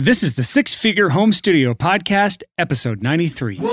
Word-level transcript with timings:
This 0.00 0.22
is 0.22 0.34
the 0.34 0.44
Six 0.44 0.76
Figure 0.76 1.08
Home 1.08 1.32
Studio 1.32 1.74
Podcast, 1.74 2.44
episode 2.56 3.02
93. 3.02 3.56
You're 3.56 3.64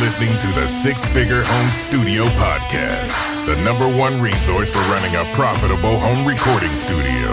listening 0.00 0.36
to 0.40 0.48
the 0.58 0.66
Six 0.66 1.04
Figure 1.04 1.44
Home 1.44 1.70
Studio 1.70 2.24
Podcast, 2.30 3.46
the 3.46 3.54
number 3.62 3.86
one 3.96 4.20
resource 4.20 4.68
for 4.68 4.80
running 4.90 5.14
a 5.14 5.22
profitable 5.32 5.96
home 6.00 6.26
recording 6.26 6.74
studio. 6.74 7.30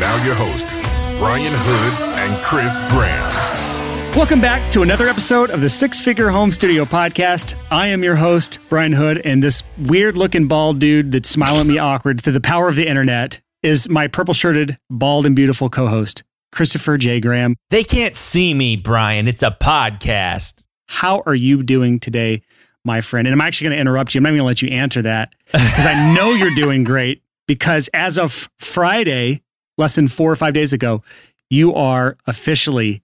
Now, 0.00 0.20
your 0.24 0.34
hosts, 0.34 0.82
Brian 1.20 1.52
Hood 1.54 2.18
and 2.18 2.42
Chris 2.42 2.74
Graham. 2.90 4.16
Welcome 4.16 4.40
back 4.40 4.72
to 4.72 4.82
another 4.82 5.08
episode 5.08 5.50
of 5.50 5.60
the 5.60 5.70
Six 5.70 6.00
Figure 6.00 6.30
Home 6.30 6.50
Studio 6.50 6.84
Podcast. 6.84 7.54
I 7.70 7.86
am 7.86 8.02
your 8.02 8.16
host, 8.16 8.58
Brian 8.68 8.94
Hood, 8.94 9.18
and 9.24 9.44
this 9.44 9.62
weird 9.78 10.16
looking 10.16 10.48
bald 10.48 10.80
dude 10.80 11.12
that's 11.12 11.30
smiling 11.30 11.60
at 11.60 11.66
me 11.66 11.78
awkward 11.78 12.20
through 12.20 12.32
the 12.32 12.40
power 12.40 12.66
of 12.66 12.74
the 12.74 12.88
internet 12.88 13.40
is 13.62 13.88
my 13.88 14.06
purple 14.06 14.34
shirted, 14.34 14.78
bald, 14.88 15.26
and 15.26 15.36
beautiful 15.36 15.68
co 15.68 15.86
host, 15.86 16.22
Christopher 16.52 16.96
J. 16.96 17.20
Graham. 17.20 17.56
They 17.70 17.84
can't 17.84 18.16
see 18.16 18.54
me, 18.54 18.76
Brian. 18.76 19.28
It's 19.28 19.42
a 19.42 19.50
podcast. 19.50 20.62
How 20.86 21.22
are 21.26 21.34
you 21.34 21.62
doing 21.62 22.00
today, 22.00 22.42
my 22.84 23.00
friend? 23.00 23.26
And 23.26 23.32
I'm 23.32 23.40
actually 23.40 23.66
going 23.66 23.76
to 23.76 23.80
interrupt 23.80 24.14
you. 24.14 24.18
I'm 24.18 24.22
not 24.24 24.30
going 24.30 24.38
to 24.40 24.44
let 24.44 24.62
you 24.62 24.70
answer 24.70 25.02
that 25.02 25.34
because 25.46 25.86
I 25.86 26.14
know 26.16 26.32
you're 26.32 26.54
doing 26.54 26.84
great. 26.84 27.22
Because 27.46 27.88
as 27.94 28.16
of 28.18 28.48
Friday, 28.58 29.42
less 29.76 29.96
than 29.96 30.08
four 30.08 30.30
or 30.30 30.36
five 30.36 30.54
days 30.54 30.72
ago, 30.72 31.02
you 31.48 31.74
are 31.74 32.16
officially 32.26 33.02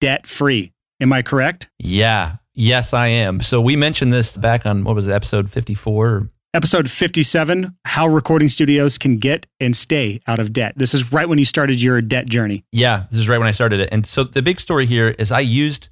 debt 0.00 0.26
free. 0.26 0.72
Am 1.00 1.12
I 1.12 1.22
correct? 1.22 1.68
Yeah. 1.78 2.36
Yes, 2.54 2.94
I 2.94 3.08
am. 3.08 3.42
So 3.42 3.60
we 3.60 3.76
mentioned 3.76 4.12
this 4.12 4.36
back 4.36 4.64
on 4.64 4.84
what 4.84 4.94
was 4.94 5.08
it, 5.08 5.12
episode 5.12 5.50
54? 5.50 6.30
Episode 6.54 6.88
57 6.88 7.74
How 7.84 8.06
Recording 8.06 8.46
Studios 8.46 8.96
Can 8.96 9.16
Get 9.16 9.48
and 9.58 9.76
Stay 9.76 10.20
Out 10.28 10.38
of 10.38 10.52
Debt. 10.52 10.74
This 10.76 10.94
is 10.94 11.12
right 11.12 11.28
when 11.28 11.36
you 11.36 11.44
started 11.44 11.82
your 11.82 12.00
debt 12.00 12.26
journey. 12.26 12.64
Yeah, 12.70 13.06
this 13.10 13.18
is 13.18 13.28
right 13.28 13.38
when 13.38 13.48
I 13.48 13.50
started 13.50 13.80
it. 13.80 13.88
And 13.90 14.06
so 14.06 14.22
the 14.22 14.40
big 14.40 14.60
story 14.60 14.86
here 14.86 15.08
is 15.18 15.32
I 15.32 15.40
used 15.40 15.88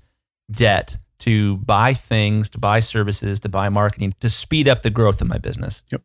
debt 0.52 0.98
to 1.18 1.56
buy 1.56 1.94
things, 1.94 2.48
to 2.50 2.60
buy 2.60 2.78
services, 2.78 3.40
to 3.40 3.48
buy 3.48 3.70
marketing, 3.70 4.14
to 4.20 4.30
speed 4.30 4.68
up 4.68 4.82
the 4.82 4.90
growth 4.90 5.20
of 5.20 5.26
my 5.26 5.38
business. 5.38 5.82
Yep. 5.90 6.02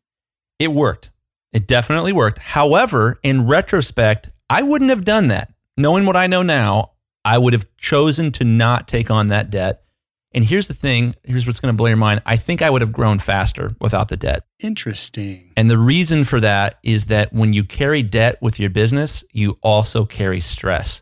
It 0.58 0.72
worked. 0.72 1.12
It 1.54 1.68
definitely 1.68 2.12
worked. 2.12 2.40
However, 2.40 3.20
in 3.22 3.46
retrospect, 3.46 4.32
I 4.50 4.64
wouldn't 4.64 4.90
have 4.90 5.06
done 5.06 5.28
that. 5.28 5.54
Knowing 5.78 6.08
what 6.08 6.16
I 6.16 6.26
know 6.26 6.42
now, 6.42 6.94
I 7.24 7.38
would 7.38 7.54
have 7.54 7.68
chosen 7.78 8.32
to 8.32 8.44
not 8.44 8.88
take 8.88 9.12
on 9.12 9.28
that 9.28 9.52
debt. 9.52 9.84
And 10.34 10.44
here's 10.44 10.68
the 10.68 10.74
thing 10.74 11.16
here's 11.24 11.48
what's 11.48 11.60
going 11.60 11.74
to 11.74 11.78
blow 11.78 11.88
your 11.88 11.98
mind. 11.98 12.22
I 12.26 12.36
think 12.36 12.62
I 12.62 12.70
would 12.70 12.82
have 12.82 12.92
grown 12.92 13.18
faster 13.20 13.72
without 13.80 14.10
the 14.10 14.18
debt. 14.18 14.44
Interesting. 14.60 15.52
And 15.56 15.70
the 15.70 15.78
reason 15.78 16.24
for 16.26 16.40
that 16.42 16.80
is 16.84 17.06
that 17.06 17.32
when 17.34 17.54
you 17.54 17.64
carry 17.64 18.04
debt 18.04 18.38
with 18.42 18.60
your 18.60 18.70
business, 18.70 19.24
you 19.32 19.58
also 19.62 20.06
carry 20.06 20.40
stress. 20.42 21.02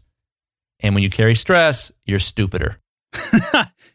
And 0.79 0.93
when 0.93 1.03
you 1.03 1.09
carry 1.09 1.35
stress, 1.35 1.91
you're 2.05 2.19
stupider. 2.19 2.77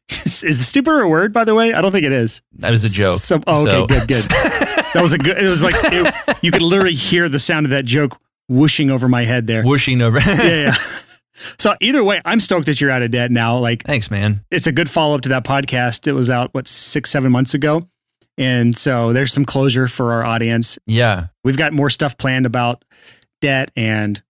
is 0.08 0.58
the 0.58 0.64
stupider 0.64 1.01
a 1.01 1.08
word, 1.08 1.33
by 1.33 1.45
the 1.45 1.55
way? 1.55 1.73
I 1.73 1.81
don't 1.81 1.92
think 1.92 2.05
it 2.05 2.12
is. 2.12 2.42
That 2.55 2.70
was 2.70 2.84
a 2.84 2.89
joke. 2.89 3.19
So, 3.20 3.41
oh, 3.47 3.62
okay, 3.62 3.70
So- 3.70 3.86
good, 3.86 4.08
good. 4.08 4.27
That 4.92 5.03
was 5.03 5.12
a 5.12 5.19
good, 5.19 5.39
it 5.39 5.45
was 5.48 5.62
like, 5.62 5.75
it- 5.84 6.39
you 6.42 6.51
could 6.51 6.62
literally 6.62 6.95
hear 6.95 7.28
the 7.28 7.39
sound 7.39 7.64
of 7.64 7.70
that 7.70 7.84
joke 7.84 8.19
whooshing 8.48 8.91
over 8.91 9.08
my 9.08 9.25
head 9.25 9.47
there. 9.47 9.62
Whooshing 9.62 10.03
over. 10.03 10.19
yeah, 10.19 10.42
yeah. 10.42 10.75
So 11.58 11.74
either 11.80 12.02
way, 12.05 12.20
I'm 12.24 12.41
stoked 12.41 12.66
that 12.66 12.80
you're 12.80 12.91
out 12.91 13.02
of 13.02 13.10
debt 13.10 13.30
now. 13.30 13.58
Like 13.58 13.84
Thanks, 13.84 14.10
man. 14.10 14.44
it's 14.50 14.66
a 14.66 14.72
good 14.72 14.91
follow 14.91 15.14
up 15.14 15.22
to 15.22 15.28
that 15.30 15.44
podcast. 15.44 16.06
It 16.06 16.12
was 16.12 16.30
out 16.30 16.52
what 16.52 16.69
six, 16.69 17.10
seven 17.10 17.33
months 17.33 17.55
ago, 17.55 17.88
and 18.38 18.77
so 18.77 19.12
there's 19.12 19.33
some 19.33 19.44
closure 19.44 19.86
for 19.88 20.12
our 20.12 20.24
audience. 20.24 20.78
Yeah. 20.86 21.27
We've 21.44 21.56
got 21.56 21.72
more 21.72 21.91
stuff 21.91 22.16
planned 22.18 22.46
about 22.46 22.84
debt 23.41 23.70
and 23.77 24.22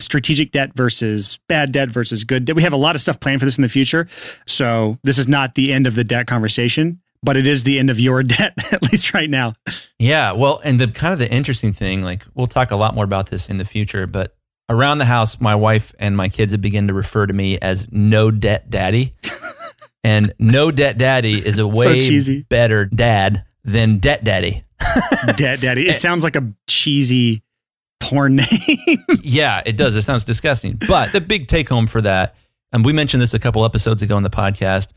strategic 0.00 0.50
debt 0.50 0.72
versus 0.74 1.38
bad 1.48 1.70
debt 1.72 1.90
versus 1.90 2.24
good 2.24 2.44
debt. 2.44 2.56
We 2.56 2.62
have 2.62 2.72
a 2.72 2.76
lot 2.76 2.94
of 2.96 3.00
stuff 3.00 3.20
planned 3.20 3.40
for 3.40 3.44
this 3.46 3.56
in 3.56 3.62
the 3.62 3.68
future. 3.68 4.08
So 4.46 4.98
this 5.04 5.16
is 5.16 5.28
not 5.28 5.54
the 5.54 5.72
end 5.72 5.86
of 5.86 5.94
the 5.94 6.02
debt 6.04 6.26
conversation, 6.26 7.00
but 7.22 7.36
it 7.36 7.46
is 7.46 7.62
the 7.62 7.78
end 7.78 7.88
of 7.88 8.00
your 8.00 8.22
debt, 8.24 8.52
at 8.72 8.82
least 8.82 9.14
right 9.14 9.30
now. 9.30 9.54
Yeah. 9.98 10.32
Well, 10.32 10.60
and 10.64 10.80
the 10.80 10.88
kind 10.88 11.12
of 11.12 11.20
the 11.20 11.30
interesting 11.30 11.72
thing, 11.72 12.02
like 12.02 12.24
we'll 12.34 12.48
talk 12.48 12.72
a 12.72 12.76
lot 12.76 12.94
more 12.96 13.04
about 13.04 13.30
this 13.30 13.48
in 13.48 13.58
the 13.58 13.64
future, 13.64 14.06
but 14.08 14.34
around 14.72 14.98
the 14.98 15.04
house, 15.04 15.40
my 15.40 15.54
wife 15.54 15.94
and 15.98 16.16
my 16.16 16.28
kids 16.28 16.52
have 16.52 16.60
begun 16.60 16.88
to 16.88 16.94
refer 16.94 17.26
to 17.26 17.34
me 17.34 17.58
as 17.58 17.86
no 17.92 18.30
debt 18.30 18.70
daddy. 18.70 19.12
and 20.04 20.32
no 20.38 20.70
debt 20.70 20.98
daddy 20.98 21.34
is 21.34 21.58
a 21.58 21.66
way 21.66 22.00
cheesy. 22.00 22.42
better 22.48 22.86
dad 22.86 23.44
than 23.64 23.98
debt 23.98 24.24
daddy. 24.24 24.64
debt 25.36 25.60
daddy. 25.60 25.86
It 25.86 25.90
eh. 25.90 25.92
sounds 25.92 26.24
like 26.24 26.36
a 26.36 26.52
cheesy 26.66 27.42
porn 28.00 28.36
name. 28.36 28.98
yeah, 29.22 29.62
it 29.64 29.76
does. 29.76 29.94
It 29.94 30.02
sounds 30.02 30.24
disgusting. 30.24 30.78
But 30.88 31.12
the 31.12 31.20
big 31.20 31.48
take 31.48 31.68
home 31.68 31.86
for 31.86 32.00
that, 32.00 32.34
and 32.72 32.84
we 32.84 32.92
mentioned 32.92 33.20
this 33.20 33.34
a 33.34 33.38
couple 33.38 33.64
episodes 33.64 34.02
ago 34.02 34.16
in 34.16 34.22
the 34.22 34.30
podcast, 34.30 34.88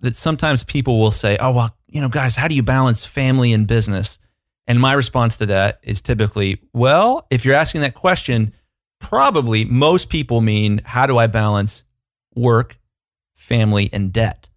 that 0.00 0.16
sometimes 0.16 0.64
people 0.64 0.98
will 0.98 1.10
say, 1.10 1.36
oh, 1.38 1.52
well, 1.52 1.76
you 1.86 2.00
know, 2.00 2.08
guys, 2.08 2.34
how 2.34 2.48
do 2.48 2.54
you 2.54 2.62
balance 2.62 3.04
family 3.04 3.52
and 3.52 3.66
business? 3.66 4.18
And 4.66 4.80
my 4.80 4.92
response 4.92 5.38
to 5.38 5.46
that 5.46 5.80
is 5.82 6.00
typically, 6.00 6.60
well, 6.72 7.26
if 7.30 7.44
you're 7.44 7.54
asking 7.54 7.80
that 7.82 7.94
question, 7.94 8.52
probably 9.00 9.64
most 9.64 10.08
people 10.08 10.40
mean, 10.40 10.80
how 10.84 11.06
do 11.06 11.18
I 11.18 11.26
balance 11.26 11.84
work, 12.34 12.78
family, 13.34 13.90
and 13.92 14.12
debt? 14.12 14.48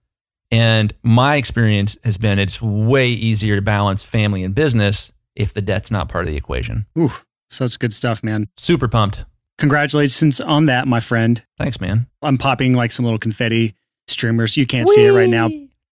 And 0.51 0.93
my 1.01 1.37
experience 1.37 1.97
has 2.03 2.17
been 2.17 2.37
it's 2.37 2.61
way 2.61 3.07
easier 3.07 3.55
to 3.55 3.61
balance 3.61 4.03
family 4.03 4.43
and 4.43 4.53
business 4.53 5.13
if 5.35 5.53
the 5.53 5.61
debt's 5.61 5.91
not 5.91 6.09
part 6.09 6.25
of 6.25 6.31
the 6.31 6.37
equation. 6.37 6.85
Ooh, 6.97 7.13
such 7.49 7.79
good 7.79 7.93
stuff, 7.93 8.23
man. 8.23 8.47
Super 8.57 8.87
pumped. 8.87 9.23
Congratulations 9.57 10.41
on 10.41 10.65
that, 10.65 10.87
my 10.87 10.99
friend. 10.99 11.43
Thanks, 11.57 11.79
man. 11.79 12.07
I'm 12.21 12.37
popping 12.37 12.75
like 12.75 12.91
some 12.91 13.05
little 13.05 13.19
confetti 13.19 13.75
streamers. 14.07 14.57
You 14.57 14.65
can't 14.65 14.89
see 14.89 15.05
it 15.05 15.11
right 15.11 15.29
now. 15.29 15.49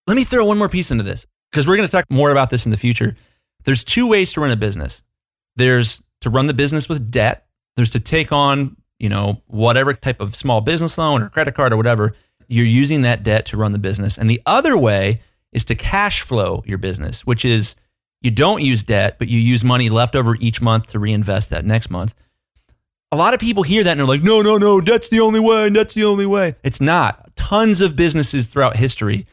Let 0.07 0.15
me 0.15 0.23
throw 0.23 0.45
one 0.45 0.57
more 0.57 0.69
piece 0.69 0.91
into 0.91 1.03
this 1.03 1.27
because 1.51 1.67
we're 1.67 1.75
going 1.75 1.87
to 1.87 1.91
talk 1.91 2.05
more 2.09 2.31
about 2.31 2.49
this 2.49 2.65
in 2.65 2.71
the 2.71 2.77
future. 2.77 3.15
There's 3.63 3.83
two 3.83 4.07
ways 4.07 4.33
to 4.33 4.41
run 4.41 4.51
a 4.51 4.55
business. 4.55 5.03
There's 5.55 6.01
to 6.21 6.29
run 6.29 6.47
the 6.47 6.53
business 6.53 6.89
with 6.89 7.11
debt. 7.11 7.45
There's 7.79 7.91
to 7.91 8.01
take 8.01 8.33
on, 8.33 8.75
you 8.99 9.07
know, 9.07 9.41
whatever 9.47 9.93
type 9.93 10.19
of 10.19 10.35
small 10.35 10.59
business 10.59 10.97
loan 10.97 11.21
or 11.21 11.29
credit 11.29 11.55
card 11.55 11.71
or 11.71 11.77
whatever. 11.77 12.13
You're 12.49 12.65
using 12.65 13.03
that 13.03 13.23
debt 13.23 13.45
to 13.45 13.57
run 13.57 13.71
the 13.71 13.79
business. 13.79 14.17
And 14.17 14.29
the 14.29 14.41
other 14.45 14.77
way 14.77 15.15
is 15.53 15.63
to 15.63 15.75
cash 15.75 16.19
flow 16.19 16.61
your 16.65 16.77
business, 16.77 17.25
which 17.25 17.45
is 17.45 17.77
you 18.21 18.31
don't 18.31 18.61
use 18.61 18.83
debt, 18.83 19.17
but 19.17 19.29
you 19.29 19.39
use 19.39 19.63
money 19.63 19.87
left 19.87 20.13
over 20.13 20.35
each 20.41 20.61
month 20.61 20.87
to 20.87 20.99
reinvest 20.99 21.51
that 21.51 21.63
next 21.63 21.89
month. 21.89 22.15
A 23.13 23.15
lot 23.15 23.33
of 23.33 23.39
people 23.39 23.63
hear 23.63 23.81
that 23.81 23.91
and 23.91 24.01
they're 24.01 24.05
like, 24.05 24.23
no, 24.23 24.41
no, 24.41 24.57
no, 24.57 24.81
that's 24.81 25.07
the 25.07 25.21
only 25.21 25.39
way. 25.39 25.69
That's 25.69 25.93
the 25.93 26.03
only 26.03 26.25
way. 26.25 26.57
It's 26.61 26.81
not. 26.81 27.33
Tons 27.37 27.79
of 27.79 27.95
businesses 27.95 28.47
throughout 28.47 28.75
history 28.75 29.25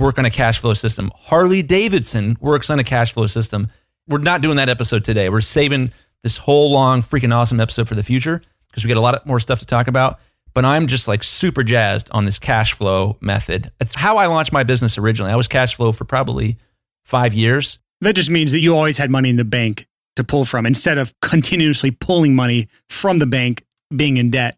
work 0.00 0.18
on 0.18 0.24
a 0.24 0.30
cash 0.30 0.58
flow 0.58 0.74
system. 0.74 1.12
Harley 1.14 1.62
Davidson 1.62 2.38
works 2.40 2.70
on 2.70 2.80
a 2.80 2.84
cash 2.84 3.12
flow 3.12 3.28
system. 3.28 3.68
We're 4.08 4.18
not 4.18 4.40
doing 4.40 4.56
that 4.56 4.68
episode 4.68 5.04
today. 5.04 5.28
We're 5.28 5.42
saving 5.42 5.92
this 6.24 6.38
whole 6.38 6.72
long, 6.72 7.02
freaking 7.02 7.32
awesome 7.32 7.60
episode 7.60 7.86
for 7.86 7.94
the 7.94 8.02
future 8.02 8.42
because 8.68 8.82
we 8.82 8.88
got 8.88 8.96
a 8.96 9.00
lot 9.00 9.24
more 9.26 9.38
stuff 9.38 9.60
to 9.60 9.66
talk 9.66 9.86
about. 9.86 10.18
But 10.54 10.64
I'm 10.64 10.86
just 10.86 11.06
like 11.06 11.22
super 11.22 11.62
jazzed 11.62 12.10
on 12.10 12.24
this 12.24 12.38
cash 12.38 12.72
flow 12.72 13.18
method. 13.20 13.70
It's 13.80 13.94
how 13.94 14.16
I 14.16 14.26
launched 14.26 14.52
my 14.52 14.64
business 14.64 14.98
originally. 14.98 15.30
I 15.30 15.36
was 15.36 15.46
cash 15.46 15.74
flow 15.76 15.92
for 15.92 16.04
probably 16.04 16.56
five 17.04 17.34
years. 17.34 17.78
That 18.00 18.16
just 18.16 18.30
means 18.30 18.52
that 18.52 18.60
you 18.60 18.74
always 18.74 18.98
had 18.98 19.10
money 19.10 19.28
in 19.30 19.36
the 19.36 19.44
bank 19.44 19.86
to 20.16 20.24
pull 20.24 20.44
from 20.44 20.64
instead 20.64 20.96
of 20.96 21.12
continuously 21.20 21.90
pulling 21.90 22.34
money 22.34 22.68
from 22.88 23.18
the 23.18 23.26
bank, 23.26 23.64
being 23.94 24.16
in 24.16 24.30
debt. 24.30 24.56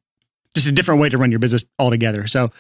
Just 0.55 0.69
a 0.69 0.73
different 0.73 1.01
way 1.01 1.09
to 1.09 1.19
run 1.19 1.31
your 1.31 1.41
business 1.41 1.65
altogether. 1.79 2.27
So 2.27 2.51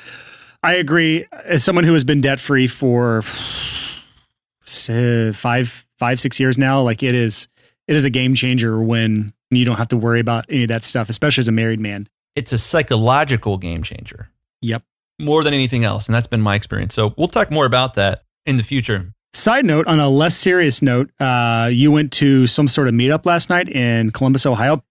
I 0.63 0.75
agree. 0.75 1.27
As 1.45 1.63
someone 1.63 1.85
who 1.85 1.95
has 1.95 2.05
been 2.05 2.21
debt 2.21 2.41
free 2.41 2.67
for 2.67 3.23
five, 4.67 5.87
five, 5.99 6.21
six 6.21 6.41
years 6.41 6.59
now, 6.59 6.83
like 6.83 7.03
it 7.03 7.15
is, 7.15 7.49
it 7.89 7.97
is 7.97 8.05
a 8.05 8.11
game 8.11 8.35
changer 8.35 8.81
when 8.81 9.33
you 9.51 9.65
don't 9.65 9.77
have 9.77 9.89
to 9.89 9.97
worry 9.97 10.21
about 10.21 10.47
any 10.49 10.63
of 10.65 10.69
that 10.69 10.85
stuff, 10.85 11.09
especially 11.09 11.41
as 11.43 11.49
a 11.49 11.53
married 11.53 11.81
man. 11.81 12.09
It's 12.35 12.53
a 12.53 12.59
psychological 12.59 13.57
game 13.59 13.83
changer 13.83 14.29
Yep. 14.63 14.83
more 15.21 15.43
than 15.45 15.55
anything 15.55 15.85
else. 15.85 16.07
And 16.07 16.15
that's 16.15 16.27
been 16.27 16.41
my 16.43 16.55
experience. 16.55 16.95
So 16.95 17.15
we'll 17.17 17.29
talk 17.29 17.51
more 17.51 17.67
about 17.67 17.95
that 17.95 18.23
in 18.45 18.57
the 18.57 18.63
future. 18.63 19.13
Side 19.35 19.65
note, 19.67 19.87
on 19.87 20.01
a 20.01 20.09
less 20.09 20.35
serious 20.37 20.81
note, 20.83 21.11
uh, 21.21 21.69
you 21.73 21.93
went 21.93 22.11
to 22.13 22.47
some 22.47 22.69
sort 22.69 22.89
of 22.89 22.95
meetup 22.95 23.27
last 23.27 23.51
night 23.51 23.69
in 23.69 24.11
Columbus, 24.11 24.47
Ohio. 24.47 24.83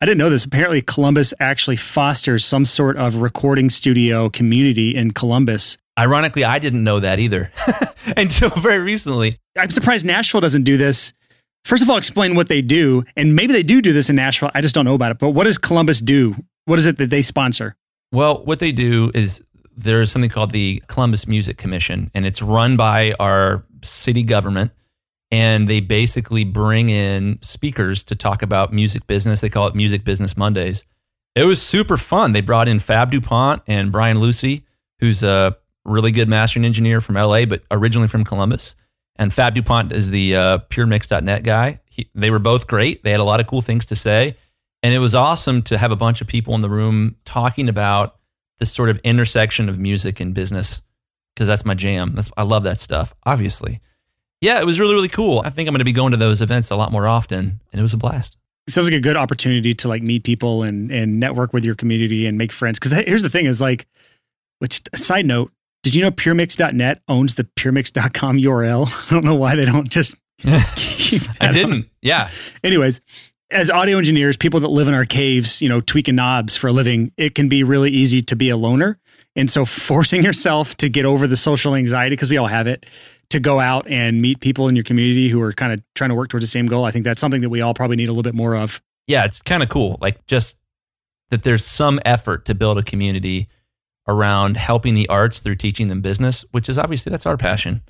I 0.00 0.06
didn't 0.06 0.18
know 0.18 0.30
this. 0.30 0.44
Apparently, 0.44 0.80
Columbus 0.82 1.34
actually 1.40 1.74
fosters 1.76 2.44
some 2.44 2.64
sort 2.64 2.96
of 2.96 3.16
recording 3.16 3.68
studio 3.70 4.28
community 4.30 4.94
in 4.94 5.10
Columbus. 5.10 5.76
Ironically, 5.98 6.44
I 6.44 6.60
didn't 6.60 6.84
know 6.84 7.00
that 7.00 7.18
either 7.18 7.50
until 8.16 8.50
very 8.50 8.78
recently. 8.78 9.40
I'm 9.58 9.70
surprised 9.70 10.06
Nashville 10.06 10.40
doesn't 10.40 10.62
do 10.62 10.76
this. 10.76 11.12
First 11.68 11.82
of 11.82 11.90
all, 11.90 11.98
explain 11.98 12.34
what 12.34 12.48
they 12.48 12.62
do, 12.62 13.04
and 13.14 13.36
maybe 13.36 13.52
they 13.52 13.62
do 13.62 13.82
do 13.82 13.92
this 13.92 14.08
in 14.08 14.16
Nashville. 14.16 14.50
I 14.54 14.62
just 14.62 14.74
don't 14.74 14.86
know 14.86 14.94
about 14.94 15.10
it. 15.10 15.18
But 15.18 15.32
what 15.32 15.44
does 15.44 15.58
Columbus 15.58 16.00
do? 16.00 16.34
What 16.64 16.78
is 16.78 16.86
it 16.86 16.96
that 16.96 17.10
they 17.10 17.20
sponsor? 17.20 17.76
Well, 18.10 18.42
what 18.46 18.58
they 18.58 18.72
do 18.72 19.10
is 19.14 19.44
there's 19.76 20.10
something 20.10 20.30
called 20.30 20.52
the 20.52 20.82
Columbus 20.86 21.28
Music 21.28 21.58
Commission, 21.58 22.10
and 22.14 22.24
it's 22.24 22.40
run 22.40 22.78
by 22.78 23.12
our 23.20 23.66
city 23.82 24.22
government. 24.22 24.72
and 25.30 25.68
they 25.68 25.80
basically 25.80 26.44
bring 26.44 26.88
in 26.88 27.38
speakers 27.42 28.02
to 28.04 28.14
talk 28.14 28.42
about 28.42 28.72
music 28.72 29.06
business. 29.06 29.42
They 29.42 29.50
call 29.50 29.66
it 29.66 29.74
Music 29.74 30.02
Business 30.02 30.38
Mondays. 30.38 30.86
It 31.34 31.44
was 31.44 31.60
super 31.60 31.98
fun. 31.98 32.32
They 32.32 32.40
brought 32.40 32.66
in 32.66 32.78
Fab 32.78 33.10
DuPont 33.10 33.62
and 33.66 33.92
Brian 33.92 34.20
Lucey, 34.20 34.64
who's 35.00 35.22
a 35.22 35.54
really 35.84 36.12
good 36.12 36.30
mastering 36.30 36.64
engineer 36.64 37.02
from 37.02 37.16
LA, 37.16 37.44
but 37.44 37.62
originally 37.70 38.08
from 38.08 38.24
Columbus. 38.24 38.74
And 39.18 39.32
Fab 39.32 39.54
DuPont 39.54 39.92
is 39.92 40.10
the 40.10 40.36
uh, 40.36 40.58
puremix.net 40.70 41.42
guy. 41.42 41.80
He, 41.86 42.08
they 42.14 42.30
were 42.30 42.38
both 42.38 42.66
great. 42.66 43.02
They 43.02 43.10
had 43.10 43.20
a 43.20 43.24
lot 43.24 43.40
of 43.40 43.46
cool 43.46 43.60
things 43.60 43.86
to 43.86 43.96
say. 43.96 44.36
And 44.82 44.94
it 44.94 45.00
was 45.00 45.14
awesome 45.14 45.62
to 45.62 45.78
have 45.78 45.90
a 45.90 45.96
bunch 45.96 46.20
of 46.20 46.28
people 46.28 46.54
in 46.54 46.60
the 46.60 46.70
room 46.70 47.16
talking 47.24 47.68
about 47.68 48.16
this 48.58 48.72
sort 48.72 48.90
of 48.90 48.98
intersection 49.02 49.68
of 49.68 49.78
music 49.78 50.20
and 50.20 50.34
business 50.34 50.80
because 51.34 51.48
that's 51.48 51.64
my 51.64 51.74
jam. 51.74 52.14
That's, 52.14 52.30
I 52.36 52.42
love 52.42 52.64
that 52.64 52.80
stuff, 52.80 53.14
obviously. 53.24 53.80
Yeah, 54.40 54.60
it 54.60 54.66
was 54.66 54.78
really, 54.78 54.94
really 54.94 55.08
cool. 55.08 55.42
I 55.44 55.50
think 55.50 55.68
I'm 55.68 55.72
going 55.72 55.80
to 55.80 55.84
be 55.84 55.92
going 55.92 56.12
to 56.12 56.16
those 56.16 56.42
events 56.42 56.70
a 56.70 56.76
lot 56.76 56.92
more 56.92 57.06
often, 57.06 57.60
and 57.72 57.78
it 57.78 57.82
was 57.82 57.94
a 57.94 57.96
blast. 57.96 58.36
It 58.66 58.72
sounds 58.72 58.86
like 58.86 58.96
a 58.96 59.00
good 59.00 59.16
opportunity 59.16 59.74
to 59.74 59.88
like 59.88 60.02
meet 60.02 60.24
people 60.24 60.62
and 60.62 60.92
and 60.92 61.18
network 61.18 61.52
with 61.52 61.64
your 61.64 61.74
community 61.74 62.26
and 62.26 62.38
make 62.38 62.52
friends. 62.52 62.78
Because 62.78 62.92
here's 62.92 63.22
the 63.22 63.30
thing: 63.30 63.46
is 63.46 63.60
like, 63.60 63.86
which 64.58 64.82
side 64.94 65.26
note, 65.26 65.52
did 65.82 65.94
you 65.94 66.02
know 66.02 66.10
PureMix.net 66.10 67.02
owns 67.08 67.34
the 67.34 67.44
PureMix.com 67.44 68.38
URL? 68.38 69.06
I 69.06 69.14
don't 69.14 69.24
know 69.24 69.34
why 69.34 69.56
they 69.56 69.64
don't 69.64 69.88
just. 69.88 70.16
I 70.44 71.50
didn't. 71.52 71.72
On. 71.72 71.90
Yeah. 72.02 72.30
Anyways, 72.62 73.00
as 73.50 73.70
audio 73.70 73.98
engineers, 73.98 74.36
people 74.36 74.60
that 74.60 74.68
live 74.68 74.88
in 74.88 74.94
our 74.94 75.04
caves, 75.04 75.62
you 75.62 75.68
know, 75.68 75.80
tweaking 75.80 76.14
knobs 76.14 76.56
for 76.56 76.68
a 76.68 76.72
living, 76.72 77.12
it 77.16 77.34
can 77.34 77.48
be 77.48 77.64
really 77.64 77.90
easy 77.90 78.20
to 78.22 78.36
be 78.36 78.50
a 78.50 78.56
loner. 78.56 78.98
And 79.36 79.50
so 79.50 79.64
forcing 79.66 80.22
yourself 80.22 80.76
to 80.76 80.88
get 80.88 81.04
over 81.04 81.26
the 81.26 81.36
social 81.36 81.74
anxiety, 81.74 82.14
because 82.14 82.30
we 82.30 82.36
all 82.38 82.46
have 82.46 82.66
it, 82.66 82.86
to 83.30 83.40
go 83.40 83.60
out 83.60 83.86
and 83.88 84.22
meet 84.22 84.40
people 84.40 84.68
in 84.68 84.76
your 84.76 84.84
community 84.84 85.28
who 85.28 85.40
are 85.42 85.52
kind 85.52 85.72
of 85.72 85.80
trying 85.94 86.10
to 86.10 86.14
work 86.14 86.30
towards 86.30 86.44
the 86.44 86.50
same 86.50 86.66
goal. 86.66 86.84
I 86.84 86.90
think 86.90 87.04
that's 87.04 87.20
something 87.20 87.42
that 87.42 87.50
we 87.50 87.60
all 87.60 87.74
probably 87.74 87.96
need 87.96 88.08
a 88.08 88.12
little 88.12 88.22
bit 88.22 88.34
more 88.34 88.56
of. 88.56 88.80
Yeah, 89.06 89.24
it's 89.24 89.42
kind 89.42 89.62
of 89.62 89.68
cool. 89.68 89.98
Like 90.00 90.26
just 90.26 90.56
that 91.30 91.42
there's 91.42 91.64
some 91.64 92.00
effort 92.04 92.46
to 92.46 92.54
build 92.54 92.78
a 92.78 92.82
community 92.82 93.48
around 94.08 94.56
helping 94.56 94.94
the 94.94 95.08
arts 95.08 95.38
through 95.40 95.56
teaching 95.56 95.88
them 95.88 96.00
business, 96.00 96.44
which 96.50 96.68
is 96.68 96.78
obviously 96.78 97.10
that's 97.10 97.26
our 97.26 97.36
passion, 97.36 97.82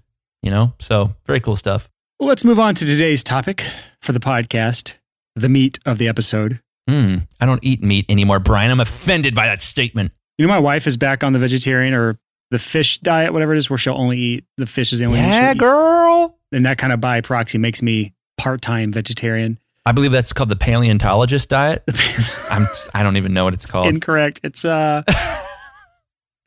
you 0.43 0.51
know? 0.51 0.75
So 0.81 1.15
very 1.27 1.41
cool 1.41 1.57
stuff. 1.57 1.89
Well, 2.19 2.29
let's 2.29 2.45
move 2.45 2.59
on 2.59 2.75
to 2.75 2.85
today's 2.85 3.23
topic 3.23 3.65
for 4.03 4.13
the 4.13 4.21
podcast, 4.21 4.95
the 5.37 5.49
meat 5.49 5.79
of 5.87 5.99
the 5.99 6.09
episode. 6.09 6.61
Mm, 6.91 7.27
I 7.41 7.47
don't 7.47 7.63
eat 7.63 7.83
meat 7.83 8.07
anymore, 8.09 8.41
Brian. 8.41 8.71
I'm 8.71 8.81
offended 8.81 9.35
by 9.35 9.47
that 9.47 9.63
statement. 9.63 10.13
You 10.37 10.47
know, 10.47 10.53
my 10.53 10.59
wife 10.59 10.87
is 10.87 10.97
back 10.97 11.23
on 11.23 11.33
the 11.33 11.39
vegetarian 11.39 11.95
or 11.95 12.19
the 12.51 12.59
fish 12.59 12.99
diet, 12.99 13.33
whatever 13.33 13.55
it 13.55 13.59
is, 13.59 13.71
where 13.71 13.79
she'll 13.79 13.95
only 13.95 14.19
eat 14.19 14.45
the 14.57 14.67
fish 14.67 14.93
is 14.93 14.99
the 14.99 15.07
only 15.07 15.19
yeah, 15.19 15.55
girl. 15.55 16.37
Eat. 16.53 16.57
And 16.57 16.67
that 16.67 16.79
kind 16.79 16.93
of 16.93 17.01
by 17.01 17.21
proxy 17.21 17.59
makes 17.59 17.83
me 17.83 18.15
part 18.39 18.63
time 18.63 18.91
vegetarian. 18.91 19.59
I 19.85 19.93
believe 19.93 20.13
that's 20.13 20.33
called 20.33 20.49
the 20.49 20.57
paleontologist 20.57 21.49
diet. 21.49 21.83
I'm 22.51 22.67
I 22.95 23.03
don't 23.03 23.17
even 23.17 23.33
know 23.33 23.45
what 23.45 23.55
it's 23.55 23.67
called. 23.67 23.87
Incorrect. 23.87 24.41
It's 24.43 24.65
uh 24.65 25.03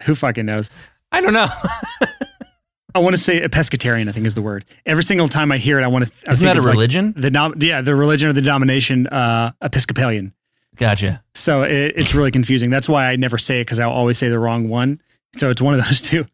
who 0.05 0.15
fucking 0.15 0.45
knows? 0.45 0.69
I 1.11 1.21
don't 1.21 1.33
know. 1.33 1.47
I 2.95 2.99
want 2.99 3.15
to 3.15 3.21
say 3.21 3.41
a 3.41 3.49
pescatarian. 3.49 4.09
I 4.09 4.11
think 4.11 4.25
is 4.25 4.33
the 4.33 4.41
word. 4.41 4.65
Every 4.85 5.03
single 5.03 5.29
time 5.29 5.51
I 5.51 5.57
hear 5.57 5.79
it, 5.79 5.83
I 5.83 5.87
want 5.87 6.07
to. 6.07 6.11
I 6.27 6.33
Isn't 6.33 6.45
that 6.45 6.57
a 6.57 6.61
religion? 6.61 7.13
Like 7.15 7.31
the 7.31 7.65
yeah, 7.65 7.81
the 7.81 7.95
religion 7.95 8.29
or 8.29 8.33
the 8.33 8.41
denomination 8.41 9.07
uh, 9.07 9.53
Episcopalian. 9.61 10.33
Gotcha. 10.75 11.23
So 11.33 11.63
it, 11.63 11.93
it's 11.95 12.15
really 12.15 12.31
confusing. 12.31 12.69
That's 12.69 12.89
why 12.89 13.07
I 13.07 13.15
never 13.15 13.37
say 13.37 13.61
it 13.61 13.65
because 13.65 13.79
I 13.79 13.85
always 13.85 14.17
say 14.17 14.29
the 14.29 14.39
wrong 14.39 14.67
one. 14.67 15.01
So 15.37 15.49
it's 15.49 15.61
one 15.61 15.77
of 15.77 15.85
those 15.85 16.01
two. 16.09 16.25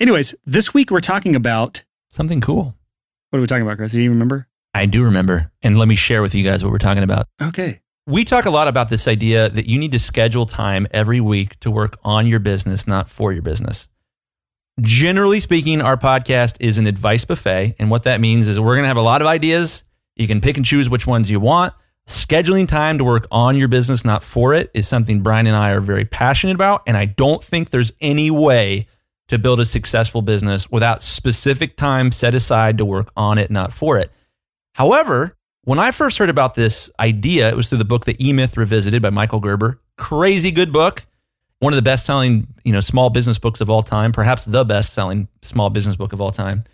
Anyways, 0.00 0.34
this 0.46 0.72
week 0.72 0.90
we're 0.90 1.00
talking 1.00 1.36
about 1.36 1.82
something 2.10 2.40
cool. 2.40 2.74
What 3.30 3.38
are 3.38 3.40
we 3.40 3.46
talking 3.46 3.62
about, 3.62 3.76
Chris? 3.76 3.92
Do 3.92 4.00
you 4.00 4.10
remember? 4.10 4.46
I 4.74 4.86
do 4.86 5.04
remember. 5.04 5.50
And 5.62 5.78
let 5.78 5.88
me 5.88 5.96
share 5.96 6.22
with 6.22 6.34
you 6.34 6.44
guys 6.44 6.62
what 6.62 6.72
we're 6.72 6.78
talking 6.78 7.02
about. 7.02 7.26
Okay. 7.42 7.80
We 8.08 8.24
talk 8.24 8.46
a 8.46 8.50
lot 8.50 8.68
about 8.68 8.88
this 8.88 9.06
idea 9.06 9.50
that 9.50 9.66
you 9.66 9.78
need 9.78 9.92
to 9.92 9.98
schedule 9.98 10.46
time 10.46 10.86
every 10.92 11.20
week 11.20 11.60
to 11.60 11.70
work 11.70 11.98
on 12.02 12.26
your 12.26 12.40
business, 12.40 12.86
not 12.86 13.10
for 13.10 13.34
your 13.34 13.42
business. 13.42 13.86
Generally 14.80 15.40
speaking, 15.40 15.82
our 15.82 15.98
podcast 15.98 16.56
is 16.58 16.78
an 16.78 16.86
advice 16.86 17.26
buffet. 17.26 17.74
And 17.78 17.90
what 17.90 18.04
that 18.04 18.18
means 18.18 18.48
is 18.48 18.58
we're 18.58 18.76
going 18.76 18.84
to 18.84 18.88
have 18.88 18.96
a 18.96 19.02
lot 19.02 19.20
of 19.20 19.26
ideas. 19.26 19.84
You 20.16 20.26
can 20.26 20.40
pick 20.40 20.56
and 20.56 20.64
choose 20.64 20.88
which 20.88 21.06
ones 21.06 21.30
you 21.30 21.38
want. 21.38 21.74
Scheduling 22.08 22.66
time 22.66 22.96
to 22.96 23.04
work 23.04 23.26
on 23.30 23.58
your 23.58 23.68
business, 23.68 24.06
not 24.06 24.22
for 24.22 24.54
it, 24.54 24.70
is 24.72 24.88
something 24.88 25.20
Brian 25.20 25.46
and 25.46 25.54
I 25.54 25.72
are 25.72 25.80
very 25.82 26.06
passionate 26.06 26.54
about. 26.54 26.84
And 26.86 26.96
I 26.96 27.04
don't 27.04 27.44
think 27.44 27.68
there's 27.68 27.92
any 28.00 28.30
way 28.30 28.86
to 29.26 29.38
build 29.38 29.60
a 29.60 29.66
successful 29.66 30.22
business 30.22 30.70
without 30.70 31.02
specific 31.02 31.76
time 31.76 32.10
set 32.12 32.34
aside 32.34 32.78
to 32.78 32.86
work 32.86 33.12
on 33.18 33.36
it, 33.36 33.50
not 33.50 33.70
for 33.70 33.98
it. 33.98 34.10
However, 34.72 35.36
when 35.64 35.78
I 35.78 35.90
first 35.90 36.18
heard 36.18 36.30
about 36.30 36.54
this 36.54 36.90
idea, 36.98 37.48
it 37.48 37.56
was 37.56 37.68
through 37.68 37.78
the 37.78 37.84
book 37.84 38.04
The 38.04 38.16
E 38.24 38.32
Myth 38.32 38.56
Revisited 38.56 39.02
by 39.02 39.10
Michael 39.10 39.40
Gerber. 39.40 39.80
Crazy 39.96 40.50
good 40.50 40.72
book. 40.72 41.06
One 41.60 41.72
of 41.72 41.76
the 41.76 41.82
best 41.82 42.06
selling, 42.06 42.46
you 42.64 42.72
know, 42.72 42.80
small 42.80 43.10
business 43.10 43.38
books 43.38 43.60
of 43.60 43.68
all 43.68 43.82
time, 43.82 44.12
perhaps 44.12 44.44
the 44.44 44.64
best 44.64 44.94
selling 44.94 45.28
small 45.42 45.70
business 45.70 45.96
book 45.96 46.12
of 46.12 46.20
all 46.20 46.30
time. 46.30 46.64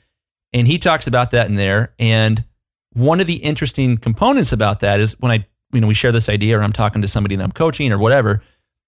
And 0.52 0.68
he 0.68 0.78
talks 0.78 1.06
about 1.06 1.30
that 1.32 1.48
in 1.48 1.54
there. 1.54 1.94
And 1.98 2.44
one 2.92 3.20
of 3.20 3.26
the 3.26 3.36
interesting 3.36 3.96
components 3.96 4.52
about 4.52 4.80
that 4.80 5.00
is 5.00 5.18
when 5.18 5.32
I, 5.32 5.46
you 5.72 5.80
know, 5.80 5.86
we 5.86 5.94
share 5.94 6.12
this 6.12 6.28
idea 6.28 6.58
or 6.58 6.62
I'm 6.62 6.72
talking 6.72 7.02
to 7.02 7.08
somebody 7.08 7.34
and 7.34 7.42
I'm 7.42 7.52
coaching 7.52 7.92
or 7.92 7.98
whatever, 7.98 8.42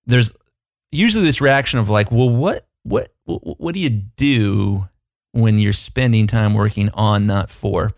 there's 0.04 0.32
usually 0.92 1.24
this 1.24 1.40
reaction 1.40 1.78
of 1.78 1.88
like, 1.88 2.10
well, 2.12 2.30
what, 2.30 2.68
what, 2.84 3.12
what 3.24 3.74
do 3.74 3.80
you 3.80 3.90
do 3.90 4.84
when 5.32 5.58
you're 5.58 5.72
spending 5.72 6.26
time 6.26 6.54
working 6.54 6.90
on, 6.90 7.26
not 7.26 7.50
for? 7.50 7.90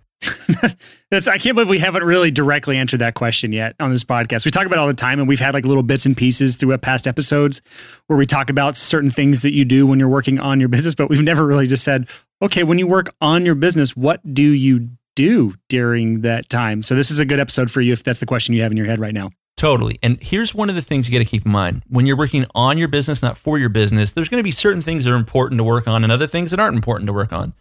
That's 1.10 1.28
I 1.28 1.38
can't 1.38 1.54
believe 1.54 1.68
we 1.68 1.78
haven't 1.78 2.02
really 2.02 2.30
directly 2.30 2.76
answered 2.76 3.00
that 3.00 3.14
question 3.14 3.52
yet 3.52 3.74
on 3.80 3.90
this 3.90 4.04
podcast. 4.04 4.44
We 4.44 4.50
talk 4.50 4.66
about 4.66 4.78
all 4.78 4.86
the 4.86 4.94
time, 4.94 5.20
and 5.20 5.28
we've 5.28 5.40
had 5.40 5.54
like 5.54 5.64
little 5.64 5.82
bits 5.82 6.06
and 6.06 6.16
pieces 6.16 6.56
through 6.56 6.72
uh, 6.72 6.78
past 6.78 7.06
episodes 7.06 7.62
where 8.06 8.18
we 8.18 8.26
talk 8.26 8.50
about 8.50 8.76
certain 8.76 9.10
things 9.10 9.42
that 9.42 9.52
you 9.52 9.64
do 9.64 9.86
when 9.86 9.98
you're 9.98 10.08
working 10.08 10.38
on 10.40 10.60
your 10.60 10.68
business, 10.68 10.94
but 10.94 11.08
we've 11.08 11.22
never 11.22 11.46
really 11.46 11.66
just 11.66 11.84
said, 11.84 12.08
okay, 12.42 12.64
when 12.64 12.78
you 12.78 12.86
work 12.86 13.14
on 13.20 13.44
your 13.44 13.54
business, 13.54 13.96
what 13.96 14.20
do 14.34 14.42
you 14.42 14.88
do 15.14 15.54
during 15.68 16.22
that 16.22 16.48
time? 16.48 16.82
So 16.82 16.94
this 16.94 17.10
is 17.10 17.18
a 17.18 17.24
good 17.24 17.40
episode 17.40 17.70
for 17.70 17.80
you 17.80 17.92
if 17.92 18.02
that's 18.02 18.20
the 18.20 18.26
question 18.26 18.54
you 18.54 18.62
have 18.62 18.70
in 18.70 18.76
your 18.76 18.86
head 18.86 18.98
right 18.98 19.14
now. 19.14 19.30
Totally. 19.56 19.98
And 20.04 20.18
here's 20.22 20.54
one 20.54 20.68
of 20.68 20.76
the 20.76 20.82
things 20.82 21.08
you 21.08 21.18
got 21.18 21.24
to 21.24 21.28
keep 21.28 21.44
in 21.44 21.50
mind. 21.50 21.82
When 21.88 22.06
you're 22.06 22.16
working 22.16 22.46
on 22.54 22.78
your 22.78 22.86
business, 22.86 23.22
not 23.22 23.36
for 23.36 23.58
your 23.58 23.68
business, 23.68 24.12
there's 24.12 24.28
going 24.28 24.38
to 24.38 24.44
be 24.44 24.52
certain 24.52 24.80
things 24.80 25.04
that 25.04 25.12
are 25.12 25.16
important 25.16 25.58
to 25.58 25.64
work 25.64 25.88
on 25.88 26.04
and 26.04 26.12
other 26.12 26.28
things 26.28 26.52
that 26.52 26.60
aren't 26.60 26.76
important 26.76 27.08
to 27.08 27.12
work 27.12 27.32
on. 27.32 27.54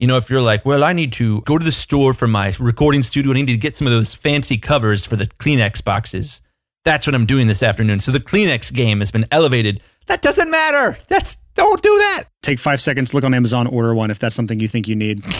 You 0.00 0.06
know, 0.06 0.16
if 0.16 0.30
you're 0.30 0.40
like, 0.40 0.64
well, 0.64 0.82
I 0.82 0.94
need 0.94 1.12
to 1.14 1.42
go 1.42 1.58
to 1.58 1.64
the 1.64 1.70
store 1.70 2.14
for 2.14 2.26
my 2.26 2.54
recording 2.58 3.02
studio, 3.02 3.32
and 3.32 3.38
I 3.38 3.42
need 3.42 3.52
to 3.52 3.58
get 3.58 3.76
some 3.76 3.86
of 3.86 3.92
those 3.92 4.14
fancy 4.14 4.56
covers 4.56 5.04
for 5.04 5.14
the 5.14 5.26
Kleenex 5.26 5.84
boxes. 5.84 6.40
That's 6.84 7.06
what 7.06 7.14
I'm 7.14 7.26
doing 7.26 7.48
this 7.48 7.62
afternoon. 7.62 8.00
So 8.00 8.10
the 8.10 8.18
Kleenex 8.18 8.72
game 8.72 9.00
has 9.00 9.10
been 9.10 9.26
elevated. 9.30 9.82
That 10.06 10.22
doesn't 10.22 10.50
matter. 10.50 10.96
That's 11.06 11.36
don't 11.54 11.82
do 11.82 11.90
that. 11.98 12.24
Take 12.40 12.58
five 12.58 12.80
seconds, 12.80 13.12
look 13.12 13.24
on 13.24 13.34
Amazon, 13.34 13.66
order 13.66 13.94
one 13.94 14.10
if 14.10 14.18
that's 14.18 14.34
something 14.34 14.58
you 14.58 14.68
think 14.68 14.88
you 14.88 14.96
need. 14.96 15.22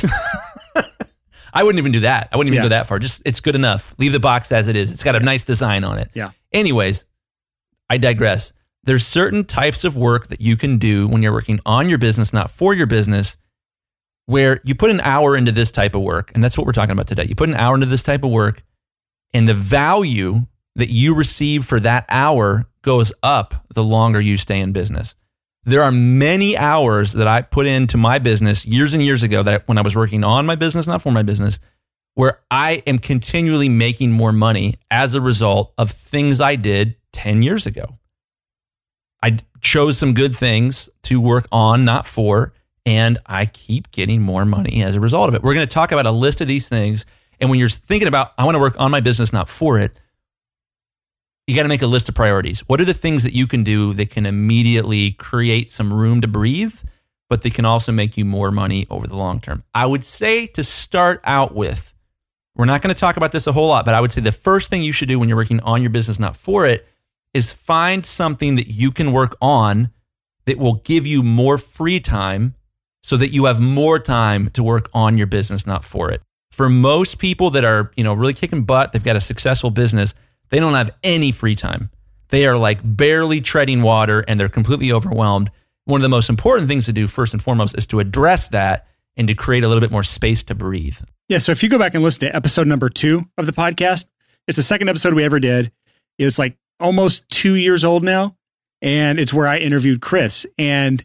I 1.54 1.62
wouldn't 1.62 1.78
even 1.78 1.92
do 1.92 2.00
that. 2.00 2.28
I 2.30 2.36
wouldn't 2.36 2.52
even 2.52 2.62
yeah. 2.62 2.68
go 2.68 2.76
that 2.76 2.86
far. 2.86 2.98
Just 2.98 3.22
it's 3.24 3.40
good 3.40 3.54
enough. 3.54 3.94
Leave 3.98 4.12
the 4.12 4.20
box 4.20 4.52
as 4.52 4.68
it 4.68 4.76
is. 4.76 4.92
It's 4.92 5.02
got 5.02 5.16
a 5.16 5.20
nice 5.20 5.42
design 5.42 5.84
on 5.84 5.98
it. 5.98 6.10
Yeah. 6.12 6.32
Anyways, 6.52 7.06
I 7.88 7.96
digress. 7.96 8.52
There's 8.84 9.06
certain 9.06 9.44
types 9.44 9.84
of 9.84 9.96
work 9.96 10.28
that 10.28 10.42
you 10.42 10.58
can 10.58 10.76
do 10.76 11.08
when 11.08 11.22
you're 11.22 11.32
working 11.32 11.60
on 11.64 11.88
your 11.88 11.98
business, 11.98 12.34
not 12.34 12.50
for 12.50 12.74
your 12.74 12.86
business, 12.86 13.38
where 14.30 14.60
you 14.62 14.76
put 14.76 14.90
an 14.90 15.00
hour 15.00 15.36
into 15.36 15.50
this 15.50 15.72
type 15.72 15.96
of 15.96 16.02
work, 16.02 16.30
and 16.36 16.44
that's 16.44 16.56
what 16.56 16.64
we're 16.64 16.72
talking 16.72 16.92
about 16.92 17.08
today. 17.08 17.26
You 17.28 17.34
put 17.34 17.48
an 17.48 17.56
hour 17.56 17.74
into 17.74 17.88
this 17.88 18.04
type 18.04 18.22
of 18.22 18.30
work, 18.30 18.62
and 19.34 19.48
the 19.48 19.54
value 19.54 20.46
that 20.76 20.88
you 20.88 21.16
receive 21.16 21.64
for 21.64 21.80
that 21.80 22.04
hour 22.08 22.64
goes 22.82 23.12
up 23.24 23.66
the 23.74 23.82
longer 23.82 24.20
you 24.20 24.36
stay 24.36 24.60
in 24.60 24.70
business. 24.70 25.16
There 25.64 25.82
are 25.82 25.90
many 25.90 26.56
hours 26.56 27.14
that 27.14 27.26
I 27.26 27.42
put 27.42 27.66
into 27.66 27.96
my 27.96 28.20
business 28.20 28.64
years 28.64 28.94
and 28.94 29.02
years 29.02 29.24
ago 29.24 29.42
that 29.42 29.66
when 29.66 29.78
I 29.78 29.82
was 29.82 29.96
working 29.96 30.22
on 30.22 30.46
my 30.46 30.54
business, 30.54 30.86
not 30.86 31.02
for 31.02 31.10
my 31.10 31.24
business, 31.24 31.58
where 32.14 32.38
I 32.52 32.84
am 32.86 33.00
continually 33.00 33.68
making 33.68 34.12
more 34.12 34.32
money 34.32 34.74
as 34.92 35.14
a 35.14 35.20
result 35.20 35.74
of 35.76 35.90
things 35.90 36.40
I 36.40 36.54
did 36.54 36.94
10 37.14 37.42
years 37.42 37.66
ago. 37.66 37.98
I 39.24 39.38
chose 39.60 39.98
some 39.98 40.14
good 40.14 40.36
things 40.36 40.88
to 41.02 41.20
work 41.20 41.48
on, 41.50 41.84
not 41.84 42.06
for, 42.06 42.52
and 42.90 43.18
I 43.24 43.46
keep 43.46 43.92
getting 43.92 44.20
more 44.20 44.44
money 44.44 44.82
as 44.82 44.96
a 44.96 45.00
result 45.00 45.28
of 45.28 45.34
it. 45.36 45.44
We're 45.44 45.54
going 45.54 45.66
to 45.66 45.72
talk 45.72 45.92
about 45.92 46.06
a 46.06 46.10
list 46.10 46.40
of 46.40 46.48
these 46.48 46.68
things. 46.68 47.06
And 47.38 47.48
when 47.48 47.60
you're 47.60 47.68
thinking 47.68 48.08
about, 48.08 48.32
I 48.36 48.44
want 48.44 48.56
to 48.56 48.58
work 48.58 48.74
on 48.78 48.90
my 48.90 48.98
business, 48.98 49.32
not 49.32 49.48
for 49.48 49.78
it, 49.78 49.92
you 51.46 51.54
got 51.54 51.62
to 51.62 51.68
make 51.68 51.82
a 51.82 51.86
list 51.86 52.08
of 52.08 52.16
priorities. 52.16 52.60
What 52.68 52.80
are 52.80 52.84
the 52.84 52.92
things 52.92 53.22
that 53.22 53.32
you 53.32 53.46
can 53.46 53.62
do 53.62 53.94
that 53.94 54.10
can 54.10 54.26
immediately 54.26 55.12
create 55.12 55.70
some 55.70 55.92
room 55.92 56.20
to 56.22 56.28
breathe, 56.28 56.74
but 57.28 57.42
they 57.42 57.50
can 57.50 57.64
also 57.64 57.92
make 57.92 58.16
you 58.16 58.24
more 58.24 58.50
money 58.50 58.88
over 58.90 59.06
the 59.06 59.16
long 59.16 59.40
term? 59.40 59.62
I 59.72 59.86
would 59.86 60.04
say 60.04 60.48
to 60.48 60.64
start 60.64 61.20
out 61.22 61.54
with, 61.54 61.94
we're 62.56 62.64
not 62.64 62.82
going 62.82 62.92
to 62.92 62.98
talk 62.98 63.16
about 63.16 63.30
this 63.30 63.46
a 63.46 63.52
whole 63.52 63.68
lot, 63.68 63.84
but 63.84 63.94
I 63.94 64.00
would 64.00 64.10
say 64.10 64.20
the 64.20 64.32
first 64.32 64.68
thing 64.68 64.82
you 64.82 64.92
should 64.92 65.08
do 65.08 65.20
when 65.20 65.28
you're 65.28 65.38
working 65.38 65.60
on 65.60 65.80
your 65.80 65.90
business, 65.90 66.18
not 66.18 66.34
for 66.34 66.66
it, 66.66 66.88
is 67.32 67.52
find 67.52 68.04
something 68.04 68.56
that 68.56 68.66
you 68.66 68.90
can 68.90 69.12
work 69.12 69.36
on 69.40 69.90
that 70.46 70.58
will 70.58 70.74
give 70.74 71.06
you 71.06 71.22
more 71.22 71.56
free 71.56 72.00
time 72.00 72.56
so 73.02 73.16
that 73.16 73.28
you 73.28 73.46
have 73.46 73.60
more 73.60 73.98
time 73.98 74.50
to 74.50 74.62
work 74.62 74.90
on 74.92 75.16
your 75.16 75.26
business, 75.26 75.66
not 75.66 75.84
for 75.84 76.10
it. 76.10 76.22
For 76.52 76.68
most 76.68 77.18
people 77.18 77.50
that 77.50 77.64
are, 77.64 77.90
you 77.96 78.04
know, 78.04 78.12
really 78.12 78.34
kicking 78.34 78.64
butt, 78.64 78.92
they've 78.92 79.04
got 79.04 79.16
a 79.16 79.20
successful 79.20 79.70
business, 79.70 80.14
they 80.50 80.58
don't 80.60 80.74
have 80.74 80.90
any 81.02 81.32
free 81.32 81.54
time. 81.54 81.90
They 82.28 82.46
are 82.46 82.56
like 82.58 82.80
barely 82.82 83.40
treading 83.40 83.82
water 83.82 84.24
and 84.26 84.38
they're 84.38 84.48
completely 84.48 84.92
overwhelmed. 84.92 85.50
One 85.84 86.00
of 86.00 86.02
the 86.02 86.08
most 86.08 86.28
important 86.28 86.68
things 86.68 86.86
to 86.86 86.92
do, 86.92 87.06
first 87.06 87.32
and 87.32 87.42
foremost, 87.42 87.76
is 87.76 87.86
to 87.88 88.00
address 88.00 88.48
that 88.50 88.86
and 89.16 89.26
to 89.28 89.34
create 89.34 89.64
a 89.64 89.68
little 89.68 89.80
bit 89.80 89.90
more 89.90 90.04
space 90.04 90.42
to 90.44 90.54
breathe. 90.54 90.98
Yeah. 91.28 91.38
So 91.38 91.52
if 91.52 91.62
you 91.62 91.68
go 91.68 91.78
back 91.78 91.94
and 91.94 92.02
listen 92.02 92.28
to 92.28 92.36
episode 92.36 92.66
number 92.66 92.88
two 92.88 93.26
of 93.38 93.46
the 93.46 93.52
podcast, 93.52 94.06
it's 94.46 94.56
the 94.56 94.62
second 94.62 94.88
episode 94.88 95.14
we 95.14 95.24
ever 95.24 95.40
did. 95.40 95.72
It 96.18 96.24
was 96.24 96.38
like 96.38 96.56
almost 96.78 97.28
two 97.28 97.54
years 97.54 97.84
old 97.84 98.04
now. 98.04 98.36
And 98.82 99.20
it's 99.20 99.32
where 99.32 99.46
I 99.46 99.58
interviewed 99.58 100.00
Chris. 100.00 100.46
And 100.56 101.04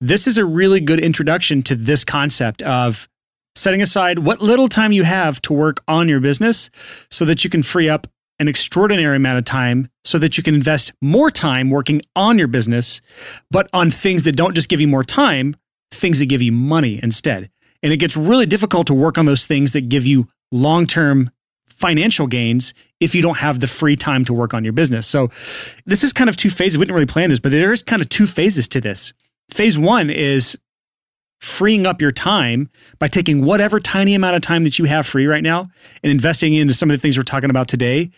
this 0.00 0.26
is 0.26 0.38
a 0.38 0.44
really 0.44 0.80
good 0.80 1.00
introduction 1.00 1.62
to 1.62 1.74
this 1.74 2.04
concept 2.04 2.62
of 2.62 3.08
setting 3.54 3.80
aside 3.80 4.20
what 4.20 4.40
little 4.40 4.68
time 4.68 4.92
you 4.92 5.04
have 5.04 5.40
to 5.42 5.52
work 5.52 5.82
on 5.88 6.08
your 6.08 6.20
business 6.20 6.70
so 7.10 7.24
that 7.24 7.42
you 7.42 7.50
can 7.50 7.62
free 7.62 7.88
up 7.88 8.06
an 8.38 8.48
extraordinary 8.48 9.16
amount 9.16 9.38
of 9.38 9.44
time 9.44 9.88
so 10.04 10.18
that 10.18 10.36
you 10.36 10.42
can 10.42 10.54
invest 10.54 10.92
more 11.00 11.30
time 11.30 11.70
working 11.70 12.02
on 12.14 12.38
your 12.38 12.48
business, 12.48 13.00
but 13.50 13.68
on 13.72 13.90
things 13.90 14.24
that 14.24 14.36
don't 14.36 14.54
just 14.54 14.68
give 14.68 14.80
you 14.80 14.88
more 14.88 15.04
time, 15.04 15.56
things 15.90 16.18
that 16.18 16.26
give 16.26 16.42
you 16.42 16.52
money 16.52 17.00
instead. 17.02 17.50
And 17.82 17.92
it 17.92 17.96
gets 17.96 18.16
really 18.16 18.46
difficult 18.46 18.86
to 18.88 18.94
work 18.94 19.16
on 19.16 19.26
those 19.26 19.46
things 19.46 19.72
that 19.72 19.88
give 19.88 20.06
you 20.06 20.28
long 20.52 20.86
term 20.86 21.30
financial 21.64 22.26
gains 22.26 22.74
if 23.00 23.14
you 23.14 23.22
don't 23.22 23.38
have 23.38 23.60
the 23.60 23.66
free 23.66 23.96
time 23.96 24.24
to 24.24 24.32
work 24.32 24.54
on 24.54 24.64
your 24.64 24.72
business. 24.72 25.06
So, 25.06 25.30
this 25.84 26.02
is 26.02 26.12
kind 26.12 26.30
of 26.30 26.36
two 26.36 26.50
phases. 26.50 26.78
We 26.78 26.84
didn't 26.84 26.94
really 26.94 27.06
plan 27.06 27.30
this, 27.30 27.40
but 27.40 27.52
there 27.52 27.72
is 27.72 27.82
kind 27.82 28.00
of 28.00 28.08
two 28.08 28.26
phases 28.26 28.66
to 28.68 28.80
this. 28.80 29.12
Phase 29.50 29.78
one 29.78 30.10
is 30.10 30.58
freeing 31.40 31.86
up 31.86 32.00
your 32.00 32.12
time 32.12 32.68
by 32.98 33.08
taking 33.08 33.44
whatever 33.44 33.78
tiny 33.78 34.14
amount 34.14 34.36
of 34.36 34.42
time 34.42 34.64
that 34.64 34.78
you 34.78 34.86
have 34.86 35.06
free 35.06 35.26
right 35.26 35.42
now 35.42 35.68
and 36.02 36.10
investing 36.10 36.54
into 36.54 36.74
some 36.74 36.90
of 36.90 36.96
the 36.96 37.00
things 37.00 37.16
we're 37.16 37.22
talking 37.22 37.50
about 37.50 37.68
today 37.68 38.10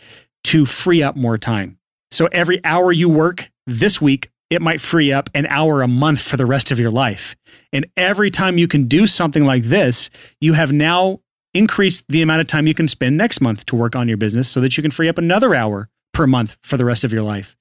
to 0.45 0.65
free 0.65 1.03
up 1.03 1.17
more 1.17 1.37
time. 1.37 1.79
So 2.11 2.27
every 2.33 2.65
hour 2.65 2.93
you 2.93 3.09
work 3.09 3.51
this 3.67 4.01
week, 4.01 4.31
it 4.51 4.63
might 4.63 4.81
free 4.81 5.13
up 5.13 5.29
an 5.35 5.47
hour 5.47 5.83
a 5.83 5.89
month 5.89 6.23
for 6.23 6.37
the 6.37 6.47
rest 6.47 6.71
of 6.71 6.81
your 6.81 6.91
life. 6.91 7.37
And 7.73 7.87
every 7.97 8.31
time 8.31 8.57
you 8.57 8.67
can 8.67 8.89
do 8.89 9.07
something 9.07 9.45
like 9.45 9.65
this, 9.65 10.09
you 10.41 10.55
have 10.55 10.73
now 10.73 11.21
increased 11.53 12.07
the 12.09 12.23
amount 12.23 12.41
of 12.41 12.47
time 12.47 12.67
you 12.67 12.75
can 12.75 12.89
spend 12.89 13.17
next 13.17 13.41
month 13.41 13.67
to 13.67 13.77
work 13.77 13.95
on 13.95 14.09
your 14.09 14.17
business 14.17 14.49
so 14.49 14.61
that 14.61 14.77
you 14.77 14.83
can 14.83 14.91
free 14.91 15.09
up 15.09 15.19
another 15.19 15.55
hour 15.55 15.91
per 16.19 16.27
month 16.27 16.57
for 16.63 16.77
the 16.77 16.85
rest 16.85 17.05
of 17.05 17.13
your 17.13 17.23
life. 17.23 17.57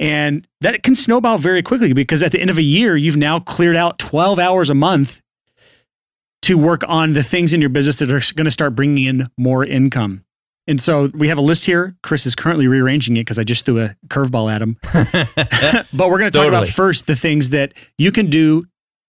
And 0.00 0.46
that 0.60 0.82
can 0.82 0.96
snowball 0.96 1.38
very 1.38 1.62
quickly 1.62 1.92
because 1.92 2.20
at 2.20 2.32
the 2.32 2.40
end 2.40 2.50
of 2.50 2.58
a 2.58 2.62
year, 2.62 2.96
you've 2.96 3.16
now 3.16 3.38
cleared 3.38 3.76
out 3.76 4.00
12 4.00 4.40
hours 4.40 4.70
a 4.70 4.74
month 4.74 5.22
to 6.42 6.58
work 6.58 6.82
on 6.88 7.12
the 7.12 7.22
things 7.22 7.52
in 7.52 7.60
your 7.60 7.70
business 7.70 8.00
that 8.00 8.10
are 8.10 8.20
going 8.34 8.46
to 8.46 8.50
start 8.50 8.74
bringing 8.74 9.06
in 9.06 9.28
more 9.38 9.64
income. 9.64 10.24
And 10.66 10.80
so 10.80 11.12
we 11.14 11.28
have 11.28 11.38
a 11.38 11.42
list 11.42 11.64
here. 11.64 11.94
Chris 12.02 12.26
is 12.26 12.34
currently 12.34 12.66
rearranging 12.66 13.16
it 13.16 13.20
because 13.20 13.38
I 13.38 13.44
just 13.44 13.64
threw 13.64 13.80
a 13.80 13.94
curveball 14.08 14.52
at 14.52 14.60
him. 14.60 14.78
but 15.92 16.10
we're 16.10 16.18
going 16.18 16.32
to 16.32 16.36
talk 16.36 16.46
Totally. 16.46 16.48
about 16.48 16.68
first 16.68 17.06
the 17.06 17.14
things 17.14 17.50
that 17.50 17.72
you 17.98 18.10
can 18.10 18.26
do 18.30 18.64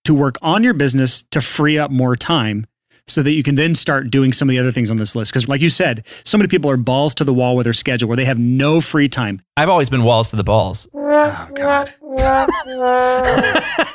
to 0.05 0.13
work 0.13 0.35
on 0.43 0.63
your 0.63 0.75
business 0.75 1.23
to 1.31 1.41
free 1.41 1.79
up 1.79 1.89
more 1.89 2.15
time 2.15 2.67
so 3.07 3.21
that 3.21 3.31
you 3.31 3.43
can 3.43 3.55
then 3.55 3.75
start 3.75 4.09
doing 4.09 4.31
some 4.33 4.47
of 4.49 4.51
the 4.51 4.59
other 4.59 4.71
things 4.71 4.89
on 4.89 4.97
this 4.97 5.15
list. 5.15 5.31
Because, 5.31 5.47
like 5.49 5.61
you 5.61 5.69
said, 5.69 6.05
so 6.23 6.37
many 6.37 6.47
people 6.47 6.69
are 6.71 6.77
balls 6.77 7.13
to 7.15 7.23
the 7.23 7.33
wall 7.33 7.55
with 7.55 7.65
their 7.65 7.73
schedule 7.73 8.07
where 8.07 8.15
they 8.17 8.25
have 8.25 8.39
no 8.39 8.79
free 8.81 9.09
time. 9.09 9.41
I've 9.57 9.69
always 9.69 9.89
been 9.89 10.03
walls 10.03 10.29
to 10.31 10.35
the 10.35 10.43
balls. 10.43 10.87
Oh, 11.15 11.49
God. 11.53 11.93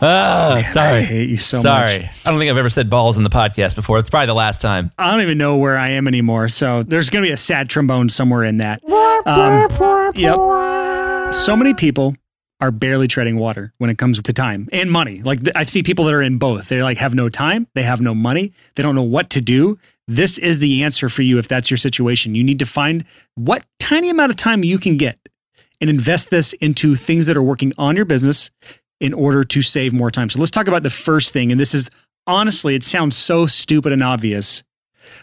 Ah, 0.00 0.54
I 0.54 0.62
sorry. 0.62 1.02
hate 1.02 1.28
you 1.28 1.36
so 1.38 1.58
sorry. 1.60 2.02
much. 2.02 2.10
I 2.24 2.30
don't 2.30 2.38
think 2.38 2.50
I've 2.50 2.56
ever 2.56 2.70
said 2.70 2.88
balls 2.88 3.18
in 3.18 3.24
the 3.24 3.30
podcast 3.30 3.74
before. 3.74 3.98
It's 3.98 4.08
probably 4.10 4.26
the 4.28 4.34
last 4.34 4.60
time. 4.62 4.92
I 4.96 5.10
don't 5.10 5.22
even 5.22 5.38
know 5.38 5.56
where 5.56 5.76
I 5.76 5.90
am 5.90 6.06
anymore. 6.06 6.48
So 6.48 6.84
there's 6.84 7.10
going 7.10 7.24
to 7.24 7.28
be 7.28 7.32
a 7.32 7.36
sad 7.36 7.68
trombone 7.68 8.08
somewhere 8.08 8.44
in 8.44 8.58
that. 8.58 8.80
Um, 9.26 10.12
yep. 10.14 11.34
So 11.34 11.56
many 11.56 11.74
people 11.74 12.14
are 12.60 12.70
barely 12.70 13.06
treading 13.06 13.38
water 13.38 13.72
when 13.78 13.88
it 13.88 13.98
comes 13.98 14.20
to 14.20 14.32
time 14.32 14.68
and 14.72 14.90
money. 14.90 15.22
Like 15.22 15.40
I 15.54 15.64
see 15.64 15.82
people 15.82 16.04
that 16.06 16.14
are 16.14 16.22
in 16.22 16.38
both. 16.38 16.68
They 16.68 16.82
like 16.82 16.98
have 16.98 17.14
no 17.14 17.28
time, 17.28 17.68
they 17.74 17.82
have 17.82 18.00
no 18.00 18.14
money, 18.14 18.52
they 18.74 18.82
don't 18.82 18.94
know 18.94 19.02
what 19.02 19.30
to 19.30 19.40
do. 19.40 19.78
This 20.08 20.38
is 20.38 20.58
the 20.58 20.82
answer 20.82 21.08
for 21.08 21.22
you 21.22 21.38
if 21.38 21.46
that's 21.46 21.70
your 21.70 21.76
situation. 21.76 22.34
You 22.34 22.42
need 22.42 22.58
to 22.58 22.66
find 22.66 23.04
what 23.34 23.64
tiny 23.78 24.10
amount 24.10 24.30
of 24.30 24.36
time 24.36 24.64
you 24.64 24.78
can 24.78 24.96
get 24.96 25.18
and 25.80 25.88
invest 25.88 26.30
this 26.30 26.52
into 26.54 26.96
things 26.96 27.26
that 27.26 27.36
are 27.36 27.42
working 27.42 27.72
on 27.78 27.94
your 27.94 28.04
business 28.04 28.50
in 29.00 29.14
order 29.14 29.44
to 29.44 29.62
save 29.62 29.92
more 29.92 30.10
time. 30.10 30.28
So 30.28 30.40
let's 30.40 30.50
talk 30.50 30.66
about 30.66 30.82
the 30.82 30.90
first 30.90 31.32
thing 31.32 31.52
and 31.52 31.60
this 31.60 31.74
is 31.74 31.90
honestly 32.26 32.74
it 32.74 32.82
sounds 32.82 33.16
so 33.16 33.46
stupid 33.46 33.92
and 33.92 34.02
obvious, 34.02 34.64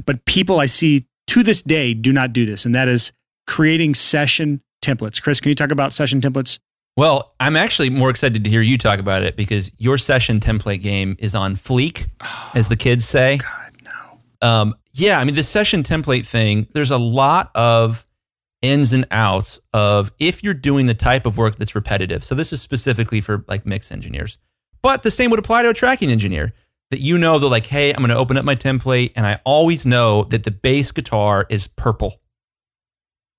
but 0.06 0.24
people 0.25 0.60
I 0.60 0.68
see 0.68 1.06
to 1.27 1.44
this 1.44 1.62
day 1.62 1.94
do 1.94 2.13
not 2.13 2.32
do 2.32 2.46
this 2.46 2.65
and 2.65 2.74
that 2.75 2.88
is 2.88 3.12
creating 3.46 3.94
session 3.94 4.62
templates. 4.82 5.22
Chris, 5.22 5.42
can 5.42 5.50
you 5.50 5.56
talk 5.56 5.72
about 5.72 5.92
session 5.92 6.22
templates? 6.22 6.60
Well, 6.97 7.33
I'm 7.41 7.57
actually 7.57 7.89
more 7.89 8.09
excited 8.09 8.45
to 8.45 8.49
hear 8.49 8.61
you 8.61 8.77
talk 8.77 8.99
about 8.99 9.23
it 9.23 9.35
because 9.35 9.69
your 9.77 9.97
session 9.97 10.39
template 10.39 10.81
game 10.81 11.17
is 11.19 11.35
on 11.35 11.55
fleek, 11.55 12.07
as 12.53 12.69
the 12.69 12.77
kids 12.77 13.03
say. 13.03 13.37
God, 13.37 13.73
no. 13.83 14.47
Um, 14.47 14.75
yeah, 14.93 15.19
I 15.19 15.25
mean, 15.25 15.35
the 15.35 15.43
session 15.43 15.83
template 15.83 16.25
thing, 16.25 16.67
there's 16.73 16.91
a 16.91 16.97
lot 16.97 17.51
of 17.53 18.05
ins 18.61 18.93
and 18.93 19.05
outs 19.11 19.59
of 19.73 20.13
if 20.19 20.41
you're 20.41 20.53
doing 20.53 20.85
the 20.85 20.93
type 20.93 21.25
of 21.25 21.37
work 21.37 21.57
that's 21.57 21.75
repetitive. 21.75 22.23
So, 22.23 22.33
this 22.33 22.53
is 22.53 22.61
specifically 22.61 23.19
for 23.19 23.43
like 23.49 23.65
mix 23.65 23.91
engineers, 23.91 24.37
but 24.81 25.03
the 25.03 25.11
same 25.11 25.31
would 25.31 25.39
apply 25.39 25.63
to 25.63 25.69
a 25.69 25.73
tracking 25.73 26.09
engineer 26.09 26.53
that 26.91 27.01
you 27.01 27.17
know, 27.17 27.39
they're 27.39 27.49
like, 27.49 27.65
hey, 27.65 27.89
I'm 27.89 27.97
going 27.97 28.09
to 28.09 28.15
open 28.15 28.37
up 28.37 28.45
my 28.45 28.55
template, 28.55 29.11
and 29.17 29.25
I 29.25 29.41
always 29.43 29.85
know 29.85 30.23
that 30.25 30.43
the 30.43 30.51
bass 30.51 30.93
guitar 30.93 31.45
is 31.49 31.67
purple, 31.67 32.21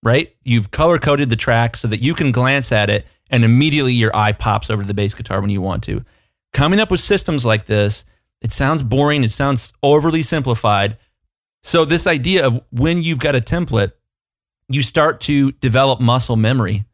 right? 0.03 0.37
You've 0.43 0.71
color 0.73 0.99
coded 0.99 1.31
the 1.31 1.37
track 1.37 1.79
so 1.79 1.89
that 1.89 2.03
you 2.03 2.13
can 2.13 2.33
glance 2.33 2.71
at 2.71 2.91
it 2.91 3.07
and 3.31 3.45
immediately 3.45 3.93
your 3.93 4.15
eye 4.15 4.33
pops 4.33 4.71
over 4.71 4.83
to 4.83 4.87
the 4.87 4.95
bass 4.95 5.15
guitar 5.15 5.41
when 5.41 5.51
you 5.51 5.61
want 5.61 5.83
to. 5.85 6.05
Coming 6.53 6.81
up 6.81 6.91
with 6.91 7.01
systems 7.01 7.45
like 7.45 7.67
this, 7.67 8.05
it 8.41 8.53
sounds 8.53 8.83
boring, 8.83 9.25
it 9.25 9.33
sounds 9.33 9.73
overly 9.83 10.23
simplified. 10.23 10.99
So, 11.63 11.85
this 11.85 12.07
idea 12.07 12.47
of 12.47 12.61
when 12.71 13.03
you've 13.03 13.19
got 13.19 13.35
a 13.35 13.41
template, 13.41 13.93
you 14.69 14.83
start 14.83 15.21
to 15.23 15.53
develop 15.53 16.01
muscle 16.01 16.37
memory. 16.37 16.85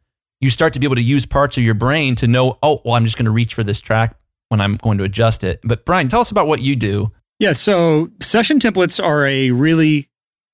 You 0.41 0.49
start 0.49 0.73
to 0.73 0.79
be 0.79 0.85
able 0.85 0.95
to 0.95 1.01
use 1.01 1.25
parts 1.25 1.57
of 1.57 1.63
your 1.63 1.73
brain 1.73 2.15
to 2.15 2.27
know, 2.27 2.57
oh, 2.61 2.81
well, 2.83 2.95
I'm 2.95 3.05
just 3.05 3.17
going 3.17 3.25
to 3.25 3.31
reach 3.31 3.53
for 3.53 3.63
this 3.63 3.79
track 3.79 4.17
when 4.49 4.59
I'm 4.61 4.75
going 4.77 4.97
to 4.97 5.03
adjust 5.03 5.43
it. 5.43 5.59
But, 5.63 5.85
Brian, 5.85 6.07
tell 6.07 6.21
us 6.21 6.31
about 6.31 6.47
what 6.47 6.59
you 6.59 6.75
do. 6.75 7.11
Yeah, 7.39 7.53
so 7.53 8.09
session 8.21 8.59
templates 8.59 9.03
are 9.03 9.25
a 9.25 9.51
really 9.51 10.09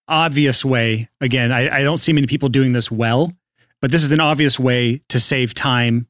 obvious 0.08 0.64
way. 0.64 1.10
Again, 1.22 1.52
I, 1.52 1.80
I 1.80 1.84
don't 1.84 1.98
see 1.98 2.14
many 2.14 2.28
people 2.28 2.50
doing 2.50 2.74
this 2.74 2.92
well, 2.92 3.32
but 3.82 3.92
this 3.92 4.04
is 4.04 4.12
an 4.12 4.20
obvious 4.20 4.60
way 4.60 5.02
to 5.10 5.20
save 5.20 5.54
time 5.54 6.08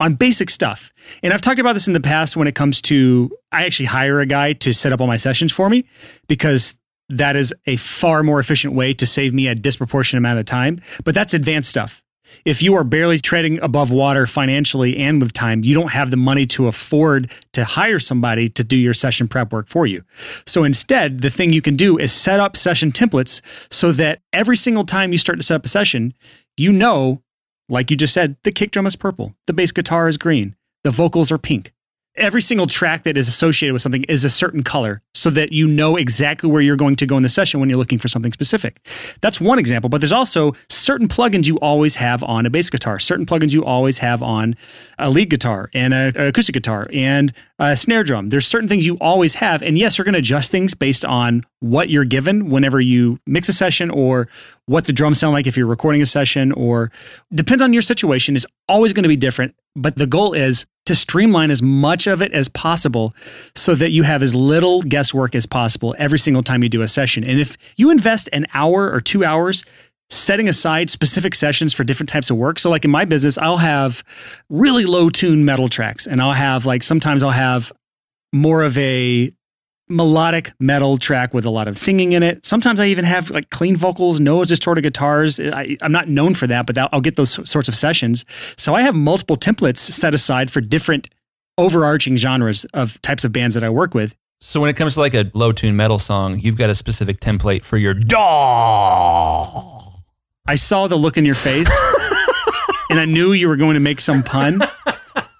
on 0.00 0.14
basic 0.14 0.50
stuff. 0.50 0.92
And 1.22 1.32
I've 1.32 1.40
talked 1.40 1.60
about 1.60 1.74
this 1.74 1.86
in 1.86 1.92
the 1.92 2.00
past 2.00 2.36
when 2.36 2.48
it 2.48 2.54
comes 2.54 2.82
to 2.82 3.30
I 3.52 3.64
actually 3.64 3.86
hire 3.86 4.20
a 4.20 4.26
guy 4.26 4.52
to 4.54 4.72
set 4.72 4.92
up 4.92 5.00
all 5.00 5.06
my 5.06 5.16
sessions 5.16 5.52
for 5.52 5.70
me 5.70 5.84
because 6.26 6.76
that 7.08 7.36
is 7.36 7.54
a 7.66 7.76
far 7.76 8.22
more 8.22 8.40
efficient 8.40 8.74
way 8.74 8.92
to 8.94 9.06
save 9.06 9.32
me 9.32 9.46
a 9.46 9.54
disproportionate 9.54 10.20
amount 10.20 10.40
of 10.40 10.46
time. 10.46 10.80
But 11.04 11.14
that's 11.14 11.34
advanced 11.34 11.70
stuff. 11.70 12.02
If 12.44 12.62
you 12.62 12.74
are 12.74 12.84
barely 12.84 13.18
treading 13.18 13.60
above 13.60 13.90
water 13.90 14.26
financially 14.26 14.96
and 14.96 15.20
with 15.20 15.32
time, 15.32 15.62
you 15.62 15.74
don't 15.74 15.92
have 15.92 16.10
the 16.10 16.16
money 16.16 16.46
to 16.46 16.66
afford 16.66 17.30
to 17.52 17.64
hire 17.64 17.98
somebody 17.98 18.48
to 18.50 18.64
do 18.64 18.76
your 18.76 18.94
session 18.94 19.28
prep 19.28 19.52
work 19.52 19.68
for 19.68 19.86
you. 19.86 20.02
So 20.46 20.64
instead, 20.64 21.20
the 21.20 21.30
thing 21.30 21.52
you 21.52 21.62
can 21.62 21.76
do 21.76 21.98
is 21.98 22.12
set 22.12 22.40
up 22.40 22.56
session 22.56 22.90
templates 22.90 23.40
so 23.70 23.92
that 23.92 24.22
every 24.32 24.56
single 24.56 24.84
time 24.84 25.12
you 25.12 25.18
start 25.18 25.38
to 25.38 25.42
set 25.44 25.56
up 25.56 25.64
a 25.64 25.68
session, 25.68 26.14
you 26.56 26.72
know, 26.72 27.22
like 27.68 27.90
you 27.90 27.96
just 27.96 28.14
said, 28.14 28.36
the 28.44 28.52
kick 28.52 28.70
drum 28.70 28.86
is 28.86 28.96
purple, 28.96 29.34
the 29.46 29.52
bass 29.52 29.72
guitar 29.72 30.08
is 30.08 30.18
green, 30.18 30.54
the 30.84 30.90
vocals 30.90 31.32
are 31.32 31.38
pink. 31.38 31.72
Every 32.16 32.42
single 32.42 32.66
track 32.66 33.04
that 33.04 33.16
is 33.16 33.26
associated 33.26 33.72
with 33.72 33.80
something 33.80 34.04
is 34.04 34.22
a 34.22 34.28
certain 34.28 34.62
color 34.62 35.00
so 35.14 35.30
that 35.30 35.50
you 35.50 35.66
know 35.66 35.96
exactly 35.96 36.50
where 36.50 36.60
you're 36.60 36.76
going 36.76 36.96
to 36.96 37.06
go 37.06 37.16
in 37.16 37.22
the 37.22 37.28
session 37.30 37.58
when 37.58 37.70
you're 37.70 37.78
looking 37.78 37.98
for 37.98 38.08
something 38.08 38.32
specific. 38.32 38.86
That's 39.22 39.40
one 39.40 39.58
example, 39.58 39.88
but 39.88 40.02
there's 40.02 40.12
also 40.12 40.52
certain 40.68 41.08
plugins 41.08 41.46
you 41.46 41.58
always 41.60 41.94
have 41.94 42.22
on 42.24 42.44
a 42.44 42.50
bass 42.50 42.68
guitar, 42.68 42.98
certain 42.98 43.24
plugins 43.24 43.54
you 43.54 43.64
always 43.64 43.98
have 43.98 44.22
on 44.22 44.56
a 44.98 45.08
lead 45.08 45.30
guitar 45.30 45.70
and 45.72 45.94
a, 45.94 46.12
a 46.14 46.28
acoustic 46.28 46.52
guitar 46.52 46.86
and 46.92 47.32
a 47.58 47.76
snare 47.78 48.04
drum. 48.04 48.28
There's 48.28 48.46
certain 48.46 48.68
things 48.68 48.84
you 48.84 48.98
always 49.00 49.36
have. 49.36 49.62
And 49.62 49.78
yes, 49.78 49.96
you're 49.96 50.04
going 50.04 50.12
to 50.12 50.18
adjust 50.18 50.50
things 50.50 50.74
based 50.74 51.06
on 51.06 51.44
what 51.60 51.88
you're 51.88 52.04
given 52.04 52.50
whenever 52.50 52.78
you 52.78 53.20
mix 53.26 53.48
a 53.48 53.54
session 53.54 53.88
or 53.88 54.28
what 54.66 54.84
the 54.84 54.92
drums 54.92 55.18
sound 55.18 55.32
like 55.32 55.46
if 55.46 55.56
you're 55.56 55.66
recording 55.66 56.02
a 56.02 56.06
session 56.06 56.52
or 56.52 56.92
depends 57.32 57.62
on 57.62 57.72
your 57.72 57.82
situation. 57.82 58.36
It's 58.36 58.46
always 58.68 58.92
going 58.92 59.04
to 59.04 59.08
be 59.08 59.16
different. 59.16 59.54
But 59.74 59.96
the 59.96 60.06
goal 60.06 60.34
is 60.34 60.66
to 60.86 60.94
streamline 60.94 61.50
as 61.50 61.62
much 61.62 62.06
of 62.06 62.22
it 62.22 62.32
as 62.32 62.48
possible 62.48 63.14
so 63.54 63.74
that 63.74 63.90
you 63.90 64.02
have 64.02 64.22
as 64.22 64.34
little 64.34 64.82
guesswork 64.82 65.34
as 65.34 65.46
possible 65.46 65.94
every 65.98 66.18
single 66.18 66.42
time 66.42 66.62
you 66.62 66.68
do 66.68 66.82
a 66.82 66.88
session. 66.88 67.22
And 67.24 67.40
if 67.40 67.56
you 67.76 67.90
invest 67.90 68.28
an 68.32 68.46
hour 68.52 68.90
or 68.90 69.00
two 69.00 69.24
hours 69.24 69.64
setting 70.10 70.48
aside 70.48 70.90
specific 70.90 71.34
sessions 71.34 71.72
for 71.72 71.84
different 71.84 72.08
types 72.08 72.30
of 72.30 72.36
work. 72.36 72.58
So, 72.58 72.70
like 72.70 72.84
in 72.84 72.90
my 72.90 73.04
business, 73.04 73.38
I'll 73.38 73.56
have 73.56 74.04
really 74.50 74.84
low 74.84 75.08
tune 75.08 75.44
metal 75.44 75.68
tracks, 75.68 76.06
and 76.06 76.20
I'll 76.20 76.32
have 76.32 76.66
like 76.66 76.82
sometimes 76.82 77.22
I'll 77.22 77.30
have 77.30 77.72
more 78.32 78.62
of 78.62 78.76
a 78.78 79.32
melodic 79.88 80.52
metal 80.58 80.96
track 80.96 81.34
with 81.34 81.44
a 81.44 81.50
lot 81.50 81.68
of 81.68 81.76
singing 81.76 82.12
in 82.12 82.22
it. 82.22 82.44
Sometimes 82.44 82.80
I 82.80 82.86
even 82.86 83.04
have 83.04 83.30
like 83.30 83.50
clean 83.50 83.76
vocals, 83.76 84.20
no 84.20 84.44
distorted 84.44 84.82
guitars. 84.82 85.38
I, 85.38 85.76
am 85.82 85.92
not 85.92 86.08
known 86.08 86.34
for 86.34 86.46
that, 86.46 86.66
but 86.66 86.78
I'll 86.78 87.00
get 87.00 87.16
those 87.16 87.48
sorts 87.48 87.68
of 87.68 87.74
sessions. 87.74 88.24
So 88.56 88.74
I 88.74 88.82
have 88.82 88.94
multiple 88.94 89.36
templates 89.36 89.78
set 89.78 90.14
aside 90.14 90.50
for 90.50 90.60
different 90.60 91.08
overarching 91.58 92.16
genres 92.16 92.64
of 92.72 93.00
types 93.02 93.24
of 93.24 93.32
bands 93.32 93.54
that 93.54 93.64
I 93.64 93.70
work 93.70 93.94
with. 93.94 94.16
So 94.40 94.60
when 94.60 94.70
it 94.70 94.74
comes 94.74 94.94
to 94.94 95.00
like 95.00 95.14
a 95.14 95.30
low 95.34 95.52
tune 95.52 95.76
metal 95.76 95.98
song, 95.98 96.40
you've 96.40 96.56
got 96.56 96.70
a 96.70 96.74
specific 96.74 97.20
template 97.20 97.62
for 97.62 97.76
your 97.76 97.94
DAW. 97.94 99.82
I 100.46 100.56
saw 100.56 100.88
the 100.88 100.96
look 100.96 101.16
in 101.16 101.24
your 101.24 101.36
face 101.36 101.70
and 102.90 102.98
I 102.98 103.04
knew 103.04 103.32
you 103.32 103.46
were 103.48 103.56
going 103.56 103.74
to 103.74 103.80
make 103.80 104.00
some 104.00 104.24
pun, 104.24 104.58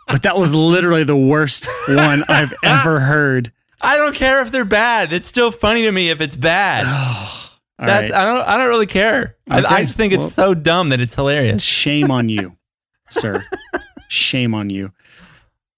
but 0.07 0.23
that 0.23 0.37
was 0.37 0.55
literally 0.55 1.03
the 1.03 1.17
worst 1.17 1.69
one 1.89 2.23
I've 2.29 2.55
ever 2.63 3.01
heard. 3.01 3.51
I 3.83 3.97
don't 3.97 4.15
care 4.15 4.43
if 4.43 4.51
they're 4.51 4.65
bad. 4.65 5.13
It's 5.13 5.27
still 5.27 5.51
funny 5.51 5.83
to 5.83 5.93
me 5.93 6.11
if 6.11 6.21
it's 6.21 6.37
bad. 6.37 6.87
That's 7.79 8.13
right. 8.13 8.21
I 8.21 8.33
don't 8.33 8.49
I 8.49 8.57
don't 8.59 8.69
really 8.69 8.87
care. 8.87 9.37
Okay. 9.51 9.67
I, 9.67 9.77
I, 9.77 9.85
just 9.85 9.97
think 9.97 10.13
it's 10.13 10.21
well, 10.21 10.29
so 10.29 10.55
dumb 10.55 10.91
that 10.91 11.01
it's 11.01 11.15
hilarious. 11.15 11.63
Shame 11.63 12.11
on 12.11 12.29
you, 12.29 12.57
sir. 13.09 13.45
Shame 14.09 14.55
on 14.55 14.71
you. 14.71 14.93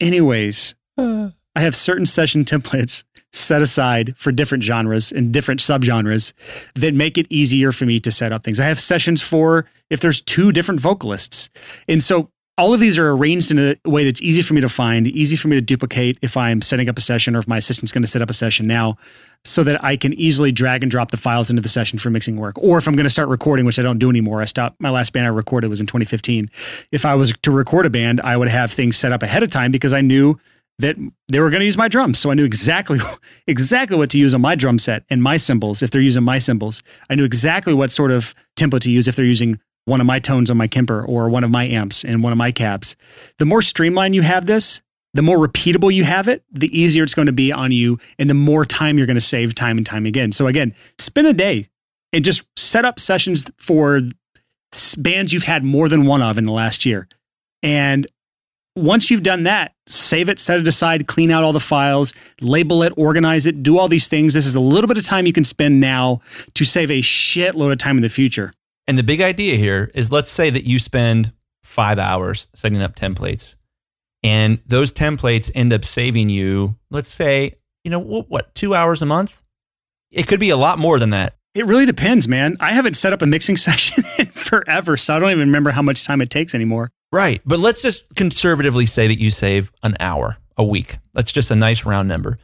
Anyways, 0.00 0.74
I 0.98 1.32
have 1.56 1.74
certain 1.74 2.04
session 2.04 2.44
templates 2.44 3.04
set 3.32 3.62
aside 3.62 4.14
for 4.16 4.32
different 4.32 4.62
genres 4.62 5.10
and 5.12 5.32
different 5.32 5.60
subgenres 5.60 6.32
that 6.74 6.94
make 6.94 7.18
it 7.18 7.26
easier 7.30 7.72
for 7.72 7.86
me 7.86 7.98
to 8.00 8.10
set 8.10 8.32
up 8.32 8.44
things. 8.44 8.60
I 8.60 8.66
have 8.66 8.78
sessions 8.78 9.22
for 9.22 9.66
if 9.90 10.00
there's 10.00 10.20
two 10.20 10.52
different 10.52 10.80
vocalists. 10.80 11.50
And 11.88 12.02
so 12.02 12.30
all 12.56 12.72
of 12.72 12.78
these 12.78 12.98
are 12.98 13.10
arranged 13.10 13.50
in 13.50 13.58
a 13.84 13.88
way 13.88 14.04
that's 14.04 14.22
easy 14.22 14.40
for 14.40 14.54
me 14.54 14.60
to 14.60 14.68
find, 14.68 15.08
easy 15.08 15.34
for 15.34 15.48
me 15.48 15.56
to 15.56 15.60
duplicate 15.60 16.18
if 16.22 16.36
I'm 16.36 16.62
setting 16.62 16.88
up 16.88 16.96
a 16.96 17.00
session 17.00 17.34
or 17.34 17.40
if 17.40 17.48
my 17.48 17.56
assistant's 17.56 17.90
going 17.90 18.02
to 18.02 18.08
set 18.08 18.22
up 18.22 18.30
a 18.30 18.34
session 18.34 18.66
now 18.66 18.96
so 19.44 19.64
that 19.64 19.82
I 19.84 19.96
can 19.96 20.14
easily 20.14 20.52
drag 20.52 20.82
and 20.82 20.90
drop 20.90 21.10
the 21.10 21.16
files 21.16 21.50
into 21.50 21.60
the 21.60 21.68
session 21.68 21.98
for 21.98 22.10
mixing 22.10 22.36
work. 22.36 22.56
Or 22.58 22.78
if 22.78 22.86
I'm 22.86 22.94
going 22.94 23.04
to 23.04 23.10
start 23.10 23.28
recording, 23.28 23.66
which 23.66 23.78
I 23.78 23.82
don't 23.82 23.98
do 23.98 24.08
anymore, 24.08 24.40
I 24.40 24.44
stopped 24.44 24.80
my 24.80 24.90
last 24.90 25.12
band 25.12 25.26
I 25.26 25.30
recorded 25.30 25.68
was 25.68 25.80
in 25.80 25.86
2015. 25.86 26.48
If 26.92 27.04
I 27.04 27.14
was 27.14 27.32
to 27.42 27.50
record 27.50 27.86
a 27.86 27.90
band, 27.90 28.20
I 28.20 28.36
would 28.36 28.48
have 28.48 28.70
things 28.70 28.96
set 28.96 29.12
up 29.12 29.22
ahead 29.22 29.42
of 29.42 29.50
time 29.50 29.72
because 29.72 29.92
I 29.92 30.00
knew 30.00 30.38
that 30.78 30.96
they 31.28 31.40
were 31.40 31.50
going 31.50 31.60
to 31.60 31.66
use 31.66 31.76
my 31.76 31.88
drums. 31.88 32.18
So 32.18 32.30
I 32.30 32.34
knew 32.34 32.44
exactly 32.44 33.00
exactly 33.46 33.96
what 33.96 34.10
to 34.10 34.18
use 34.18 34.32
on 34.32 34.40
my 34.40 34.54
drum 34.54 34.78
set 34.78 35.02
and 35.10 35.22
my 35.22 35.36
cymbals 35.36 35.82
if 35.82 35.90
they're 35.90 36.00
using 36.00 36.22
my 36.22 36.38
cymbals. 36.38 36.82
I 37.10 37.16
knew 37.16 37.24
exactly 37.24 37.74
what 37.74 37.90
sort 37.90 38.12
of 38.12 38.34
tempo 38.56 38.78
to 38.78 38.90
use 38.90 39.08
if 39.08 39.16
they're 39.16 39.24
using 39.24 39.60
one 39.84 40.00
of 40.00 40.06
my 40.06 40.18
tones 40.18 40.50
on 40.50 40.56
my 40.56 40.66
Kemper 40.66 41.04
or 41.04 41.28
one 41.28 41.44
of 41.44 41.50
my 41.50 41.64
amps 41.64 42.04
and 42.04 42.22
one 42.22 42.32
of 42.32 42.38
my 42.38 42.52
cabs. 42.52 42.96
The 43.38 43.44
more 43.44 43.62
streamlined 43.62 44.14
you 44.14 44.22
have 44.22 44.46
this, 44.46 44.80
the 45.12 45.22
more 45.22 45.38
repeatable 45.38 45.94
you 45.94 46.04
have 46.04 46.26
it, 46.26 46.42
the 46.50 46.76
easier 46.76 47.02
it's 47.02 47.14
going 47.14 47.26
to 47.26 47.32
be 47.32 47.52
on 47.52 47.70
you 47.70 47.98
and 48.18 48.28
the 48.28 48.34
more 48.34 48.64
time 48.64 48.98
you're 48.98 49.06
going 49.06 49.14
to 49.14 49.20
save 49.20 49.54
time 49.54 49.76
and 49.76 49.86
time 49.86 50.06
again. 50.06 50.32
So 50.32 50.46
again, 50.46 50.74
spend 50.98 51.26
a 51.26 51.32
day 51.32 51.68
and 52.12 52.24
just 52.24 52.46
set 52.58 52.84
up 52.84 52.98
sessions 52.98 53.50
for 53.56 54.00
bands 54.98 55.32
you've 55.32 55.44
had 55.44 55.62
more 55.62 55.88
than 55.88 56.06
one 56.06 56.22
of 56.22 56.36
in 56.36 56.46
the 56.46 56.52
last 56.52 56.84
year. 56.84 57.08
And 57.62 58.06
once 58.76 59.08
you've 59.08 59.22
done 59.22 59.44
that, 59.44 59.72
save 59.86 60.28
it, 60.28 60.40
set 60.40 60.58
it 60.58 60.66
aside, 60.66 61.06
clean 61.06 61.30
out 61.30 61.44
all 61.44 61.52
the 61.52 61.60
files, 61.60 62.12
label 62.40 62.82
it, 62.82 62.92
organize 62.96 63.46
it, 63.46 63.62
do 63.62 63.78
all 63.78 63.86
these 63.86 64.08
things. 64.08 64.34
This 64.34 64.46
is 64.46 64.56
a 64.56 64.60
little 64.60 64.88
bit 64.88 64.96
of 64.96 65.04
time 65.04 65.26
you 65.26 65.32
can 65.32 65.44
spend 65.44 65.80
now 65.80 66.20
to 66.54 66.64
save 66.64 66.90
a 66.90 67.00
shitload 67.00 67.70
of 67.70 67.78
time 67.78 67.96
in 67.96 68.02
the 68.02 68.08
future. 68.08 68.52
And 68.86 68.98
the 68.98 69.02
big 69.02 69.20
idea 69.20 69.56
here 69.56 69.90
is 69.94 70.12
let's 70.12 70.30
say 70.30 70.50
that 70.50 70.64
you 70.64 70.78
spend 70.78 71.32
five 71.62 71.98
hours 71.98 72.48
setting 72.54 72.82
up 72.82 72.94
templates, 72.94 73.56
and 74.22 74.60
those 74.66 74.92
templates 74.92 75.50
end 75.54 75.72
up 75.72 75.84
saving 75.84 76.28
you, 76.28 76.76
let's 76.90 77.08
say, 77.08 77.54
you 77.82 77.90
know, 77.90 78.00
what, 78.00 78.54
two 78.54 78.74
hours 78.74 79.02
a 79.02 79.06
month? 79.06 79.42
It 80.10 80.26
could 80.26 80.40
be 80.40 80.50
a 80.50 80.56
lot 80.56 80.78
more 80.78 80.98
than 80.98 81.10
that. 81.10 81.36
It 81.54 81.66
really 81.66 81.86
depends, 81.86 82.26
man. 82.26 82.56
I 82.58 82.72
haven't 82.72 82.94
set 82.94 83.12
up 83.12 83.22
a 83.22 83.26
mixing 83.26 83.56
session 83.58 84.04
in 84.18 84.26
forever, 84.26 84.96
so 84.96 85.14
I 85.14 85.18
don't 85.18 85.30
even 85.30 85.48
remember 85.48 85.70
how 85.70 85.82
much 85.82 86.04
time 86.04 86.20
it 86.20 86.30
takes 86.30 86.54
anymore. 86.54 86.90
Right. 87.12 87.40
But 87.44 87.60
let's 87.60 87.80
just 87.80 88.14
conservatively 88.16 88.86
say 88.86 89.06
that 89.06 89.20
you 89.20 89.30
save 89.30 89.70
an 89.82 89.96
hour 90.00 90.38
a 90.56 90.64
week. 90.64 90.98
That's 91.12 91.32
just 91.32 91.50
a 91.50 91.56
nice 91.56 91.84
round 91.84 92.08
number. 92.08 92.38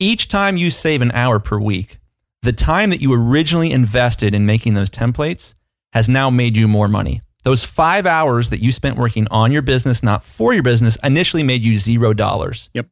Each 0.00 0.26
time 0.26 0.56
you 0.56 0.70
save 0.70 1.02
an 1.02 1.12
hour 1.12 1.38
per 1.38 1.60
week, 1.60 1.98
the 2.42 2.52
time 2.52 2.90
that 2.90 3.00
you 3.00 3.12
originally 3.12 3.70
invested 3.70 4.34
in 4.34 4.44
making 4.44 4.74
those 4.74 4.90
templates 4.90 5.54
has 5.92 6.08
now 6.08 6.30
made 6.30 6.56
you 6.56 6.68
more 6.68 6.88
money. 6.88 7.20
Those 7.44 7.64
five 7.64 8.06
hours 8.06 8.50
that 8.50 8.60
you 8.60 8.70
spent 8.72 8.96
working 8.96 9.26
on 9.30 9.50
your 9.52 9.62
business, 9.62 10.02
not 10.02 10.22
for 10.22 10.52
your 10.52 10.62
business, 10.62 10.96
initially 11.02 11.42
made 11.42 11.62
you 11.62 11.76
zero 11.76 12.14
dollars. 12.14 12.70
Yep. 12.74 12.86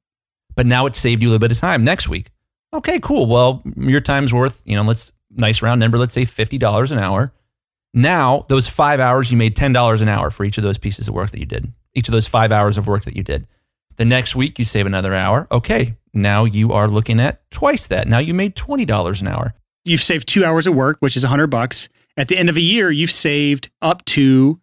But 0.57 0.67
now 0.67 0.87
it 0.87 0.97
saved 0.97 1.23
you 1.23 1.29
a 1.29 1.31
little 1.31 1.41
bit 1.41 1.53
of 1.53 1.59
time 1.59 1.85
next 1.85 2.09
week. 2.09 2.31
Okay, 2.73 3.01
cool. 3.01 3.27
Well, 3.27 3.63
your 3.77 4.01
time's 4.01 4.33
worth, 4.33 4.63
you 4.65 4.77
know, 4.77 4.83
let's 4.83 5.13
nice 5.31 5.63
round 5.63 5.81
number, 5.81 5.99
let's 5.99 6.15
say 6.15 6.23
$50 6.23 6.93
an 6.93 6.99
hour. 6.99 7.33
Now, 7.93 8.45
those 8.49 8.69
five 8.69 9.01
hours, 9.01 9.31
you 9.31 9.37
made 9.37 9.57
$10 9.57 10.03
an 10.03 10.09
hour 10.09 10.31
for 10.31 10.45
each 10.45 10.59
of 10.59 10.65
those 10.65 10.79
pieces 10.79 11.09
of 11.09 11.15
work 11.15 11.31
that 11.31 11.41
you 11.41 11.47
did, 11.47 11.73
each 11.95 12.09
of 12.09 12.13
those 12.13 12.29
five 12.29 12.53
hours 12.53 12.79
of 12.79 12.87
work 12.87 13.05
that 13.05 13.17
you 13.17 13.23
did. 13.23 13.47
The 13.97 14.05
next 14.05 14.37
week, 14.37 14.59
you 14.59 14.65
save 14.65 14.87
another 14.87 15.15
hour. 15.15 15.49
Okay, 15.51 15.97
now 16.15 16.45
you 16.45 16.73
are 16.73 16.89
looking 16.89 17.21
at 17.21 17.49
twice 17.51 17.87
that. 17.89 18.07
Now 18.09 18.19
you 18.19 18.35
made 18.35 18.55
$20 18.55 19.21
an 19.21 19.29
hour. 19.29 19.55
You've 19.85 20.03
saved 20.03 20.29
two 20.29 20.45
hours 20.45 20.67
of 20.67 20.75
work, 20.75 20.99
which 21.01 21.17
is 21.17 21.25
100 21.25 21.49
bucks. 21.49 21.89
At 22.17 22.29
the 22.29 22.37
end 22.37 22.49
of 22.49 22.57
a 22.57 22.61
year, 22.61 22.91
you've 22.91 23.11
saved 23.11 23.71
up 23.81 24.05
to 24.07 24.61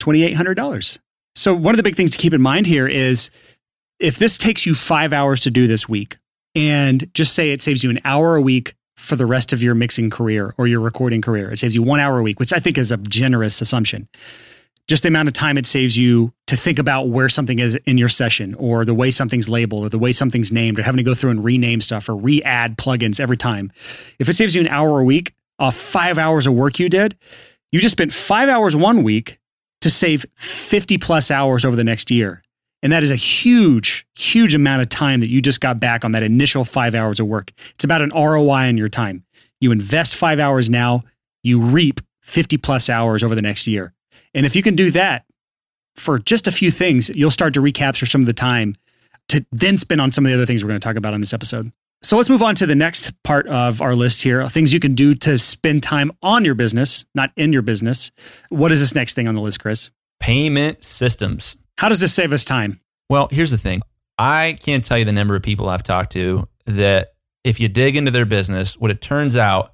$2,800. 0.00 0.98
So, 1.34 1.54
one 1.54 1.74
of 1.74 1.76
the 1.76 1.82
big 1.82 1.96
things 1.96 2.10
to 2.12 2.18
keep 2.18 2.32
in 2.32 2.40
mind 2.40 2.66
here 2.66 2.86
is 2.86 3.30
if 3.98 4.18
this 4.18 4.38
takes 4.38 4.66
you 4.66 4.74
five 4.74 5.12
hours 5.12 5.40
to 5.40 5.50
do 5.50 5.66
this 5.66 5.88
week, 5.88 6.16
and 6.56 7.12
just 7.12 7.34
say 7.34 7.52
it 7.52 7.62
saves 7.62 7.84
you 7.84 7.90
an 7.90 8.00
hour 8.04 8.34
a 8.34 8.40
week 8.40 8.74
for 8.96 9.14
the 9.14 9.26
rest 9.26 9.52
of 9.52 9.62
your 9.62 9.74
mixing 9.74 10.08
career 10.08 10.54
or 10.56 10.66
your 10.66 10.80
recording 10.80 11.20
career. 11.20 11.52
It 11.52 11.58
saves 11.58 11.74
you 11.74 11.82
one 11.82 12.00
hour 12.00 12.18
a 12.18 12.22
week, 12.22 12.40
which 12.40 12.52
I 12.52 12.58
think 12.58 12.78
is 12.78 12.90
a 12.90 12.96
generous 12.96 13.60
assumption. 13.60 14.08
Just 14.88 15.02
the 15.02 15.08
amount 15.08 15.28
of 15.28 15.34
time 15.34 15.58
it 15.58 15.66
saves 15.66 15.98
you 15.98 16.32
to 16.46 16.56
think 16.56 16.78
about 16.78 17.08
where 17.08 17.28
something 17.28 17.58
is 17.58 17.74
in 17.86 17.98
your 17.98 18.08
session 18.08 18.54
or 18.54 18.84
the 18.84 18.94
way 18.94 19.10
something's 19.10 19.48
labeled 19.48 19.84
or 19.84 19.88
the 19.90 19.98
way 19.98 20.12
something's 20.12 20.50
named 20.50 20.78
or 20.78 20.82
having 20.82 20.96
to 20.96 21.02
go 21.02 21.14
through 21.14 21.30
and 21.30 21.44
rename 21.44 21.80
stuff 21.80 22.08
or 22.08 22.16
re 22.16 22.42
add 22.42 22.78
plugins 22.78 23.20
every 23.20 23.36
time. 23.36 23.70
If 24.18 24.28
it 24.28 24.34
saves 24.34 24.54
you 24.54 24.62
an 24.62 24.68
hour 24.68 24.98
a 25.00 25.04
week 25.04 25.34
off 25.58 25.76
five 25.76 26.18
hours 26.18 26.46
of 26.46 26.54
work 26.54 26.78
you 26.78 26.88
did, 26.88 27.16
you 27.72 27.80
just 27.80 27.92
spent 27.92 28.12
five 28.12 28.48
hours 28.48 28.76
one 28.76 29.02
week 29.02 29.38
to 29.80 29.90
save 29.90 30.24
50 30.36 30.98
plus 30.98 31.30
hours 31.30 31.64
over 31.64 31.76
the 31.76 31.84
next 31.84 32.10
year. 32.10 32.42
And 32.82 32.92
that 32.92 33.02
is 33.02 33.10
a 33.10 33.16
huge, 33.16 34.06
huge 34.16 34.54
amount 34.54 34.82
of 34.82 34.88
time 34.88 35.20
that 35.20 35.30
you 35.30 35.40
just 35.40 35.60
got 35.60 35.80
back 35.80 36.04
on 36.04 36.12
that 36.12 36.22
initial 36.22 36.64
five 36.64 36.94
hours 36.94 37.18
of 37.18 37.26
work. 37.26 37.52
It's 37.74 37.84
about 37.84 38.02
an 38.02 38.10
ROI 38.14 38.68
on 38.68 38.76
your 38.76 38.88
time. 38.88 39.24
You 39.60 39.72
invest 39.72 40.16
five 40.16 40.38
hours 40.38 40.68
now, 40.70 41.04
you 41.42 41.60
reap 41.60 42.00
50 42.22 42.58
plus 42.58 42.90
hours 42.90 43.22
over 43.22 43.34
the 43.34 43.42
next 43.42 43.66
year. 43.66 43.92
And 44.34 44.44
if 44.44 44.54
you 44.54 44.62
can 44.62 44.76
do 44.76 44.90
that 44.90 45.24
for 45.94 46.18
just 46.18 46.46
a 46.46 46.52
few 46.52 46.70
things, 46.70 47.08
you'll 47.10 47.30
start 47.30 47.54
to 47.54 47.60
recapture 47.60 48.06
some 48.06 48.20
of 48.20 48.26
the 48.26 48.32
time 48.32 48.74
to 49.28 49.44
then 49.50 49.78
spend 49.78 50.00
on 50.00 50.12
some 50.12 50.24
of 50.24 50.30
the 50.30 50.34
other 50.34 50.46
things 50.46 50.62
we're 50.62 50.68
going 50.68 50.80
to 50.80 50.84
talk 50.84 50.96
about 50.96 51.14
on 51.14 51.20
this 51.20 51.32
episode. 51.32 51.72
So 52.02 52.16
let's 52.16 52.30
move 52.30 52.42
on 52.42 52.54
to 52.56 52.66
the 52.66 52.74
next 52.74 53.12
part 53.24 53.46
of 53.48 53.80
our 53.82 53.96
list 53.96 54.22
here 54.22 54.46
things 54.48 54.72
you 54.72 54.80
can 54.80 54.94
do 54.94 55.14
to 55.14 55.38
spend 55.38 55.82
time 55.82 56.12
on 56.22 56.44
your 56.44 56.54
business, 56.54 57.04
not 57.14 57.30
in 57.36 57.52
your 57.52 57.62
business. 57.62 58.10
What 58.48 58.70
is 58.70 58.80
this 58.80 58.94
next 58.94 59.14
thing 59.14 59.26
on 59.26 59.34
the 59.34 59.40
list, 59.40 59.60
Chris? 59.60 59.90
Payment 60.20 60.84
systems. 60.84 61.56
How 61.78 61.88
does 61.88 62.00
this 62.00 62.14
save 62.14 62.32
us 62.32 62.44
time? 62.44 62.80
Well, 63.10 63.28
here's 63.30 63.50
the 63.50 63.58
thing 63.58 63.82
I 64.18 64.56
can't 64.62 64.84
tell 64.84 64.98
you 64.98 65.04
the 65.04 65.12
number 65.12 65.34
of 65.34 65.42
people 65.42 65.68
I've 65.68 65.82
talked 65.82 66.12
to 66.12 66.48
that 66.66 67.14
if 67.44 67.60
you 67.60 67.68
dig 67.68 67.96
into 67.96 68.10
their 68.10 68.26
business, 68.26 68.78
what 68.78 68.90
it 68.90 69.00
turns 69.00 69.36
out 69.36 69.72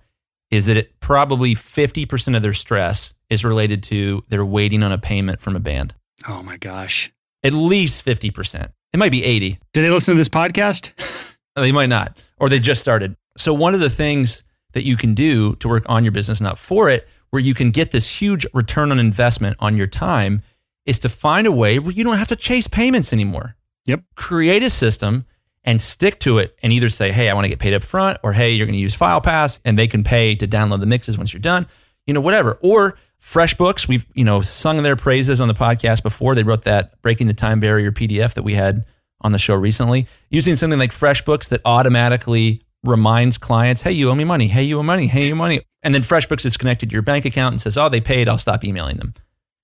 is 0.50 0.66
that 0.66 0.76
it 0.76 1.00
probably 1.00 1.54
50% 1.54 2.36
of 2.36 2.42
their 2.42 2.52
stress 2.52 3.14
is 3.30 3.44
related 3.44 3.82
to 3.84 4.22
they're 4.28 4.44
waiting 4.44 4.82
on 4.82 4.92
a 4.92 4.98
payment 4.98 5.40
from 5.40 5.56
a 5.56 5.60
band. 5.60 5.94
Oh 6.28 6.42
my 6.42 6.58
gosh. 6.58 7.12
At 7.42 7.54
least 7.54 8.04
50%. 8.04 8.70
It 8.92 8.98
might 8.98 9.10
be 9.10 9.24
80. 9.24 9.58
Do 9.72 9.82
they 9.82 9.90
listen 9.90 10.14
to 10.14 10.18
this 10.18 10.28
podcast? 10.28 10.92
they 11.56 11.72
might 11.72 11.88
not, 11.88 12.22
or 12.38 12.48
they 12.48 12.60
just 12.60 12.80
started. 12.80 13.16
So, 13.36 13.52
one 13.54 13.74
of 13.74 13.80
the 13.80 13.90
things 13.90 14.42
that 14.72 14.84
you 14.84 14.96
can 14.96 15.14
do 15.14 15.54
to 15.56 15.68
work 15.68 15.84
on 15.86 16.04
your 16.04 16.12
business, 16.12 16.40
not 16.40 16.58
for 16.58 16.88
it, 16.88 17.06
where 17.30 17.40
you 17.40 17.54
can 17.54 17.70
get 17.70 17.90
this 17.90 18.20
huge 18.20 18.46
return 18.52 18.90
on 18.90 18.98
investment 18.98 19.56
on 19.58 19.76
your 19.76 19.86
time 19.86 20.42
is 20.84 20.98
to 21.00 21.08
find 21.08 21.46
a 21.46 21.52
way 21.52 21.78
where 21.78 21.92
you 21.92 22.04
don't 22.04 22.18
have 22.18 22.28
to 22.28 22.36
chase 22.36 22.66
payments 22.68 23.12
anymore. 23.12 23.56
Yep. 23.86 24.02
Create 24.16 24.62
a 24.62 24.70
system 24.70 25.26
and 25.64 25.80
stick 25.80 26.18
to 26.20 26.38
it 26.38 26.56
and 26.62 26.72
either 26.72 26.88
say, 26.88 27.12
hey, 27.12 27.30
I 27.30 27.34
want 27.34 27.44
to 27.44 27.48
get 27.48 27.58
paid 27.58 27.74
up 27.74 27.82
front, 27.82 28.18
or 28.22 28.32
hey, 28.32 28.52
you're 28.52 28.66
going 28.66 28.74
to 28.74 28.80
use 28.80 28.96
FilePass 28.96 29.60
and 29.64 29.78
they 29.78 29.86
can 29.86 30.02
pay 30.04 30.34
to 30.36 30.48
download 30.48 30.80
the 30.80 30.86
mixes 30.86 31.16
once 31.16 31.32
you're 31.32 31.40
done, 31.40 31.66
you 32.06 32.14
know, 32.14 32.20
whatever. 32.20 32.58
Or 32.62 32.98
FreshBooks, 33.20 33.86
we've, 33.86 34.06
you 34.14 34.24
know, 34.24 34.40
sung 34.42 34.82
their 34.82 34.96
praises 34.96 35.40
on 35.40 35.48
the 35.48 35.54
podcast 35.54 36.02
before. 36.02 36.34
They 36.34 36.42
wrote 36.42 36.62
that 36.62 37.00
Breaking 37.02 37.28
the 37.28 37.34
Time 37.34 37.60
Barrier 37.60 37.92
PDF 37.92 38.34
that 38.34 38.42
we 38.42 38.54
had 38.54 38.84
on 39.22 39.32
the 39.32 39.38
show 39.38 39.54
recently. 39.54 40.06
Using 40.30 40.56
something 40.56 40.78
like 40.78 40.92
FreshBooks 40.92 41.48
that 41.48 41.60
automatically 41.64 42.62
reminds 42.84 43.38
clients, 43.38 43.82
hey, 43.82 43.92
you 43.92 44.10
owe 44.10 44.14
me 44.14 44.24
money. 44.24 44.48
Hey, 44.48 44.64
you 44.64 44.78
owe 44.78 44.82
money. 44.82 45.06
Hey, 45.06 45.26
you 45.26 45.32
owe 45.32 45.36
money. 45.36 45.62
And 45.82 45.94
then 45.94 46.02
FreshBooks 46.02 46.44
is 46.44 46.56
connected 46.56 46.90
to 46.90 46.92
your 46.92 47.02
bank 47.02 47.24
account 47.24 47.52
and 47.52 47.60
says, 47.60 47.76
oh, 47.76 47.88
they 47.88 48.00
paid. 48.00 48.28
I'll 48.28 48.38
stop 48.38 48.64
emailing 48.64 48.96
them. 48.96 49.14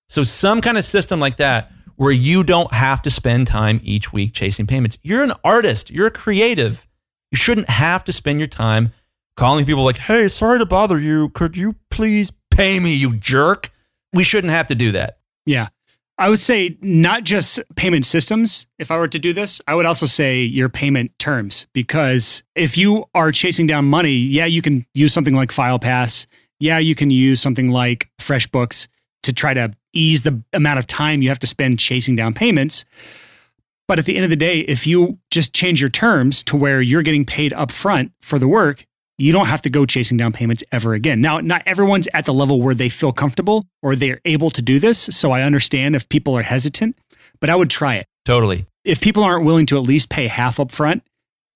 So, 0.09 0.23
some 0.25 0.61
kind 0.61 0.79
of 0.79 0.85
system 0.85 1.21
like 1.21 1.37
that 1.37 1.71
where 1.97 2.13
you 2.13 2.45
don't 2.45 2.73
have 2.73 3.03
to 3.03 3.11
spend 3.11 3.47
time 3.47 3.81
each 3.83 4.13
week 4.13 4.33
chasing 4.33 4.67
payments. 4.67 4.97
You're 5.03 5.25
an 5.25 5.33
artist, 5.43 5.91
you're 5.91 6.07
a 6.07 6.13
creative. 6.13 6.87
You 7.33 7.37
shouldn't 7.37 7.69
have 7.69 8.05
to 8.05 8.13
spend 8.13 8.39
your 8.39 8.47
time 8.47 8.93
calling 9.37 9.67
people 9.67 9.85
like, 9.85 9.99
hey, 9.99 10.29
sorry 10.29 10.61
to 10.61 10.67
bother 10.67 10.99
you. 10.99 11.29
Could 11.31 11.57
you 11.57 11.75
please 11.91 12.33
pay 12.51 12.79
me, 12.81 12.95
you 12.95 13.17
jerk? 13.17 13.71
We 14.13 14.25
shouldn't 14.25 14.53
have 14.53 14.69
to 14.69 14.75
do 14.75 14.93
that. 14.93 15.19
Yeah. 15.45 15.69
I 16.21 16.29
would 16.29 16.41
say 16.41 16.77
not 16.83 17.23
just 17.23 17.61
payment 17.77 18.05
systems. 18.05 18.67
If 18.79 18.91
I 18.91 18.99
were 18.99 19.07
to 19.07 19.19
do 19.21 19.33
this, 19.33 19.63
I 19.69 19.77
would 19.77 19.87
also 19.87 20.07
say 20.07 20.43
your 20.43 20.69
payment 20.69 21.17
terms 21.21 21.67
because 21.73 22.43
if 22.57 22.77
you 22.77 23.05
are 23.15 23.31
chasing 23.31 23.69
down 23.69 23.85
money, 23.85 24.17
yeah, 24.17 24.45
you 24.45 24.61
can 24.61 24.85
use 24.95 25.13
something 25.13 25.35
like 25.35 25.51
FilePass. 25.51 26.27
Yeah, 26.59 26.79
you 26.79 26.97
can 26.97 27.11
use 27.11 27.41
something 27.41 27.71
like 27.71 28.11
FreshBooks 28.21 28.89
to 29.23 29.33
try 29.33 29.55
to 29.55 29.73
ease 29.93 30.23
the 30.23 30.43
amount 30.53 30.81
of 30.81 30.89
time 30.89 31.23
you 31.23 31.29
have 31.29 31.39
to 31.39 31.47
spend 31.47 31.79
chasing 31.79 32.17
down 32.17 32.35
payments. 32.35 32.85
But 33.87 34.01
at 34.01 34.05
the 34.05 34.17
end 34.17 34.25
of 34.25 34.31
the 34.31 34.37
day, 34.37 34.61
if 34.61 34.87
you 34.87 35.19
just 35.31 35.55
change 35.55 35.81
your 35.81 35.89
terms 35.89 36.43
to 36.45 36.57
where 36.57 36.83
you're 36.83 37.03
getting 37.03 37.25
paid 37.25 37.53
upfront 37.53 38.11
for 38.21 38.39
the 38.39 38.49
work, 38.49 38.85
you 39.19 39.33
don't 39.33 39.47
have 39.47 39.63
to 39.63 39.71
go 39.71 39.85
chasing 39.85 40.17
down 40.17 40.33
payments 40.33 40.63
ever 40.73 40.95
again. 40.95 41.21
Now, 41.21 41.41
not 41.41 41.63
everyone's 41.67 42.09
at 42.15 42.25
the 42.25 42.33
level 42.33 42.63
where 42.63 42.75
they 42.75 42.89
feel 42.89 43.13
comfortable 43.13 43.65
or 43.83 43.97
they're 43.97 44.21
able 44.25 44.51
to 44.51 44.63
do 44.63 44.79
this. 44.79 44.99
So 44.99 45.33
I 45.33 45.43
understand 45.43 45.97
if 45.97 46.09
people 46.09 46.37
are 46.37 46.43
hesitant, 46.43 46.97
but 47.41 47.51
I 47.51 47.57
would 47.57 47.69
try 47.69 47.97
it. 47.97 48.07
Totally. 48.25 48.67
If 48.85 49.01
people 49.01 49.25
aren't 49.25 49.45
willing 49.45 49.67
to 49.67 49.77
at 49.77 49.83
least 49.83 50.09
pay 50.09 50.29
half 50.29 50.61
up 50.61 50.71
front, 50.71 51.03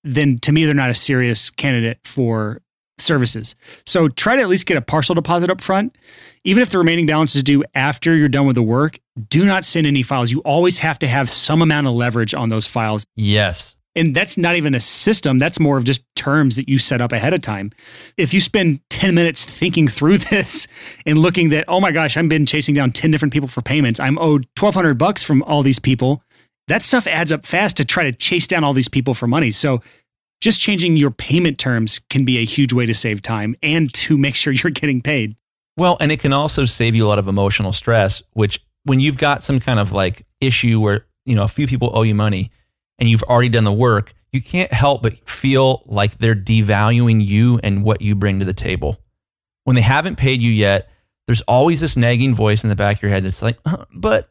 then 0.04 0.38
to 0.38 0.52
me, 0.52 0.64
they're 0.64 0.74
not 0.74 0.90
a 0.90 0.94
serious 0.94 1.50
candidate 1.50 1.98
for 2.04 2.60
services. 2.98 3.54
So 3.86 4.08
try 4.08 4.36
to 4.36 4.42
at 4.42 4.48
least 4.48 4.66
get 4.66 4.76
a 4.76 4.82
partial 4.82 5.14
deposit 5.14 5.50
up 5.50 5.60
front. 5.60 5.96
Even 6.44 6.62
if 6.62 6.70
the 6.70 6.78
remaining 6.78 7.06
balance 7.06 7.34
is 7.34 7.42
due 7.42 7.64
after 7.74 8.14
you're 8.16 8.28
done 8.28 8.46
with 8.46 8.56
the 8.56 8.62
work, 8.62 8.98
do 9.28 9.44
not 9.44 9.64
send 9.64 9.86
any 9.86 10.02
files. 10.02 10.32
You 10.32 10.40
always 10.40 10.78
have 10.80 10.98
to 11.00 11.08
have 11.08 11.30
some 11.30 11.62
amount 11.62 11.86
of 11.86 11.94
leverage 11.94 12.34
on 12.34 12.48
those 12.48 12.66
files. 12.66 13.04
Yes. 13.16 13.76
And 13.94 14.14
that's 14.14 14.38
not 14.38 14.56
even 14.56 14.74
a 14.74 14.80
system. 14.80 15.38
That's 15.38 15.60
more 15.60 15.76
of 15.76 15.84
just 15.84 16.02
terms 16.14 16.56
that 16.56 16.68
you 16.68 16.78
set 16.78 17.00
up 17.00 17.12
ahead 17.12 17.34
of 17.34 17.42
time. 17.42 17.72
If 18.16 18.32
you 18.32 18.40
spend 18.40 18.80
10 18.90 19.14
minutes 19.14 19.44
thinking 19.44 19.86
through 19.88 20.18
this 20.30 20.66
and 21.04 21.18
looking 21.18 21.50
that, 21.50 21.64
oh 21.68 21.80
my 21.80 21.92
gosh, 21.92 22.16
I've 22.16 22.28
been 22.28 22.46
chasing 22.46 22.74
down 22.74 22.92
10 22.92 23.10
different 23.10 23.34
people 23.34 23.48
for 23.48 23.60
payments. 23.60 24.00
I'm 24.00 24.18
owed 24.18 24.46
1200 24.58 24.94
bucks 24.94 25.22
from 25.22 25.42
all 25.42 25.62
these 25.62 25.78
people. 25.78 26.22
That 26.68 26.82
stuff 26.82 27.06
adds 27.06 27.32
up 27.32 27.44
fast 27.44 27.76
to 27.78 27.84
try 27.84 28.04
to 28.04 28.12
chase 28.12 28.46
down 28.46 28.64
all 28.64 28.72
these 28.72 28.88
people 28.88 29.14
for 29.14 29.26
money. 29.26 29.50
So 29.50 29.82
just 30.40 30.60
changing 30.60 30.96
your 30.96 31.10
payment 31.10 31.58
terms 31.58 32.00
can 32.10 32.24
be 32.24 32.38
a 32.38 32.44
huge 32.44 32.72
way 32.72 32.86
to 32.86 32.94
save 32.94 33.20
time 33.22 33.54
and 33.62 33.92
to 33.94 34.16
make 34.16 34.34
sure 34.34 34.52
you're 34.64 34.70
getting 34.70 35.02
paid. 35.02 35.36
Well, 35.76 35.96
and 36.00 36.12
it 36.12 36.20
can 36.20 36.32
also 36.32 36.64
save 36.64 36.94
you 36.94 37.06
a 37.06 37.08
lot 37.08 37.18
of 37.18 37.28
emotional 37.28 37.72
stress, 37.72 38.22
which 38.32 38.60
when 38.84 39.00
you've 39.00 39.16
got 39.16 39.42
some 39.42 39.60
kind 39.60 39.78
of 39.78 39.92
like 39.92 40.26
issue 40.40 40.80
where, 40.80 41.06
you 41.24 41.34
know, 41.34 41.44
a 41.44 41.48
few 41.48 41.66
people 41.66 41.90
owe 41.94 42.02
you 42.02 42.14
money, 42.14 42.50
and 42.98 43.08
you've 43.08 43.22
already 43.24 43.48
done 43.48 43.64
the 43.64 43.72
work, 43.72 44.14
you 44.32 44.40
can't 44.40 44.72
help 44.72 45.02
but 45.02 45.28
feel 45.28 45.82
like 45.86 46.18
they're 46.18 46.34
devaluing 46.34 47.24
you 47.24 47.60
and 47.62 47.84
what 47.84 48.00
you 48.00 48.14
bring 48.14 48.38
to 48.38 48.44
the 48.44 48.54
table. 48.54 48.98
When 49.64 49.76
they 49.76 49.82
haven't 49.82 50.16
paid 50.16 50.42
you 50.42 50.50
yet, 50.50 50.90
there's 51.26 51.42
always 51.42 51.80
this 51.80 51.96
nagging 51.96 52.34
voice 52.34 52.64
in 52.64 52.70
the 52.70 52.76
back 52.76 52.96
of 52.96 53.02
your 53.02 53.10
head 53.10 53.24
that's 53.24 53.42
like, 53.42 53.58
uh, 53.64 53.84
but 53.94 54.28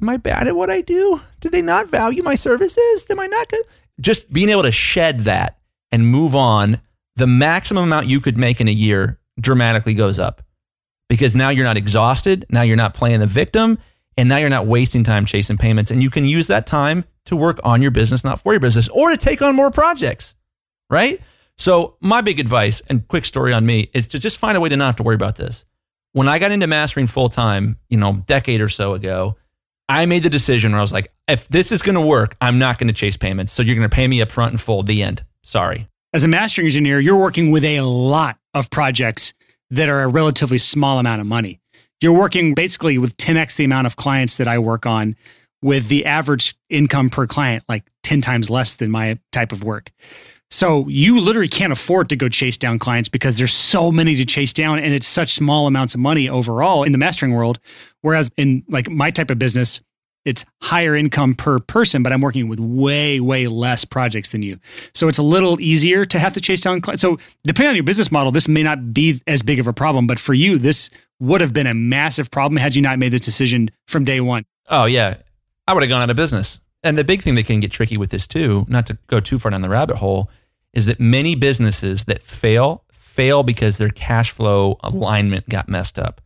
am 0.00 0.08
I 0.08 0.16
bad 0.16 0.48
at 0.48 0.56
what 0.56 0.70
I 0.70 0.80
do? 0.80 1.20
Do 1.40 1.48
they 1.48 1.62
not 1.62 1.88
value 1.88 2.22
my 2.22 2.34
services? 2.34 3.06
Am 3.08 3.20
I 3.20 3.26
not 3.26 3.48
good? 3.48 3.64
Just 4.00 4.32
being 4.32 4.48
able 4.48 4.64
to 4.64 4.72
shed 4.72 5.20
that 5.20 5.58
and 5.92 6.06
move 6.06 6.34
on, 6.34 6.80
the 7.16 7.26
maximum 7.26 7.84
amount 7.84 8.08
you 8.08 8.20
could 8.20 8.36
make 8.36 8.60
in 8.60 8.68
a 8.68 8.72
year 8.72 9.18
dramatically 9.40 9.94
goes 9.94 10.18
up 10.18 10.42
because 11.08 11.36
now 11.36 11.48
you're 11.50 11.64
not 11.64 11.76
exhausted. 11.76 12.44
Now 12.50 12.62
you're 12.62 12.76
not 12.76 12.94
playing 12.94 13.20
the 13.20 13.26
victim. 13.26 13.78
And 14.16 14.28
now 14.28 14.36
you're 14.36 14.50
not 14.50 14.66
wasting 14.66 15.02
time 15.02 15.26
chasing 15.26 15.58
payments. 15.58 15.90
And 15.90 16.02
you 16.02 16.10
can 16.10 16.24
use 16.24 16.46
that 16.46 16.66
time 16.66 17.04
to 17.26 17.36
work 17.36 17.60
on 17.64 17.82
your 17.82 17.90
business, 17.90 18.24
not 18.24 18.40
for 18.40 18.52
your 18.52 18.60
business, 18.60 18.88
or 18.88 19.10
to 19.10 19.16
take 19.16 19.42
on 19.42 19.54
more 19.54 19.70
projects, 19.70 20.34
right? 20.90 21.20
So, 21.56 21.96
my 22.00 22.20
big 22.20 22.40
advice 22.40 22.82
and 22.88 23.06
quick 23.06 23.24
story 23.24 23.52
on 23.52 23.64
me 23.64 23.90
is 23.94 24.08
to 24.08 24.18
just 24.18 24.38
find 24.38 24.56
a 24.56 24.60
way 24.60 24.68
to 24.68 24.76
not 24.76 24.86
have 24.86 24.96
to 24.96 25.02
worry 25.02 25.14
about 25.14 25.36
this. 25.36 25.64
When 26.12 26.28
I 26.28 26.38
got 26.38 26.52
into 26.52 26.66
mastering 26.66 27.06
full 27.06 27.28
time, 27.28 27.78
you 27.88 27.96
know, 27.96 28.24
decade 28.26 28.60
or 28.60 28.68
so 28.68 28.94
ago, 28.94 29.36
I 29.88 30.06
made 30.06 30.22
the 30.22 30.30
decision 30.30 30.72
where 30.72 30.78
I 30.78 30.82
was 30.82 30.92
like, 30.92 31.12
if 31.28 31.48
this 31.48 31.70
is 31.70 31.82
going 31.82 31.96
to 31.96 32.06
work, 32.06 32.36
I'm 32.40 32.58
not 32.58 32.78
going 32.78 32.88
to 32.88 32.94
chase 32.94 33.16
payments. 33.16 33.52
So 33.52 33.62
you're 33.62 33.76
going 33.76 33.88
to 33.88 33.94
pay 33.94 34.08
me 34.08 34.22
up 34.22 34.30
front 34.30 34.52
and 34.52 34.60
full. 34.60 34.82
The 34.82 35.02
end. 35.02 35.24
Sorry. 35.42 35.88
As 36.12 36.24
a 36.24 36.28
mastering 36.28 36.66
engineer, 36.66 37.00
you're 37.00 37.18
working 37.18 37.50
with 37.50 37.64
a 37.64 37.80
lot 37.80 38.38
of 38.54 38.70
projects 38.70 39.34
that 39.70 39.88
are 39.88 40.02
a 40.02 40.08
relatively 40.08 40.58
small 40.58 40.98
amount 40.98 41.20
of 41.20 41.26
money. 41.26 41.60
You're 42.00 42.12
working 42.12 42.54
basically 42.54 42.98
with 42.98 43.16
10x 43.16 43.56
the 43.56 43.64
amount 43.64 43.86
of 43.86 43.96
clients 43.96 44.36
that 44.36 44.48
I 44.48 44.58
work 44.58 44.86
on 44.86 45.16
with 45.64 45.88
the 45.88 46.04
average 46.04 46.54
income 46.68 47.08
per 47.08 47.26
client 47.26 47.64
like 47.70 47.84
10 48.02 48.20
times 48.20 48.50
less 48.50 48.74
than 48.74 48.90
my 48.90 49.18
type 49.32 49.50
of 49.50 49.64
work. 49.64 49.90
So 50.50 50.86
you 50.88 51.18
literally 51.18 51.48
can't 51.48 51.72
afford 51.72 52.10
to 52.10 52.16
go 52.16 52.28
chase 52.28 52.58
down 52.58 52.78
clients 52.78 53.08
because 53.08 53.38
there's 53.38 53.54
so 53.54 53.90
many 53.90 54.14
to 54.16 54.26
chase 54.26 54.52
down 54.52 54.78
and 54.78 54.92
it's 54.92 55.06
such 55.06 55.32
small 55.32 55.66
amounts 55.66 55.94
of 55.94 56.00
money 56.00 56.28
overall 56.28 56.82
in 56.82 56.92
the 56.92 56.98
mastering 56.98 57.32
world. 57.32 57.60
Whereas 58.02 58.30
in 58.36 58.62
like 58.68 58.90
my 58.90 59.10
type 59.10 59.30
of 59.30 59.38
business, 59.38 59.80
it's 60.26 60.44
higher 60.60 60.94
income 60.94 61.34
per 61.34 61.60
person, 61.60 62.02
but 62.02 62.12
I'm 62.12 62.20
working 62.20 62.48
with 62.48 62.60
way, 62.60 63.18
way 63.18 63.46
less 63.46 63.86
projects 63.86 64.32
than 64.32 64.42
you. 64.42 64.60
So 64.92 65.08
it's 65.08 65.18
a 65.18 65.22
little 65.22 65.58
easier 65.62 66.04
to 66.04 66.18
have 66.18 66.34
to 66.34 66.42
chase 66.42 66.60
down 66.60 66.82
clients. 66.82 67.00
So 67.00 67.18
depending 67.44 67.70
on 67.70 67.74
your 67.74 67.84
business 67.84 68.12
model, 68.12 68.32
this 68.32 68.48
may 68.48 68.62
not 68.62 68.92
be 68.92 69.22
as 69.26 69.42
big 69.42 69.58
of 69.58 69.66
a 69.66 69.72
problem, 69.72 70.06
but 70.06 70.18
for 70.18 70.34
you, 70.34 70.58
this 70.58 70.90
would 71.20 71.40
have 71.40 71.54
been 71.54 71.66
a 71.66 71.74
massive 71.74 72.30
problem 72.30 72.58
had 72.58 72.76
you 72.76 72.82
not 72.82 72.98
made 72.98 73.12
this 73.12 73.22
decision 73.22 73.70
from 73.88 74.04
day 74.04 74.20
one. 74.20 74.44
Oh, 74.68 74.84
yeah. 74.84 75.16
I 75.66 75.74
would 75.74 75.82
have 75.82 75.90
gone 75.90 76.02
out 76.02 76.10
of 76.10 76.16
business. 76.16 76.60
And 76.82 76.98
the 76.98 77.04
big 77.04 77.22
thing 77.22 77.34
that 77.36 77.46
can 77.46 77.60
get 77.60 77.70
tricky 77.70 77.96
with 77.96 78.10
this 78.10 78.26
too, 78.26 78.66
not 78.68 78.86
to 78.86 78.98
go 79.06 79.20
too 79.20 79.38
far 79.38 79.50
down 79.50 79.62
the 79.62 79.68
rabbit 79.68 79.96
hole, 79.96 80.30
is 80.72 80.86
that 80.86 81.00
many 81.00 81.34
businesses 81.34 82.04
that 82.04 82.22
fail 82.22 82.84
fail 82.92 83.44
because 83.44 83.78
their 83.78 83.90
cash 83.90 84.32
flow 84.32 84.76
alignment 84.82 85.48
got 85.48 85.68
messed 85.68 85.98
up. 85.98 86.20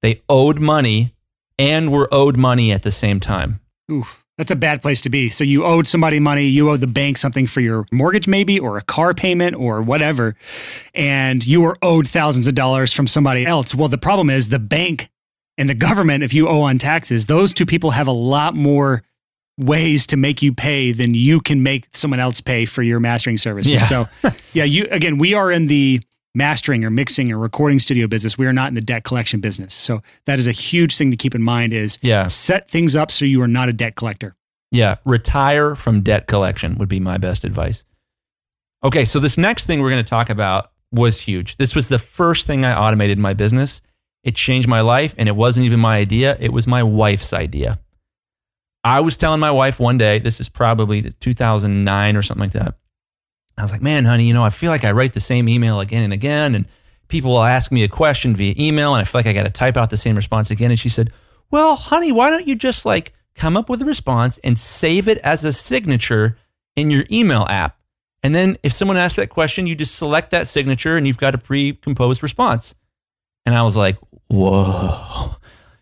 They 0.00 0.22
owed 0.28 0.60
money 0.60 1.14
and 1.58 1.92
were 1.92 2.08
owed 2.12 2.36
money 2.36 2.70
at 2.72 2.84
the 2.84 2.92
same 2.92 3.18
time. 3.20 3.60
Oof. 3.90 4.24
That's 4.38 4.52
a 4.52 4.56
bad 4.56 4.80
place 4.80 5.02
to 5.02 5.10
be. 5.10 5.28
So 5.28 5.44
you 5.44 5.66
owed 5.66 5.86
somebody 5.86 6.18
money, 6.18 6.46
you 6.46 6.70
owed 6.70 6.80
the 6.80 6.86
bank 6.86 7.18
something 7.18 7.46
for 7.46 7.60
your 7.60 7.84
mortgage, 7.92 8.26
maybe, 8.26 8.58
or 8.58 8.78
a 8.78 8.82
car 8.82 9.12
payment 9.12 9.54
or 9.54 9.82
whatever, 9.82 10.34
and 10.94 11.46
you 11.46 11.60
were 11.60 11.76
owed 11.82 12.08
thousands 12.08 12.46
of 12.46 12.54
dollars 12.54 12.90
from 12.90 13.06
somebody 13.06 13.44
else. 13.44 13.74
Well, 13.74 13.88
the 13.88 13.98
problem 13.98 14.30
is 14.30 14.48
the 14.48 14.58
bank 14.58 15.10
and 15.60 15.68
the 15.68 15.74
government, 15.74 16.24
if 16.24 16.32
you 16.32 16.48
owe 16.48 16.62
on 16.62 16.78
taxes, 16.78 17.26
those 17.26 17.52
two 17.52 17.66
people 17.66 17.90
have 17.90 18.06
a 18.06 18.12
lot 18.12 18.54
more 18.54 19.02
ways 19.58 20.06
to 20.06 20.16
make 20.16 20.40
you 20.40 20.54
pay 20.54 20.90
than 20.90 21.12
you 21.12 21.38
can 21.38 21.62
make 21.62 21.86
someone 21.92 22.18
else 22.18 22.40
pay 22.40 22.64
for 22.64 22.82
your 22.82 22.98
mastering 22.98 23.36
services. 23.36 23.72
Yeah. 23.72 23.78
So, 23.80 24.08
yeah, 24.54 24.64
you 24.64 24.88
again, 24.90 25.18
we 25.18 25.34
are 25.34 25.50
in 25.50 25.66
the 25.66 26.00
mastering 26.34 26.82
or 26.82 26.88
mixing 26.88 27.30
or 27.30 27.36
recording 27.36 27.78
studio 27.78 28.06
business. 28.06 28.38
We 28.38 28.46
are 28.46 28.54
not 28.54 28.68
in 28.68 28.74
the 28.74 28.80
debt 28.80 29.04
collection 29.04 29.40
business. 29.40 29.74
So 29.74 30.02
that 30.24 30.38
is 30.38 30.46
a 30.46 30.52
huge 30.52 30.96
thing 30.96 31.10
to 31.10 31.16
keep 31.18 31.34
in 31.34 31.42
mind 31.42 31.74
is 31.74 31.98
yeah. 32.00 32.26
set 32.28 32.70
things 32.70 32.96
up 32.96 33.10
so 33.10 33.26
you 33.26 33.42
are 33.42 33.48
not 33.48 33.68
a 33.68 33.74
debt 33.74 33.96
collector. 33.96 34.34
Yeah, 34.70 34.94
retire 35.04 35.76
from 35.76 36.00
debt 36.00 36.26
collection 36.26 36.78
would 36.78 36.88
be 36.88 37.00
my 37.00 37.18
best 37.18 37.44
advice. 37.44 37.84
Okay, 38.82 39.04
so 39.04 39.20
this 39.20 39.36
next 39.36 39.66
thing 39.66 39.82
we're 39.82 39.90
going 39.90 40.02
to 40.02 40.08
talk 40.08 40.30
about 40.30 40.70
was 40.90 41.20
huge. 41.20 41.58
This 41.58 41.74
was 41.74 41.90
the 41.90 41.98
first 41.98 42.46
thing 42.46 42.64
I 42.64 42.74
automated 42.74 43.18
in 43.18 43.22
my 43.22 43.34
business 43.34 43.82
it 44.22 44.34
changed 44.34 44.68
my 44.68 44.80
life, 44.80 45.14
and 45.18 45.28
it 45.28 45.36
wasn't 45.36 45.66
even 45.66 45.80
my 45.80 45.96
idea, 45.96 46.36
it 46.40 46.52
was 46.52 46.66
my 46.66 46.82
wife's 46.82 47.32
idea. 47.32 47.78
I 48.82 49.00
was 49.00 49.16
telling 49.16 49.40
my 49.40 49.50
wife 49.50 49.78
one 49.78 49.98
day, 49.98 50.18
this 50.18 50.40
is 50.40 50.48
probably 50.48 51.02
2009 51.02 52.16
or 52.16 52.22
something 52.22 52.40
like 52.40 52.52
that. 52.52 52.76
I 53.58 53.62
was 53.62 53.72
like, 53.72 53.82
man, 53.82 54.06
honey, 54.06 54.24
you 54.24 54.32
know, 54.32 54.44
I 54.44 54.50
feel 54.50 54.70
like 54.70 54.84
I 54.84 54.92
write 54.92 55.12
the 55.12 55.20
same 55.20 55.48
email 55.48 55.80
again 55.80 56.02
and 56.02 56.12
again, 56.12 56.54
and 56.54 56.66
people 57.08 57.32
will 57.32 57.42
ask 57.42 57.70
me 57.70 57.82
a 57.82 57.88
question 57.88 58.34
via 58.34 58.54
email, 58.58 58.94
and 58.94 59.00
I 59.02 59.04
feel 59.04 59.18
like 59.18 59.26
I 59.26 59.32
got 59.32 59.44
to 59.44 59.50
type 59.50 59.76
out 59.76 59.90
the 59.90 59.96
same 59.96 60.16
response 60.16 60.50
again. 60.50 60.70
And 60.70 60.80
she 60.80 60.88
said, 60.88 61.12
well, 61.50 61.76
honey, 61.76 62.12
why 62.12 62.30
don't 62.30 62.46
you 62.46 62.54
just 62.54 62.86
like 62.86 63.12
come 63.34 63.56
up 63.56 63.68
with 63.68 63.82
a 63.82 63.84
response 63.84 64.38
and 64.38 64.58
save 64.58 65.08
it 65.08 65.18
as 65.18 65.44
a 65.44 65.52
signature 65.52 66.36
in 66.76 66.90
your 66.90 67.04
email 67.10 67.46
app? 67.48 67.76
And 68.22 68.34
then 68.34 68.56
if 68.62 68.72
someone 68.72 68.96
asks 68.96 69.16
that 69.16 69.30
question, 69.30 69.66
you 69.66 69.74
just 69.74 69.96
select 69.96 70.30
that 70.30 70.48
signature 70.48 70.96
and 70.96 71.06
you've 71.06 71.18
got 71.18 71.34
a 71.34 71.38
pre 71.38 71.72
composed 71.72 72.22
response. 72.22 72.74
And 73.46 73.54
I 73.54 73.62
was 73.62 73.76
like, 73.76 73.96
whoa, 74.30 75.36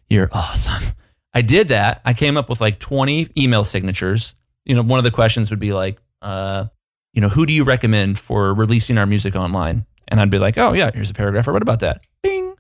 you're 0.09 0.29
awesome. 0.33 0.95
I 1.35 1.43
did 1.43 1.69
that. 1.69 2.01
I 2.05 2.15
came 2.15 2.37
up 2.37 2.49
with 2.49 2.61
like 2.61 2.81
20 2.81 3.31
email 3.37 3.65
signatures. 3.65 4.35
You 4.65 4.75
know, 4.75 4.83
one 4.83 4.99
of 4.99 5.05
the 5.05 5.11
questions 5.11 5.51
would 5.51 5.59
be 5.59 5.73
like, 5.73 6.01
uh, 6.23 6.67
you 7.13 7.21
know, 7.21 7.29
who 7.29 7.47
do 7.47 7.53
you 7.53 7.65
recommend 7.65 8.19
for 8.19 8.55
releasing 8.55 8.99
our 8.99 9.07
music 9.07 9.37
online? 9.37 9.87
And 10.09 10.21
I'd 10.21 10.31
be 10.31 10.39
like, 10.39 10.57
oh, 10.57 10.73
yeah, 10.73 10.91
here's 10.93 11.11
a 11.11 11.15
paragraph 11.15 11.49
I 11.49 11.53
wrote 11.53 11.63
about 11.63 11.81
that. 11.81 12.01
Bing. 12.23 12.55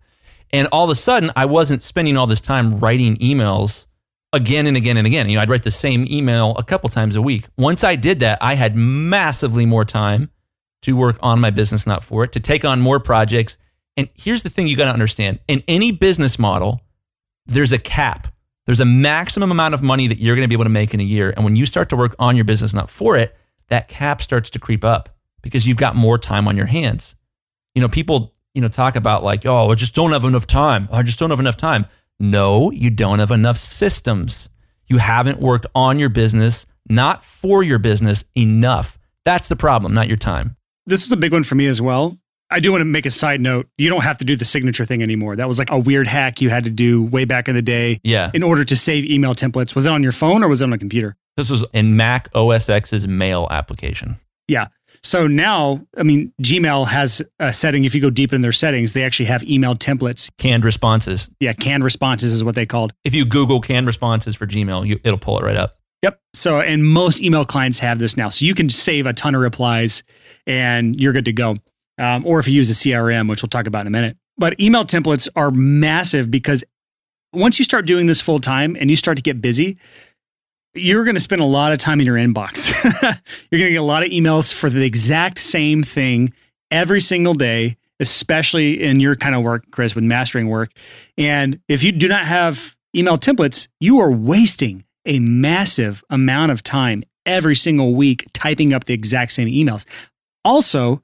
And 0.50 0.68
all 0.72 0.84
of 0.84 0.90
a 0.90 0.94
sudden, 0.94 1.30
I 1.36 1.46
wasn't 1.46 1.82
spending 1.82 2.16
all 2.16 2.26
this 2.26 2.40
time 2.40 2.78
writing 2.78 3.16
emails 3.16 3.86
again 4.32 4.66
and 4.66 4.76
again 4.76 4.96
and 4.96 5.06
again. 5.06 5.28
You 5.28 5.36
know, 5.36 5.42
I'd 5.42 5.50
write 5.50 5.62
the 5.62 5.70
same 5.70 6.06
email 6.10 6.54
a 6.56 6.62
couple 6.62 6.88
times 6.90 7.16
a 7.16 7.22
week. 7.22 7.46
Once 7.56 7.84
I 7.84 7.96
did 7.96 8.20
that, 8.20 8.38
I 8.40 8.54
had 8.54 8.76
massively 8.76 9.66
more 9.66 9.84
time 9.84 10.30
to 10.82 10.96
work 10.96 11.18
on 11.20 11.40
my 11.40 11.50
business, 11.50 11.86
not 11.86 12.02
for 12.02 12.24
it, 12.24 12.32
to 12.32 12.40
take 12.40 12.64
on 12.64 12.80
more 12.80 13.00
projects 13.00 13.58
and 13.98 14.08
here's 14.14 14.42
the 14.44 14.48
thing 14.48 14.66
you 14.66 14.76
got 14.76 14.86
to 14.86 14.92
understand 14.92 15.40
in 15.46 15.62
any 15.68 15.90
business 15.92 16.38
model, 16.38 16.80
there's 17.44 17.72
a 17.72 17.78
cap. 17.78 18.32
There's 18.64 18.80
a 18.80 18.84
maximum 18.86 19.50
amount 19.50 19.74
of 19.74 19.82
money 19.82 20.06
that 20.06 20.18
you're 20.18 20.36
going 20.36 20.44
to 20.44 20.48
be 20.48 20.54
able 20.54 20.64
to 20.64 20.70
make 20.70 20.94
in 20.94 21.00
a 21.00 21.04
year. 21.04 21.34
And 21.34 21.44
when 21.44 21.56
you 21.56 21.66
start 21.66 21.88
to 21.90 21.96
work 21.96 22.14
on 22.18 22.36
your 22.36 22.44
business, 22.44 22.72
not 22.72 22.88
for 22.88 23.16
it, 23.16 23.36
that 23.68 23.88
cap 23.88 24.22
starts 24.22 24.50
to 24.50 24.58
creep 24.58 24.84
up. 24.84 25.10
because 25.42 25.66
you've 25.66 25.76
got 25.76 25.96
more 25.96 26.18
time 26.18 26.48
on 26.48 26.56
your 26.56 26.66
hands. 26.66 27.16
You 27.74 27.82
know, 27.82 27.88
people, 27.88 28.34
you 28.54 28.60
know, 28.60 28.68
talk 28.68 28.96
about 28.96 29.22
like, 29.22 29.46
oh, 29.46 29.70
I 29.70 29.74
just 29.74 29.94
don't 29.94 30.12
have 30.12 30.24
enough 30.24 30.46
time. 30.46 30.88
I 30.92 31.02
just 31.02 31.18
don't 31.18 31.30
have 31.30 31.40
enough 31.40 31.56
time. 31.56 31.86
No, 32.18 32.70
you 32.70 32.90
don't 32.90 33.20
have 33.20 33.30
enough 33.30 33.56
systems. 33.56 34.48
You 34.86 34.98
haven't 34.98 35.40
worked 35.40 35.66
on 35.74 35.98
your 35.98 36.08
business, 36.08 36.66
not 36.88 37.22
for 37.22 37.62
your 37.62 37.78
business 37.78 38.24
enough. 38.36 38.98
That's 39.24 39.48
the 39.48 39.56
problem, 39.56 39.94
not 39.94 40.08
your 40.08 40.16
time. 40.16 40.56
This 40.86 41.04
is 41.04 41.12
a 41.12 41.16
big 41.16 41.32
one 41.32 41.44
for 41.44 41.54
me 41.54 41.66
as 41.66 41.80
well. 41.80 42.18
I 42.50 42.60
do 42.60 42.70
want 42.72 42.80
to 42.80 42.86
make 42.86 43.04
a 43.06 43.10
side 43.10 43.40
note. 43.40 43.68
You 43.76 43.90
don't 43.90 44.02
have 44.02 44.18
to 44.18 44.24
do 44.24 44.34
the 44.36 44.44
signature 44.44 44.84
thing 44.84 45.02
anymore. 45.02 45.36
That 45.36 45.48
was 45.48 45.58
like 45.58 45.70
a 45.70 45.78
weird 45.78 46.06
hack 46.06 46.40
you 46.40 46.48
had 46.50 46.64
to 46.64 46.70
do 46.70 47.02
way 47.02 47.24
back 47.24 47.48
in 47.48 47.54
the 47.54 47.62
day 47.62 48.00
Yeah. 48.04 48.30
in 48.32 48.42
order 48.42 48.64
to 48.64 48.76
save 48.76 49.04
email 49.04 49.34
templates. 49.34 49.74
Was 49.74 49.84
it 49.86 49.92
on 49.92 50.02
your 50.02 50.12
phone 50.12 50.42
or 50.42 50.48
was 50.48 50.60
it 50.62 50.64
on 50.64 50.72
a 50.72 50.78
computer? 50.78 51.16
This 51.36 51.50
was 51.50 51.64
in 51.72 51.96
Mac 51.96 52.28
OS 52.34 52.68
X's 52.70 53.06
mail 53.06 53.46
application. 53.50 54.16
Yeah. 54.48 54.68
So 55.02 55.26
now, 55.26 55.86
I 55.96 56.02
mean, 56.02 56.32
Gmail 56.42 56.88
has 56.88 57.22
a 57.38 57.52
setting. 57.52 57.84
If 57.84 57.94
you 57.94 58.00
go 58.00 58.10
deep 58.10 58.32
in 58.32 58.40
their 58.40 58.50
settings, 58.52 58.94
they 58.94 59.04
actually 59.04 59.26
have 59.26 59.44
email 59.44 59.74
templates. 59.76 60.28
Canned 60.38 60.64
responses. 60.64 61.28
Yeah, 61.40 61.52
canned 61.52 61.84
responses 61.84 62.32
is 62.32 62.42
what 62.42 62.54
they 62.56 62.66
called. 62.66 62.92
If 63.04 63.14
you 63.14 63.24
Google 63.24 63.60
canned 63.60 63.86
responses 63.86 64.34
for 64.34 64.46
Gmail, 64.46 64.86
you, 64.86 64.98
it'll 65.04 65.18
pull 65.18 65.38
it 65.38 65.44
right 65.44 65.56
up. 65.56 65.74
Yep. 66.02 66.20
So, 66.34 66.60
and 66.60 66.84
most 66.84 67.20
email 67.20 67.44
clients 67.44 67.78
have 67.80 67.98
this 67.98 68.16
now. 68.16 68.28
So 68.28 68.44
you 68.44 68.54
can 68.54 68.68
save 68.68 69.06
a 69.06 69.12
ton 69.12 69.34
of 69.34 69.40
replies 69.40 70.02
and 70.46 70.98
you're 71.00 71.12
good 71.12 71.26
to 71.26 71.32
go. 71.32 71.56
Um, 71.98 72.24
or 72.26 72.38
if 72.38 72.46
you 72.48 72.54
use 72.54 72.70
a 72.70 72.74
CRM, 72.74 73.28
which 73.28 73.42
we'll 73.42 73.48
talk 73.48 73.66
about 73.66 73.82
in 73.82 73.86
a 73.88 73.90
minute. 73.90 74.16
But 74.36 74.60
email 74.60 74.84
templates 74.84 75.28
are 75.34 75.50
massive 75.50 76.30
because 76.30 76.62
once 77.32 77.58
you 77.58 77.64
start 77.64 77.86
doing 77.86 78.06
this 78.06 78.20
full 78.20 78.40
time 78.40 78.76
and 78.78 78.88
you 78.88 78.96
start 78.96 79.16
to 79.16 79.22
get 79.22 79.40
busy, 79.40 79.78
you're 80.74 81.04
going 81.04 81.16
to 81.16 81.20
spend 81.20 81.40
a 81.40 81.46
lot 81.46 81.72
of 81.72 81.78
time 81.78 82.00
in 82.00 82.06
your 82.06 82.16
inbox. 82.16 82.72
you're 83.50 83.58
going 83.58 83.68
to 83.68 83.72
get 83.72 83.76
a 83.76 83.82
lot 83.82 84.02
of 84.02 84.10
emails 84.10 84.52
for 84.52 84.70
the 84.70 84.84
exact 84.84 85.38
same 85.38 85.82
thing 85.82 86.32
every 86.70 87.00
single 87.00 87.34
day, 87.34 87.76
especially 88.00 88.82
in 88.82 89.00
your 89.00 89.16
kind 89.16 89.34
of 89.34 89.42
work, 89.42 89.64
Chris, 89.70 89.94
with 89.94 90.04
mastering 90.04 90.48
work. 90.48 90.70
And 91.16 91.60
if 91.68 91.82
you 91.82 91.92
do 91.92 92.08
not 92.08 92.24
have 92.24 92.76
email 92.94 93.18
templates, 93.18 93.68
you 93.80 93.98
are 94.00 94.10
wasting 94.10 94.84
a 95.04 95.18
massive 95.18 96.04
amount 96.10 96.52
of 96.52 96.62
time 96.62 97.02
every 97.26 97.56
single 97.56 97.94
week 97.94 98.26
typing 98.32 98.72
up 98.72 98.84
the 98.84 98.94
exact 98.94 99.32
same 99.32 99.48
emails. 99.48 99.84
Also, 100.44 101.02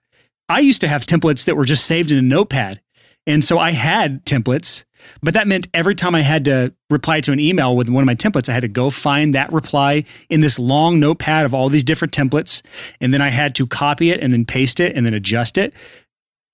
I 0.48 0.60
used 0.60 0.80
to 0.82 0.88
have 0.88 1.04
templates 1.04 1.44
that 1.44 1.56
were 1.56 1.64
just 1.64 1.86
saved 1.86 2.10
in 2.10 2.18
a 2.18 2.22
notepad. 2.22 2.80
And 3.26 3.42
so 3.42 3.58
I 3.58 3.72
had 3.72 4.24
templates, 4.26 4.84
but 5.22 5.32
that 5.32 5.48
meant 5.48 5.68
every 5.72 5.94
time 5.94 6.14
I 6.14 6.20
had 6.20 6.44
to 6.44 6.74
reply 6.90 7.20
to 7.22 7.32
an 7.32 7.40
email 7.40 7.74
with 7.74 7.88
one 7.88 8.02
of 8.02 8.06
my 8.06 8.14
templates, 8.14 8.50
I 8.50 8.52
had 8.52 8.60
to 8.60 8.68
go 8.68 8.90
find 8.90 9.34
that 9.34 9.50
reply 9.50 10.04
in 10.28 10.42
this 10.42 10.58
long 10.58 11.00
notepad 11.00 11.46
of 11.46 11.54
all 11.54 11.70
these 11.70 11.84
different 11.84 12.12
templates. 12.12 12.60
And 13.00 13.14
then 13.14 13.22
I 13.22 13.30
had 13.30 13.54
to 13.54 13.66
copy 13.66 14.10
it 14.10 14.20
and 14.20 14.32
then 14.32 14.44
paste 14.44 14.78
it 14.78 14.94
and 14.94 15.06
then 15.06 15.14
adjust 15.14 15.56
it. 15.56 15.72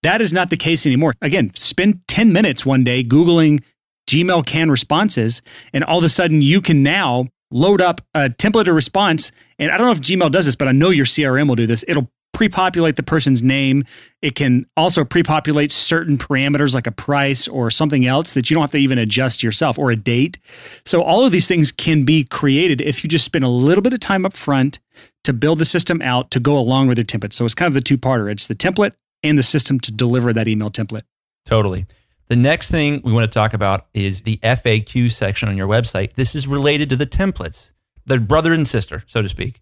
That 0.05 0.20
is 0.20 0.33
not 0.33 0.50
the 0.50 0.57
case 0.57 0.87
anymore. 0.87 1.14
Again, 1.20 1.50
spend 1.57 2.07
10 2.07 2.33
minutes 2.33 2.64
one 2.64 2.85
day 2.85 3.03
Googling 3.03 3.62
Gmail 4.09 4.44
canned 4.46 4.70
responses, 4.72 5.40
and 5.72 5.85
all 5.85 5.98
of 5.98 6.05
a 6.05 6.09
sudden 6.09 6.42
you 6.42 6.61
can 6.61 6.83
now 6.83 7.26
load 7.53 7.81
up 7.81 8.00
a 8.14 8.29
templated 8.29 8.74
response. 8.74 9.31
And 9.59 9.70
I 9.70 9.76
don't 9.76 9.87
know 9.87 9.92
if 9.92 10.00
Gmail 10.00 10.33
does 10.33 10.46
this, 10.46 10.57
but 10.57 10.68
I 10.68 10.72
know 10.72 10.90
your 10.90 11.05
CRM 11.05 11.48
will 11.48 11.57
do 11.57 11.66
this. 11.66 11.85
It'll 11.87 12.11
pre-populate 12.40 12.96
the 12.96 13.03
person's 13.03 13.42
name. 13.42 13.85
It 14.22 14.35
can 14.35 14.64
also 14.74 15.05
pre-populate 15.05 15.70
certain 15.70 16.16
parameters 16.16 16.74
like 16.74 16.87
a 16.87 16.90
price 16.90 17.46
or 17.46 17.70
something 17.70 18.07
else 18.07 18.33
that 18.33 18.48
you 18.48 18.55
don't 18.55 18.62
have 18.62 18.70
to 18.70 18.79
even 18.79 18.96
adjust 18.96 19.42
yourself 19.42 19.79
or 19.79 19.90
a 19.90 19.96
date. 19.96 20.38
So 20.87 21.03
all 21.03 21.26
of 21.26 21.33
these 21.33 21.46
things 21.46 21.70
can 21.70 22.05
be 22.05 22.24
created 22.24 22.81
if 22.81 23.05
you 23.05 23.11
just 23.11 23.26
spend 23.26 23.44
a 23.44 23.48
little 23.48 23.83
bit 23.83 23.92
of 23.92 24.00
time 24.00 24.24
up 24.24 24.33
front 24.33 24.79
to 25.24 25.35
build 25.35 25.59
the 25.59 25.66
system 25.66 26.00
out 26.00 26.31
to 26.31 26.40
go 26.40 26.57
along 26.57 26.88
with 26.88 26.96
your 26.96 27.05
template. 27.05 27.35
So 27.35 27.44
it's 27.44 27.55
kind 27.55 27.66
of 27.66 27.74
the 27.74 27.83
two-parter. 27.83 28.33
It's 28.33 28.46
the 28.46 28.55
template 28.55 28.92
and 29.22 29.37
the 29.37 29.42
system 29.42 29.79
to 29.81 29.92
deliver 29.92 30.33
that 30.33 30.48
email 30.48 30.70
template. 30.70 31.03
Totally. 31.44 31.85
The 32.29 32.37
next 32.37 32.70
thing 32.70 33.03
we 33.05 33.12
want 33.12 33.31
to 33.31 33.38
talk 33.38 33.53
about 33.53 33.88
is 33.92 34.22
the 34.22 34.38
FAQ 34.38 35.12
section 35.12 35.50
on 35.50 35.59
your 35.59 35.68
website. 35.68 36.14
This 36.14 36.35
is 36.35 36.48
related 36.48 36.88
to 36.88 36.96
the 36.96 37.07
templates, 37.07 37.72
They're 38.07 38.18
brother 38.18 38.55
and 38.55 38.66
sister, 38.66 39.05
so 39.07 39.20
to 39.20 39.29
speak. 39.29 39.61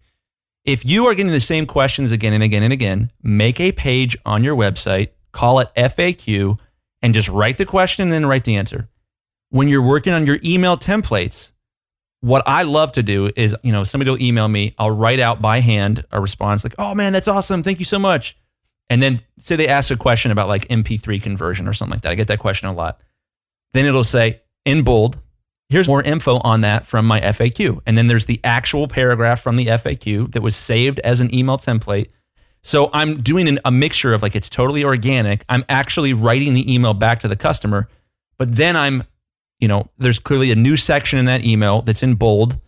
If 0.65 0.85
you 0.85 1.05
are 1.05 1.15
getting 1.15 1.31
the 1.31 1.41
same 1.41 1.65
questions 1.65 2.11
again 2.11 2.33
and 2.33 2.43
again 2.43 2.63
and 2.63 2.73
again, 2.73 3.11
make 3.23 3.59
a 3.59 3.71
page 3.71 4.17
on 4.25 4.43
your 4.43 4.55
website, 4.55 5.09
call 5.31 5.59
it 5.59 5.69
FAQ, 5.75 6.59
and 7.01 7.13
just 7.13 7.29
write 7.29 7.57
the 7.57 7.65
question 7.65 8.03
and 8.03 8.11
then 8.11 8.25
write 8.25 8.43
the 8.43 8.55
answer. 8.55 8.89
When 9.49 9.67
you're 9.67 9.81
working 9.81 10.13
on 10.13 10.25
your 10.25 10.39
email 10.43 10.77
templates, 10.77 11.53
what 12.21 12.43
I 12.45 12.63
love 12.63 12.91
to 12.93 13.03
do 13.03 13.31
is, 13.35 13.55
you 13.63 13.71
know, 13.71 13.83
somebody 13.83 14.11
will 14.11 14.21
email 14.21 14.47
me, 14.47 14.75
I'll 14.77 14.91
write 14.91 15.19
out 15.19 15.41
by 15.41 15.61
hand 15.61 16.03
a 16.11 16.19
response 16.19 16.63
like, 16.63 16.75
oh 16.77 16.93
man, 16.93 17.13
that's 17.13 17.27
awesome. 17.27 17.63
Thank 17.63 17.79
you 17.79 17.85
so 17.85 17.97
much. 17.97 18.37
And 18.89 19.01
then 19.01 19.21
say 19.37 19.55
they 19.55 19.67
ask 19.67 19.91
a 19.91 19.95
question 19.95 20.31
about 20.31 20.47
like 20.47 20.67
MP3 20.67 21.21
conversion 21.21 21.67
or 21.67 21.73
something 21.73 21.93
like 21.93 22.01
that. 22.01 22.11
I 22.11 22.15
get 22.15 22.27
that 22.27 22.39
question 22.39 22.67
a 22.69 22.73
lot. 22.73 22.99
Then 23.73 23.85
it'll 23.85 24.03
say 24.03 24.41
in 24.65 24.83
bold, 24.83 25.17
here's 25.69 25.87
more 25.87 26.01
info 26.03 26.39
on 26.39 26.61
that 26.61 26.85
from 26.85 27.05
my 27.05 27.21
FAQ. 27.21 27.79
And 27.85 27.97
then 27.97 28.07
there's 28.07 28.25
the 28.25 28.39
actual 28.43 28.87
paragraph 28.87 29.41
from 29.41 29.55
the 29.55 29.67
FAQ 29.67 30.31
that 30.31 30.41
was 30.41 30.55
saved 30.55 30.99
as 30.99 31.21
an 31.21 31.33
email 31.33 31.57
template. 31.57 32.09
So 32.61 32.89
I'm 32.91 33.21
doing 33.21 33.47
an, 33.47 33.59
a 33.63 33.71
mixture 33.71 34.13
of 34.13 34.21
like 34.21 34.35
it's 34.35 34.49
totally 34.49 34.83
organic. 34.83 35.45
I'm 35.47 35.63
actually 35.69 36.13
writing 36.13 36.53
the 36.53 36.73
email 36.73 36.93
back 36.93 37.19
to 37.21 37.27
the 37.27 37.35
customer, 37.35 37.87
but 38.37 38.55
then 38.55 38.75
I'm, 38.75 39.03
you 39.59 39.67
know, 39.67 39.89
there's 39.97 40.19
clearly 40.19 40.51
a 40.51 40.55
new 40.55 40.75
section 40.75 41.19
in 41.19 41.25
that 41.25 41.45
email 41.45 41.81
that's 41.81 42.03
in 42.03 42.15
bold 42.15 42.59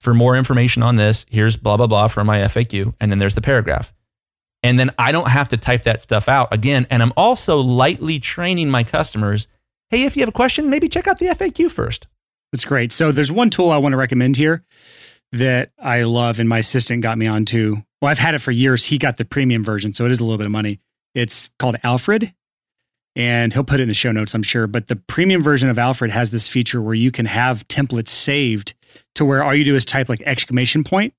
for 0.00 0.12
more 0.14 0.36
information 0.36 0.82
on 0.82 0.96
this. 0.96 1.26
Here's 1.30 1.56
blah, 1.56 1.76
blah, 1.76 1.86
blah 1.86 2.08
from 2.08 2.26
my 2.26 2.38
FAQ. 2.40 2.94
And 3.00 3.10
then 3.10 3.18
there's 3.18 3.34
the 3.34 3.42
paragraph. 3.42 3.92
And 4.62 4.78
then 4.78 4.90
I 4.98 5.12
don't 5.12 5.28
have 5.28 5.48
to 5.48 5.56
type 5.56 5.84
that 5.84 6.00
stuff 6.02 6.28
out 6.28 6.52
again. 6.52 6.86
And 6.90 7.02
I'm 7.02 7.12
also 7.16 7.58
lightly 7.58 8.18
training 8.18 8.70
my 8.70 8.84
customers 8.84 9.46
hey, 9.90 10.04
if 10.04 10.16
you 10.16 10.22
have 10.22 10.28
a 10.28 10.32
question, 10.32 10.70
maybe 10.70 10.88
check 10.88 11.08
out 11.08 11.18
the 11.18 11.26
FAQ 11.26 11.68
first. 11.70 12.06
That's 12.52 12.64
great. 12.64 12.92
So 12.92 13.12
there's 13.12 13.30
one 13.30 13.50
tool 13.50 13.70
I 13.70 13.78
want 13.78 13.92
to 13.92 13.96
recommend 13.96 14.36
here 14.36 14.64
that 15.32 15.70
I 15.78 16.02
love 16.02 16.40
and 16.40 16.48
my 16.48 16.58
assistant 16.58 17.02
got 17.02 17.16
me 17.16 17.26
onto. 17.26 17.76
Well, 18.02 18.10
I've 18.10 18.18
had 18.18 18.34
it 18.34 18.40
for 18.40 18.50
years. 18.50 18.84
He 18.84 18.98
got 18.98 19.16
the 19.16 19.24
premium 19.24 19.62
version, 19.62 19.92
so 19.92 20.04
it 20.04 20.10
is 20.10 20.20
a 20.20 20.24
little 20.24 20.38
bit 20.38 20.46
of 20.46 20.52
money. 20.52 20.80
It's 21.14 21.50
called 21.58 21.76
Alfred. 21.84 22.34
And 23.16 23.52
he'll 23.52 23.64
put 23.64 23.80
it 23.80 23.82
in 23.82 23.88
the 23.88 23.94
show 23.94 24.12
notes, 24.12 24.34
I'm 24.34 24.42
sure. 24.42 24.66
But 24.66 24.86
the 24.86 24.96
premium 24.96 25.42
version 25.42 25.68
of 25.68 25.78
Alfred 25.78 26.12
has 26.12 26.30
this 26.30 26.48
feature 26.48 26.80
where 26.80 26.94
you 26.94 27.10
can 27.10 27.26
have 27.26 27.66
templates 27.68 28.08
saved 28.08 28.74
to 29.16 29.24
where 29.24 29.42
all 29.42 29.54
you 29.54 29.64
do 29.64 29.74
is 29.74 29.84
type 29.84 30.08
like 30.08 30.22
exclamation 30.24 30.84
point, 30.84 31.12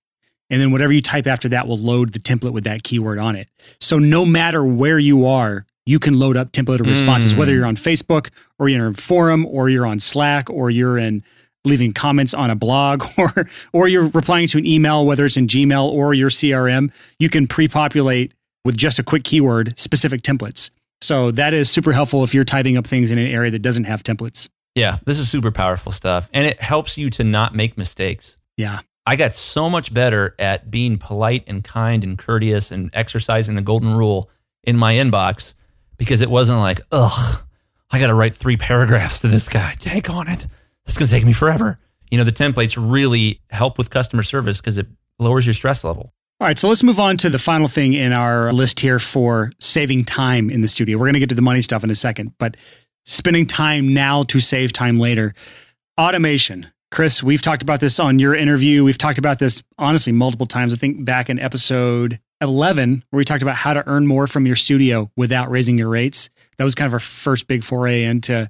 and 0.50 0.62
then 0.62 0.72
whatever 0.72 0.94
you 0.94 1.02
type 1.02 1.28
after 1.28 1.50
that 1.50 1.67
will 1.67 1.78
load 1.78 2.13
the 2.13 2.20
template 2.20 2.54
with 2.54 2.63
that 2.63 2.84
keyword 2.84 3.20
on 3.20 3.36
it. 3.36 3.50
So 3.80 4.00
no 4.00 4.26
matter 4.26 4.63
where 4.63 5.00
you 5.00 5.26
are, 5.26 5.65
you 5.86 6.00
can 6.00 6.17
load 6.20 6.38
up 6.38 6.52
templated 6.52 6.86
responses, 6.88 7.34
Mm. 7.34 7.38
whether 7.38 7.54
you're 7.54 7.65
on 7.65 7.76
Facebook 7.76 8.30
or 8.60 8.70
you're 8.70 8.88
in 8.88 8.94
a 8.94 8.98
forum 8.98 9.46
or 9.48 9.70
you're 9.70 9.86
on 9.86 10.00
Slack 10.00 10.50
or 10.50 10.70
you're 10.70 10.98
in 10.98 11.24
leaving 11.65 11.91
comments 11.94 12.34
on 12.34 12.50
a 12.50 12.56
blog 12.56 13.04
or 13.17 13.48
or 13.74 13.88
you're 13.88 14.08
replying 14.10 14.48
to 14.48 14.58
an 14.58 14.65
email, 14.65 15.06
whether 15.06 15.26
it's 15.26 15.38
in 15.38 15.48
Gmail 15.48 15.86
or 15.91 16.13
your 16.13 16.30
CRM, 16.30 16.91
you 17.20 17.30
can 17.30 17.48
pre-populate 17.48 18.34
with 18.65 18.78
just 18.78 19.00
a 19.00 19.04
quick 19.04 19.24
keyword 19.24 19.74
specific 19.80 20.22
templates. 20.22 20.70
So 21.02 21.32
that 21.32 21.54
is 21.54 21.70
super 21.70 21.94
helpful 21.94 22.24
if 22.24 22.34
you're 22.34 22.44
typing 22.44 22.78
up 22.78 22.86
things 22.86 23.12
in 23.12 23.17
an 23.17 23.28
area 23.28 23.50
that 23.52 23.60
doesn't 23.63 23.86
have 23.86 24.04
templates. 24.04 24.48
Yeah, 24.76 25.00
this 25.06 25.17
is 25.20 25.30
super 25.30 25.52
powerful 25.52 25.91
stuff. 25.91 26.30
And 26.32 26.46
it 26.46 26.62
helps 26.62 26.98
you 26.98 27.10
to 27.12 27.24
not 27.24 27.56
make 27.56 27.76
mistakes. 27.78 28.38
Yeah. 28.58 28.82
I 29.06 29.15
got 29.15 29.34
so 29.34 29.67
much 29.67 29.91
better 29.94 30.36
at 30.38 30.70
being 30.70 31.00
polite 31.00 31.44
and 31.48 31.63
kind 31.63 32.04
and 32.04 32.17
courteous 32.20 32.70
and 32.72 32.91
exercising 32.94 33.56
the 33.56 33.63
golden 33.63 33.96
rule 33.96 34.30
in 34.63 34.78
my 34.78 34.94
inbox 34.94 35.56
because 36.02 36.24
it 36.24 36.32
wasn't 36.32 36.58
like, 36.58 36.82
ugh, 36.92 37.46
I 37.92 38.00
got 38.00 38.08
to 38.08 38.16
write 38.16 38.34
three 38.34 38.58
paragraphs 38.58 39.22
to 39.22 39.28
this 39.28 39.48
guy. 39.48 39.76
Take 39.78 40.10
on 40.10 40.28
it. 40.28 40.48
This 40.84 40.96
is 40.96 40.98
going 40.98 41.08
to 41.08 41.14
take 41.14 41.26
me 41.26 41.32
forever. 41.32 41.78
You 42.10 42.18
know, 42.18 42.24
the 42.24 42.32
templates 42.32 42.76
really 42.76 43.40
help 43.52 43.78
with 43.78 43.92
customer 43.92 44.24
service 44.24 44.60
because 44.60 44.80
it 44.80 44.88
lowers 45.20 45.46
your 45.46 45.54
stress 45.54 45.84
level. 45.84 46.12
All 46.40 46.48
right, 46.48 46.58
so 46.58 46.68
let's 46.68 46.82
move 46.82 47.00
on 47.00 47.18
to 47.18 47.30
the 47.30 47.38
final 47.38 47.68
thing 47.68 47.94
in 47.94 48.14
our 48.14 48.52
list 48.52 48.80
here 48.80 48.98
for 48.98 49.52
saving 49.60 50.06
time 50.06 50.50
in 50.50 50.62
the 50.62 50.68
studio. 50.68 50.98
We're 50.98 51.06
going 51.06 51.14
to 51.14 51.20
get 51.20 51.30
to 51.30 51.36
the 51.36 51.44
money 51.44 51.62
stuff 51.62 51.84
in 51.84 51.92
a 51.92 51.96
second, 51.96 52.34
but 52.40 52.58
spending 53.06 53.46
time 53.46 53.94
now 53.94 54.24
to 54.24 54.40
save 54.40 54.74
time 54.74 54.98
later. 54.98 55.36
Automation. 56.00 56.66
Chris, 56.90 57.22
we've 57.22 57.44
talked 57.44 57.62
about 57.62 57.80
this 57.80 58.00
on 58.00 58.18
your 58.18 58.34
interview. 58.34 58.84
We've 58.84 58.98
talked 58.98 59.20
about 59.20 59.38
this 59.38 59.62
honestly 59.78 60.14
multiple 60.14 60.48
times. 60.48 60.74
I 60.74 60.78
think 60.78 61.06
back 61.06 61.30
in 61.30 61.38
episode 61.38 62.20
11, 62.42 63.04
where 63.10 63.18
we 63.18 63.26
talked 63.26 63.44
about 63.44 63.56
how 63.56 63.74
to 63.74 63.88
earn 63.88 64.08
more 64.08 64.28
from 64.28 64.46
your 64.46 64.56
studio 64.56 65.12
without 65.16 65.50
raising 65.50 65.78
your 65.78 65.90
rates. 65.90 66.30
That 66.58 66.64
was 66.64 66.76
kind 66.76 66.88
of 66.88 66.94
our 66.94 67.00
first 67.00 67.48
big 67.48 67.64
foray 67.64 68.04
into 68.04 68.50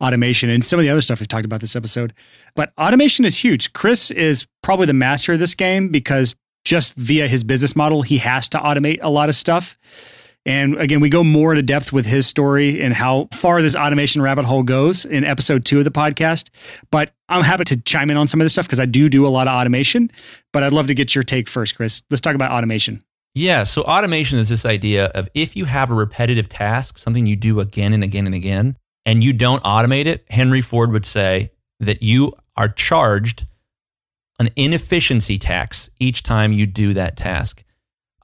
automation 0.00 0.50
and 0.50 0.64
some 0.64 0.78
of 0.78 0.84
the 0.84 0.90
other 0.90 1.02
stuff 1.02 1.20
we've 1.20 1.28
talked 1.28 1.44
about 1.44 1.60
this 1.60 1.76
episode. 1.76 2.12
But 2.54 2.72
automation 2.78 3.24
is 3.24 3.38
huge. 3.38 3.72
Chris 3.72 4.10
is 4.10 4.46
probably 4.62 4.86
the 4.86 4.94
master 4.94 5.32
of 5.32 5.38
this 5.38 5.54
game 5.54 5.88
because 5.88 6.34
just 6.64 6.94
via 6.94 7.28
his 7.28 7.44
business 7.44 7.74
model, 7.74 8.02
he 8.02 8.18
has 8.18 8.48
to 8.50 8.58
automate 8.58 8.98
a 9.02 9.10
lot 9.10 9.28
of 9.28 9.34
stuff. 9.34 9.76
And 10.44 10.76
again, 10.80 11.00
we 11.00 11.08
go 11.08 11.22
more 11.22 11.52
into 11.52 11.62
depth 11.62 11.92
with 11.92 12.04
his 12.04 12.26
story 12.26 12.82
and 12.82 12.92
how 12.92 13.28
far 13.32 13.62
this 13.62 13.76
automation 13.76 14.22
rabbit 14.22 14.44
hole 14.44 14.64
goes 14.64 15.04
in 15.04 15.24
episode 15.24 15.64
two 15.64 15.78
of 15.78 15.84
the 15.84 15.92
podcast. 15.92 16.50
But 16.90 17.12
I'm 17.28 17.44
happy 17.44 17.64
to 17.64 17.76
chime 17.76 18.10
in 18.10 18.16
on 18.16 18.26
some 18.26 18.40
of 18.40 18.44
this 18.44 18.52
stuff 18.52 18.66
because 18.66 18.80
I 18.80 18.86
do 18.86 19.08
do 19.08 19.24
a 19.24 19.28
lot 19.28 19.46
of 19.46 19.54
automation. 19.54 20.10
But 20.52 20.64
I'd 20.64 20.72
love 20.72 20.88
to 20.88 20.94
get 20.94 21.14
your 21.14 21.22
take 21.22 21.48
first, 21.48 21.76
Chris. 21.76 22.02
Let's 22.10 22.20
talk 22.20 22.34
about 22.34 22.50
automation. 22.50 23.04
Yeah. 23.34 23.64
So 23.64 23.82
automation 23.82 24.38
is 24.38 24.48
this 24.48 24.66
idea 24.66 25.06
of 25.06 25.28
if 25.34 25.56
you 25.56 25.64
have 25.64 25.90
a 25.90 25.94
repetitive 25.94 26.48
task, 26.48 26.98
something 26.98 27.26
you 27.26 27.36
do 27.36 27.60
again 27.60 27.92
and 27.92 28.04
again 28.04 28.26
and 28.26 28.34
again, 28.34 28.76
and 29.06 29.24
you 29.24 29.32
don't 29.32 29.62
automate 29.64 30.06
it, 30.06 30.24
Henry 30.28 30.60
Ford 30.60 30.92
would 30.92 31.06
say 31.06 31.52
that 31.80 32.02
you 32.02 32.32
are 32.56 32.68
charged 32.68 33.46
an 34.38 34.50
inefficiency 34.56 35.38
tax 35.38 35.88
each 35.98 36.22
time 36.22 36.52
you 36.52 36.66
do 36.66 36.92
that 36.94 37.16
task. 37.16 37.64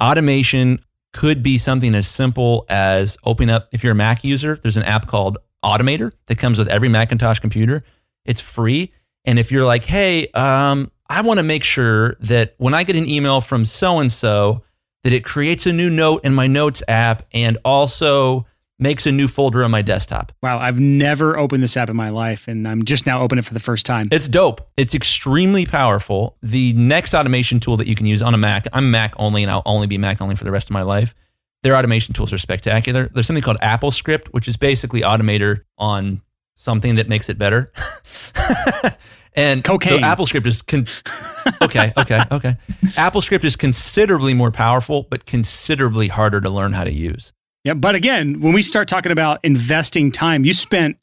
Automation 0.00 0.80
could 1.12 1.42
be 1.42 1.58
something 1.58 1.94
as 1.94 2.06
simple 2.06 2.66
as 2.68 3.16
opening 3.24 3.54
up, 3.54 3.68
if 3.72 3.82
you're 3.82 3.92
a 3.92 3.96
Mac 3.96 4.24
user, 4.24 4.56
there's 4.56 4.76
an 4.76 4.84
app 4.84 5.06
called 5.06 5.38
Automator 5.64 6.12
that 6.26 6.38
comes 6.38 6.58
with 6.58 6.68
every 6.68 6.88
Macintosh 6.88 7.38
computer. 7.38 7.82
It's 8.24 8.40
free. 8.40 8.92
And 9.24 9.38
if 9.38 9.50
you're 9.50 9.64
like, 9.64 9.84
hey, 9.84 10.28
um, 10.28 10.90
I 11.08 11.22
want 11.22 11.38
to 11.38 11.44
make 11.44 11.64
sure 11.64 12.16
that 12.20 12.54
when 12.58 12.74
I 12.74 12.84
get 12.84 12.96
an 12.96 13.08
email 13.08 13.40
from 13.40 13.64
so 13.64 13.98
and 13.98 14.12
so, 14.12 14.62
that 15.04 15.12
it 15.12 15.24
creates 15.24 15.66
a 15.66 15.72
new 15.72 15.90
note 15.90 16.24
in 16.24 16.34
my 16.34 16.46
notes 16.46 16.82
app 16.88 17.22
and 17.32 17.58
also 17.64 18.46
makes 18.78 19.06
a 19.06 19.12
new 19.12 19.26
folder 19.26 19.64
on 19.64 19.70
my 19.70 19.82
desktop. 19.82 20.32
Wow, 20.42 20.58
I've 20.58 20.78
never 20.78 21.36
opened 21.36 21.62
this 21.62 21.76
app 21.76 21.90
in 21.90 21.96
my 21.96 22.10
life, 22.10 22.46
and 22.46 22.66
I'm 22.66 22.84
just 22.84 23.06
now 23.06 23.20
opening 23.20 23.40
it 23.40 23.44
for 23.44 23.54
the 23.54 23.60
first 23.60 23.84
time. 23.86 24.08
It's 24.12 24.28
dope. 24.28 24.68
It's 24.76 24.94
extremely 24.94 25.66
powerful. 25.66 26.36
The 26.42 26.72
next 26.74 27.14
automation 27.14 27.60
tool 27.60 27.76
that 27.78 27.88
you 27.88 27.96
can 27.96 28.06
use 28.06 28.22
on 28.22 28.34
a 28.34 28.38
Mac, 28.38 28.66
I'm 28.72 28.90
Mac 28.90 29.14
only, 29.16 29.42
and 29.42 29.50
I'll 29.50 29.62
only 29.66 29.86
be 29.86 29.98
Mac 29.98 30.20
only 30.20 30.36
for 30.36 30.44
the 30.44 30.52
rest 30.52 30.68
of 30.68 30.74
my 30.74 30.82
life. 30.82 31.14
Their 31.62 31.74
automation 31.74 32.14
tools 32.14 32.32
are 32.32 32.38
spectacular. 32.38 33.08
There's 33.12 33.26
something 33.26 33.42
called 33.42 33.58
AppleScript, 33.58 34.28
which 34.28 34.46
is 34.46 34.56
basically 34.56 35.00
Automator 35.00 35.62
on 35.76 36.22
something 36.54 36.96
that 36.96 37.08
makes 37.08 37.28
it 37.28 37.36
better. 37.36 37.72
and 39.34 39.62
Cocaine. 39.62 40.00
so 40.00 40.04
AppleScript 40.04 40.46
is 40.46 40.62
con- 40.62 40.86
okay, 41.62 41.92
okay, 41.96 42.22
okay. 42.30 42.56
AppleScript 42.94 43.44
is 43.44 43.56
considerably 43.56 44.34
more 44.34 44.50
powerful, 44.50 45.06
but 45.10 45.26
considerably 45.26 46.08
harder 46.08 46.40
to 46.40 46.50
learn 46.50 46.72
how 46.72 46.84
to 46.84 46.92
use. 46.92 47.32
Yeah, 47.64 47.74
but 47.74 47.94
again, 47.94 48.40
when 48.40 48.52
we 48.52 48.62
start 48.62 48.88
talking 48.88 49.12
about 49.12 49.40
investing 49.42 50.10
time, 50.10 50.44
you 50.44 50.52
spent 50.52 50.96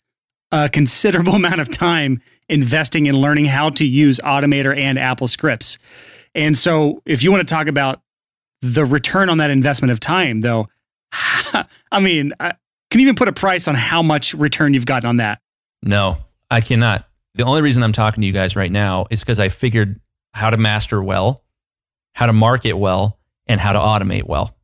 a 0.51 0.69
considerable 0.69 1.33
amount 1.35 1.61
of 1.61 1.69
time 1.69 2.21
investing 2.49 3.05
in 3.05 3.15
learning 3.15 3.45
how 3.45 3.69
to 3.71 3.85
use 3.85 4.19
Automator 4.19 4.75
and 4.77 4.97
Apple 4.97 5.27
Scripts. 5.27 5.77
And 6.33 6.57
so, 6.57 7.01
if 7.05 7.23
you 7.23 7.31
want 7.31 7.47
to 7.47 7.53
talk 7.53 7.67
about 7.67 8.01
the 8.61 8.83
return 8.83 9.29
on 9.29 9.38
that 9.38 9.51
investment 9.51 9.91
of 9.91 9.99
time, 9.99 10.41
though, 10.41 10.67
I 11.11 11.99
mean, 11.99 12.33
I 12.39 12.53
can 12.89 12.99
you 12.99 13.07
even 13.07 13.15
put 13.15 13.27
a 13.27 13.33
price 13.33 13.67
on 13.67 13.75
how 13.75 14.01
much 14.01 14.33
return 14.33 14.73
you've 14.73 14.85
gotten 14.85 15.07
on 15.07 15.17
that. 15.17 15.39
No, 15.81 16.17
I 16.49 16.61
cannot. 16.61 17.07
The 17.35 17.43
only 17.43 17.61
reason 17.61 17.83
I'm 17.83 17.91
talking 17.91 18.21
to 18.21 18.27
you 18.27 18.33
guys 18.33 18.55
right 18.55 18.71
now 18.71 19.07
is 19.09 19.19
because 19.21 19.39
I 19.39 19.49
figured 19.49 19.99
how 20.33 20.49
to 20.49 20.57
master 20.57 21.03
well, 21.03 21.43
how 22.13 22.25
to 22.25 22.33
market 22.33 22.73
well, 22.73 23.19
and 23.45 23.59
how 23.59 23.73
to 23.73 23.79
automate 23.79 24.23
well. 24.23 24.55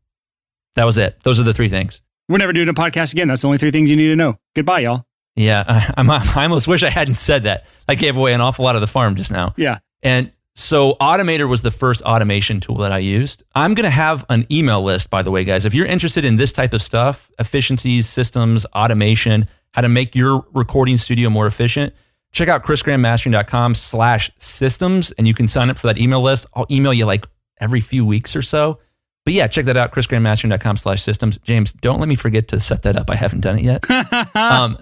That 0.75 0.86
was 0.86 0.97
it. 0.97 1.19
Those 1.23 1.39
are 1.39 1.43
the 1.43 1.53
three 1.53 1.67
things. 1.67 2.01
We're 2.29 2.38
never 2.38 2.53
doing 2.53 2.69
a 2.69 2.73
podcast 2.73 3.12
again. 3.12 3.27
That's 3.27 3.41
the 3.41 3.49
only 3.49 3.57
three 3.57 3.71
things 3.71 3.89
you 3.89 3.97
need 3.97 4.07
to 4.07 4.15
know. 4.15 4.39
Goodbye, 4.55 4.79
y'all. 4.79 5.05
Yeah, 5.36 5.63
I, 5.67 5.93
I'm, 5.97 6.10
I 6.10 6.43
almost 6.43 6.67
wish 6.67 6.81
I 6.84 6.89
hadn't 6.89 7.15
said 7.15 7.43
that. 7.43 7.65
I 7.89 7.95
gave 7.95 8.15
away 8.15 8.34
an 8.34 8.39
awful 8.41 8.63
lot 8.63 8.75
of 8.75 8.81
the 8.81 8.88
farm 8.88 9.15
just 9.15 9.31
now. 9.31 9.53
Yeah. 9.57 9.79
And 10.01 10.31
so 10.55 10.95
Automator 11.01 11.49
was 11.49 11.62
the 11.62 11.71
first 11.71 12.01
automation 12.03 12.62
tool 12.62 12.77
that 12.77 12.93
I 12.93 12.99
used. 12.99 13.43
I'm 13.53 13.73
going 13.73 13.84
to 13.84 13.89
have 13.89 14.25
an 14.29 14.45
email 14.51 14.81
list, 14.81 15.10
by 15.10 15.23
the 15.23 15.31
way, 15.31 15.43
guys. 15.43 15.65
If 15.65 15.73
you're 15.73 15.86
interested 15.86 16.23
in 16.23 16.38
this 16.38 16.53
type 16.53 16.73
of 16.73 16.81
stuff, 16.81 17.29
efficiencies, 17.38 18.07
systems, 18.07 18.65
automation, 18.67 19.47
how 19.73 19.81
to 19.81 19.89
make 19.89 20.15
your 20.15 20.45
recording 20.53 20.97
studio 20.97 21.29
more 21.29 21.47
efficient, 21.47 21.93
check 22.32 22.48
out 22.48 22.63
chrisgrahammastering.com 22.63 23.76
slash 23.76 24.32
systems 24.38 25.12
and 25.12 25.28
you 25.28 25.34
can 25.34 25.48
sign 25.48 25.70
up 25.70 25.78
for 25.78 25.88
that 25.88 25.98
email 25.98 26.22
list. 26.22 26.48
I'll 26.54 26.67
email 26.72 26.94
you 26.94 27.06
like 27.06 27.26
every 27.60 27.82
few 27.82 28.06
weeks 28.06 28.36
or 28.36 28.41
so. 28.41 28.80
But 29.24 29.34
yeah, 29.34 29.48
check 29.48 29.65
that 29.65 29.78
out, 29.78 29.91
chrisgrahammastering.com 29.91 30.78
slash 30.78 31.04
systems. 31.04 31.38
James, 31.39 31.74
don't 31.74 32.00
let 32.00 32.10
me 32.10 32.15
forget 32.15 32.48
to 32.50 32.60
set 32.60 32.84
that 32.84 32.98
up. 32.98 33.10
I 33.10 33.15
haven't 33.15 33.41
done 33.41 33.60
it 33.60 33.63
yet. 33.63 33.89
um, 34.36 34.78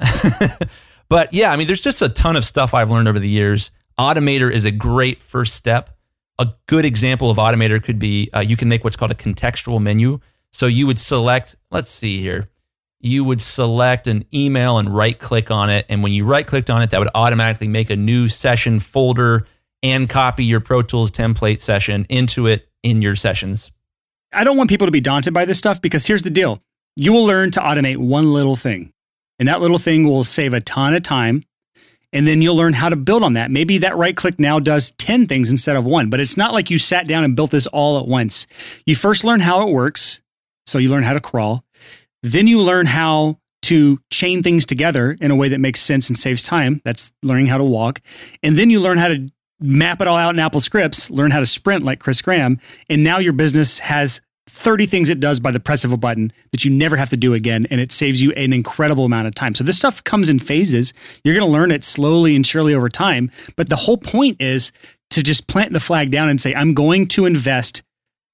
but 1.10 1.34
yeah, 1.34 1.52
I 1.52 1.58
mean, 1.58 1.68
there's 1.68 1.82
just 1.82 2.02
a 2.02 2.10
ton 2.10 2.36
of 2.36 2.46
stuff 2.46 2.74
I've 2.74 2.90
learned 2.90 3.08
over 3.08 3.20
the 3.20 3.28
years. 3.28 3.72
Automator 4.00 4.50
is 4.52 4.64
a 4.64 4.72
great 4.72 5.22
first 5.22 5.56
step. 5.56 5.90
A 6.38 6.54
good 6.68 6.86
example 6.86 7.30
of 7.30 7.38
Automator 7.38 7.84
could 7.84 8.00
be 8.00 8.30
uh, 8.34 8.40
you 8.40 8.56
can 8.56 8.70
make 8.70 8.86
what's 8.86 8.96
called 8.96 9.12
a 9.12 9.16
contextual 9.16 9.82
menu. 9.82 10.22
So 10.52 10.68
you 10.68 10.88
would 10.88 11.00
select, 11.00 11.58
let's 11.70 11.90
see 11.90 12.20
here, 12.20 12.50
you 13.02 13.24
would 13.24 13.42
select 13.42 14.08
an 14.08 14.26
email 14.34 14.78
and 14.78 14.94
right 14.94 15.18
click 15.18 15.52
on 15.52 15.70
it. 15.70 15.86
And 15.90 16.04
when 16.04 16.12
you 16.12 16.26
right 16.26 16.46
clicked 16.46 16.70
on 16.70 16.82
it, 16.82 16.90
that 16.90 17.00
would 17.00 17.10
automatically 17.16 17.68
make 17.68 17.90
a 17.90 17.96
new 17.96 18.28
session 18.28 18.80
folder 18.80 19.48
and 19.82 20.10
copy 20.10 20.44
your 20.44 20.60
Pro 20.60 20.82
Tools 20.82 21.12
template 21.12 21.62
session 21.62 22.06
into 22.10 22.48
it 22.48 22.68
in 22.84 23.02
your 23.02 23.16
sessions. 23.16 23.72
I 24.34 24.44
don't 24.44 24.58
want 24.58 24.70
people 24.70 24.88
to 24.88 24.92
be 24.92 25.02
daunted 25.02 25.34
by 25.34 25.46
this 25.46 25.58
stuff 25.58 25.82
because 25.82 26.06
here's 26.06 26.24
the 26.24 26.30
deal 26.30 26.62
you 26.96 27.14
will 27.14 27.26
learn 27.26 27.52
to 27.52 27.62
automate 27.62 27.98
one 27.98 28.34
little 28.34 28.56
thing, 28.56 28.92
and 29.40 29.48
that 29.48 29.62
little 29.62 29.80
thing 29.80 30.06
will 30.06 30.24
save 30.24 30.54
a 30.54 30.62
ton 30.62 30.94
of 30.94 31.04
time. 31.04 31.44
And 32.12 32.26
then 32.26 32.42
you'll 32.42 32.56
learn 32.56 32.74
how 32.74 32.90
to 32.90 32.96
build 32.96 33.22
on 33.22 33.34
that. 33.34 33.52
Maybe 33.52 33.78
that 33.78 33.96
right 33.96 34.18
click 34.18 34.40
now 34.40 34.60
does 34.60 34.90
10 34.92 35.28
things 35.28 35.52
instead 35.52 35.76
of 35.76 35.86
one, 35.86 36.10
but 36.10 36.20
it's 36.20 36.38
not 36.38 36.54
like 36.54 36.72
you 36.72 36.80
sat 36.80 37.08
down 37.08 37.24
and 37.24 37.36
built 37.36 37.52
this 37.52 37.68
all 37.68 38.00
at 38.00 38.08
once. 38.08 38.48
You 38.88 38.96
first 38.96 39.24
learn 39.24 39.42
how 39.42 39.68
it 39.68 39.72
works. 39.72 40.20
So 40.66 40.80
you 40.80 40.90
learn 40.90 41.04
how 41.04 41.14
to 41.14 41.20
crawl. 41.20 41.64
Then 42.24 42.48
you 42.48 42.62
learn 42.62 42.86
how 42.86 43.38
to 43.64 44.00
chain 44.12 44.42
things 44.42 44.66
together 44.66 45.18
in 45.20 45.32
a 45.32 45.36
way 45.36 45.50
that 45.50 45.60
makes 45.60 45.82
sense 45.82 46.10
and 46.10 46.18
saves 46.18 46.42
time. 46.42 46.82
That's 46.86 47.12
learning 47.24 47.48
how 47.48 47.58
to 47.58 47.64
walk. 47.64 48.02
And 48.42 48.58
then 48.58 48.70
you 48.70 48.80
learn 48.80 48.98
how 48.98 49.10
to 49.10 49.30
map 49.60 50.02
it 50.02 50.08
all 50.08 50.18
out 50.18 50.34
in 50.34 50.40
Apple 50.40 50.62
Scripts, 50.62 51.10
learn 51.10 51.32
how 51.32 51.40
to 51.40 51.46
sprint 51.46 51.84
like 51.84 52.00
Chris 52.00 52.22
Graham. 52.22 52.60
And 52.90 53.04
now 53.04 53.20
your 53.20 53.34
business 53.34 53.80
has 53.80 54.22
30 54.48 54.86
things 54.88 55.10
it 55.10 55.20
does 55.20 55.40
by 55.40 55.52
the 55.52 55.60
press 55.60 55.84
of 55.84 55.94
a 55.94 55.98
button 55.98 56.34
that 56.52 56.66
you 56.66 56.72
never 56.72 56.98
have 56.98 57.10
to 57.10 57.18
do 57.18 57.34
again. 57.34 57.68
And 57.70 57.80
it 57.80 57.92
saves 57.92 58.22
you 58.22 58.32
an 58.32 58.54
incredible 58.54 59.06
amount 59.06 59.28
of 59.28 59.36
time. 59.36 59.54
So 59.54 59.64
this 59.64 59.78
stuff 59.78 60.04
comes 60.04 60.30
in 60.30 60.40
phases. 60.40 60.94
You're 61.24 61.36
going 61.36 61.46
to 61.46 61.52
learn 61.52 61.72
it 61.72 61.84
slowly 61.84 62.36
and 62.36 62.46
surely 62.46 62.74
over 62.74 62.90
time. 62.90 63.32
But 63.56 63.70
the 63.70 63.76
whole 63.76 63.98
point 63.98 64.42
is 64.42 64.72
to 65.12 65.24
just 65.24 65.48
plant 65.48 65.74
the 65.74 65.80
flag 65.80 66.12
down 66.12 66.30
and 66.30 66.40
say, 66.40 66.56
I'm 66.56 66.74
going 66.74 67.08
to 67.10 67.26
invest 67.26 67.84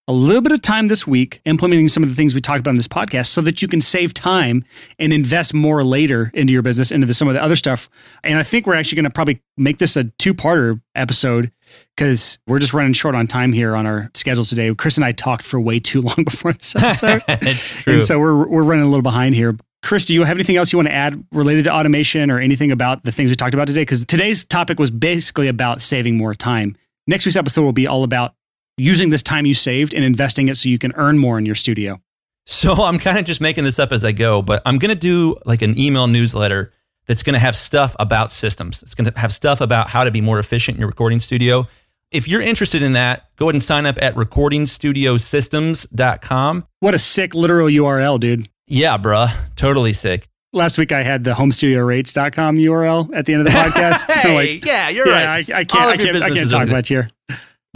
a 0.08 0.14
little 0.14 0.42
bit 0.42 0.52
of 0.52 0.62
time 0.62 0.88
this 0.88 1.08
week 1.08 1.42
implementing 1.46 1.88
some 1.88 2.04
of 2.04 2.10
the 2.10 2.16
things 2.16 2.36
we 2.36 2.42
talked 2.42 2.60
about 2.60 2.72
in 2.72 2.76
this 2.76 2.88
podcast 2.88 3.28
so 3.28 3.42
that 3.42 3.62
you 3.62 3.68
can 3.68 3.82
save 3.82 4.14
time 4.14 4.64
and 5.00 5.12
invest 5.12 5.54
more 5.54 5.84
later 5.84 6.30
into 6.34 6.54
your 6.54 6.62
business, 6.62 6.92
into 6.92 7.08
the, 7.08 7.14
some 7.14 7.28
of 7.28 7.34
the 7.34 7.42
other 7.42 7.56
stuff. 7.56 7.90
And 8.24 8.38
I 8.38 8.44
think 8.44 8.68
we're 8.68 8.76
actually 8.76 8.98
going 8.98 9.06
to 9.06 9.10
probably 9.10 9.42
make 9.58 9.80
this 9.80 9.96
a 9.96 10.04
two 10.04 10.36
parter 10.36 10.80
episode 10.94 11.52
because 11.96 12.38
we're 12.46 12.60
just 12.60 12.74
running 12.74 12.94
short 12.94 13.16
on 13.16 13.26
time 13.26 13.52
here 13.52 13.76
on 13.76 13.88
our 13.88 14.12
schedules 14.14 14.50
today. 14.50 14.74
Chris 14.76 14.96
and 14.98 15.06
I 15.06 15.12
talked 15.12 15.44
for 15.44 15.60
way 15.60 15.80
too 15.80 16.02
long 16.04 16.24
before 16.24 16.54
this 16.54 16.76
episode. 16.76 17.24
and 17.88 18.04
so 18.04 18.20
we're, 18.20 18.48
we're 18.48 18.64
running 18.64 18.86
a 18.86 18.90
little 18.90 19.02
behind 19.02 19.34
here. 19.34 19.58
Chris, 19.82 20.06
do 20.06 20.14
you 20.14 20.24
have 20.24 20.38
anything 20.38 20.56
else 20.56 20.72
you 20.72 20.78
want 20.78 20.88
to 20.88 20.96
add 20.96 21.24
related 21.32 21.64
to 21.66 21.72
automation 21.72 22.32
or 22.32 22.40
anything 22.40 22.72
about 22.72 23.04
the 23.04 23.12
things 23.12 23.30
we 23.30 23.36
talked 23.36 23.54
about 23.54 23.68
today? 23.68 23.82
Because 23.82 24.04
today's 24.06 24.44
topic 24.44 24.80
was 24.80 24.90
basically 24.90 25.48
about 25.48 25.82
saving 25.82 26.18
more 26.18 26.34
time. 26.34 26.76
Next 27.08 27.26
week's 27.26 27.36
episode 27.36 27.64
will 27.64 27.72
be 27.72 27.86
all 27.86 28.04
about 28.04 28.34
using 28.78 29.10
this 29.10 29.24
time 29.24 29.46
you 29.46 29.54
saved 29.54 29.94
and 29.94 30.04
investing 30.04 30.48
it 30.48 30.58
so 30.58 30.70
you 30.70 30.78
can 30.78 30.94
earn 30.96 31.18
more 31.18 31.38
in 31.38 31.46
your 31.46 31.56
studio. 31.56 32.00
So 32.46 32.74
I'm 32.86 33.00
kind 33.00 33.18
of 33.18 33.26
just 33.26 33.42
making 33.42 33.64
this 33.64 33.80
up 33.80 33.92
as 33.92 34.04
I 34.04 34.12
go, 34.12 34.42
but 34.42 34.62
I'm 34.66 34.78
going 34.78 34.90
to 34.90 34.96
do 34.96 35.38
like 35.46 35.62
an 35.62 35.78
email 35.80 36.08
newsletter 36.08 36.72
that's 37.08 37.24
going 37.24 37.34
to 37.34 37.40
have 37.40 37.56
stuff 37.56 37.96
about 38.00 38.32
systems. 38.32 38.82
It's 38.84 38.96
going 38.96 39.12
to 39.12 39.20
have 39.20 39.34
stuff 39.34 39.62
about 39.62 39.90
how 39.90 40.04
to 40.04 40.12
be 40.12 40.22
more 40.22 40.40
efficient 40.40 40.76
in 40.76 40.82
your 40.82 40.90
recording 40.90 41.20
studio. 41.20 41.68
If 42.12 42.28
you're 42.28 42.42
interested 42.42 42.82
in 42.82 42.94
that, 42.94 43.30
go 43.36 43.46
ahead 43.46 43.56
and 43.56 43.64
sign 43.64 43.86
up 43.86 43.98
at 44.02 44.16
recordingstudiosystems.com. 44.16 46.68
What 46.80 46.94
a 46.94 47.00
sick 47.00 47.36
literal 47.36 47.68
URL, 47.68 48.20
dude. 48.20 48.50
Yeah, 48.68 48.98
bruh. 48.98 49.32
Totally 49.56 49.94
sick. 49.94 50.28
Last 50.54 50.78
week 50.78 50.92
I 50.92 51.04
had 51.04 51.24
the 51.24 51.34
homestudiorates.com 51.34 52.58
URL 52.58 53.10
at 53.14 53.26
the 53.26 53.34
end 53.34 53.46
of 53.46 53.54
the 53.54 53.60
podcast. 53.60 54.12
hey, 54.12 54.22
so 54.22 54.34
like, 54.34 54.66
yeah, 54.66 54.90
you're 54.90 55.08
yeah, 55.08 55.26
right. 55.26 55.50
I, 55.50 55.60
I 55.60 55.64
can't, 55.66 55.90
I 55.90 55.98
can't, 55.98 56.18
I 56.18 56.30
can't 56.30 56.50
talk 56.50 56.68
much 56.70 56.88
here. 56.88 57.10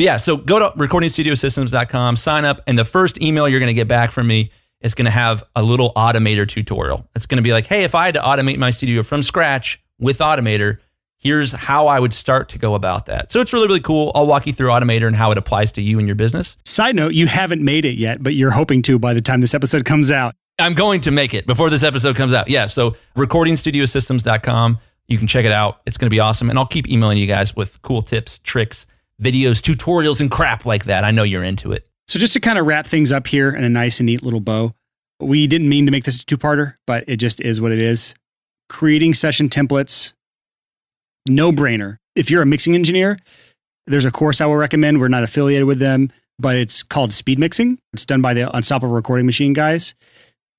Yeah, 0.04 0.18
so 0.18 0.38
go 0.38 0.60
to 0.60 0.78
recordingstudiosystems.com, 0.78 2.16
sign 2.16 2.46
up, 2.46 2.62
and 2.68 2.78
the 2.78 2.86
first 2.86 3.22
email 3.22 3.48
you're 3.48 3.60
going 3.60 3.68
to 3.68 3.74
get 3.74 3.88
back 3.88 4.12
from 4.12 4.28
me 4.28 4.52
is 4.82 4.96
going 4.96 5.06
to 5.06 5.12
have 5.12 5.44
a 5.56 5.62
little 5.62 5.94
automator 5.94 6.48
tutorial. 6.48 7.08
It's 7.16 7.26
going 7.26 7.38
to 7.38 7.44
be 7.44 7.52
like, 7.52 7.66
hey, 7.66 7.84
if 7.84 7.96
I 7.96 8.06
had 8.06 8.16
to 8.16 8.22
automate 8.22 8.58
my 8.58 8.72
studio 8.72 9.04
from 9.04 9.24
scratch 9.24 9.82
with 10.00 10.20
Automator, 10.20 10.78
here's 11.18 11.52
how 11.52 11.88
I 11.88 12.00
would 12.00 12.14
start 12.14 12.50
to 12.50 12.58
go 12.58 12.76
about 12.76 13.08
that. 13.08 13.32
So 13.32 13.42
it's 13.42 13.52
really, 13.52 13.68
really 13.68 13.82
cool. 13.82 14.12
I'll 14.16 14.26
walk 14.26 14.48
you 14.48 14.54
through 14.54 14.70
Automator 14.70 15.08
and 15.08 15.16
how 15.16 15.32
it 15.32 15.38
applies 15.38 15.72
to 15.74 15.82
you 15.82 16.00
and 16.00 16.08
your 16.08 16.16
business. 16.16 16.58
Side 16.66 16.96
note, 16.96 17.14
you 17.14 17.28
haven't 17.28 17.64
made 17.64 17.86
it 17.86 17.98
yet, 17.98 18.24
but 18.24 18.36
you're 18.36 18.52
hoping 18.52 18.82
to 18.84 18.98
by 18.98 19.14
the 19.14 19.22
time 19.22 19.42
this 19.42 19.54
episode 19.54 19.84
comes 19.86 20.12
out. 20.12 20.34
I'm 20.58 20.74
going 20.74 21.02
to 21.02 21.12
make 21.12 21.34
it 21.34 21.46
before 21.46 21.70
this 21.70 21.84
episode 21.84 22.16
comes 22.16 22.34
out. 22.34 22.50
Yeah, 22.50 22.68
so 22.68 22.96
recordingstudiosystems.com. 23.16 24.80
You 25.08 25.18
can 25.18 25.28
check 25.28 25.46
it 25.46 25.52
out. 25.52 25.82
It's 25.86 25.98
going 25.98 26.08
to 26.08 26.14
be 26.14 26.20
awesome. 26.20 26.50
And 26.50 26.60
I'll 26.60 26.68
keep 26.68 26.88
emailing 26.90 27.18
you 27.18 27.28
guys 27.28 27.56
with 27.56 27.82
cool 27.82 28.02
tips, 28.02 28.40
tricks, 28.40 28.86
videos, 29.22 29.62
tutorials, 29.62 30.22
and 30.22 30.32
crap 30.32 30.66
like 30.66 30.86
that. 30.86 31.04
I 31.04 31.12
know 31.12 31.24
you're 31.24 31.44
into 31.44 31.72
it. 31.72 31.88
So 32.08 32.18
just 32.18 32.34
to 32.34 32.40
kind 32.40 32.58
of 32.58 32.66
wrap 32.66 32.88
things 32.88 33.12
up 33.12 33.28
here 33.28 33.50
in 33.50 33.64
a 33.64 33.70
nice 33.70 34.00
and 34.00 34.08
neat 34.08 34.24
little 34.24 34.40
bow, 34.40 34.74
we 35.20 35.48
didn't 35.48 35.70
mean 35.70 35.86
to 35.86 35.92
make 35.92 36.06
this 36.06 36.22
a 36.22 36.26
two-parter, 36.26 36.76
but 36.88 37.04
it 37.08 37.18
just 37.18 37.42
is 37.42 37.60
what 37.60 37.72
it 37.72 37.80
is. 37.80 38.16
Creating 38.70 39.14
session 39.14 39.50
templates, 39.50 40.14
no 41.28 41.52
brainer. 41.52 41.98
If 42.16 42.32
you're 42.32 42.42
a 42.42 42.46
mixing 42.46 42.76
engineer, 42.76 43.20
there's 43.86 44.06
a 44.06 44.12
course 44.12 44.42
I 44.42 44.46
will 44.46 44.56
recommend. 44.56 45.00
We're 45.00 45.08
not 45.08 45.24
affiliated 45.24 45.68
with 45.68 45.80
them, 45.80 46.12
but 46.38 46.56
it's 46.56 46.84
called 46.84 47.12
Speed 47.14 47.40
Mixing. 47.40 47.80
It's 47.94 48.06
done 48.06 48.22
by 48.22 48.34
the 48.34 48.56
Unstoppable 48.56 48.94
Recording 48.94 49.26
Machine 49.26 49.54
guys. 49.54 49.94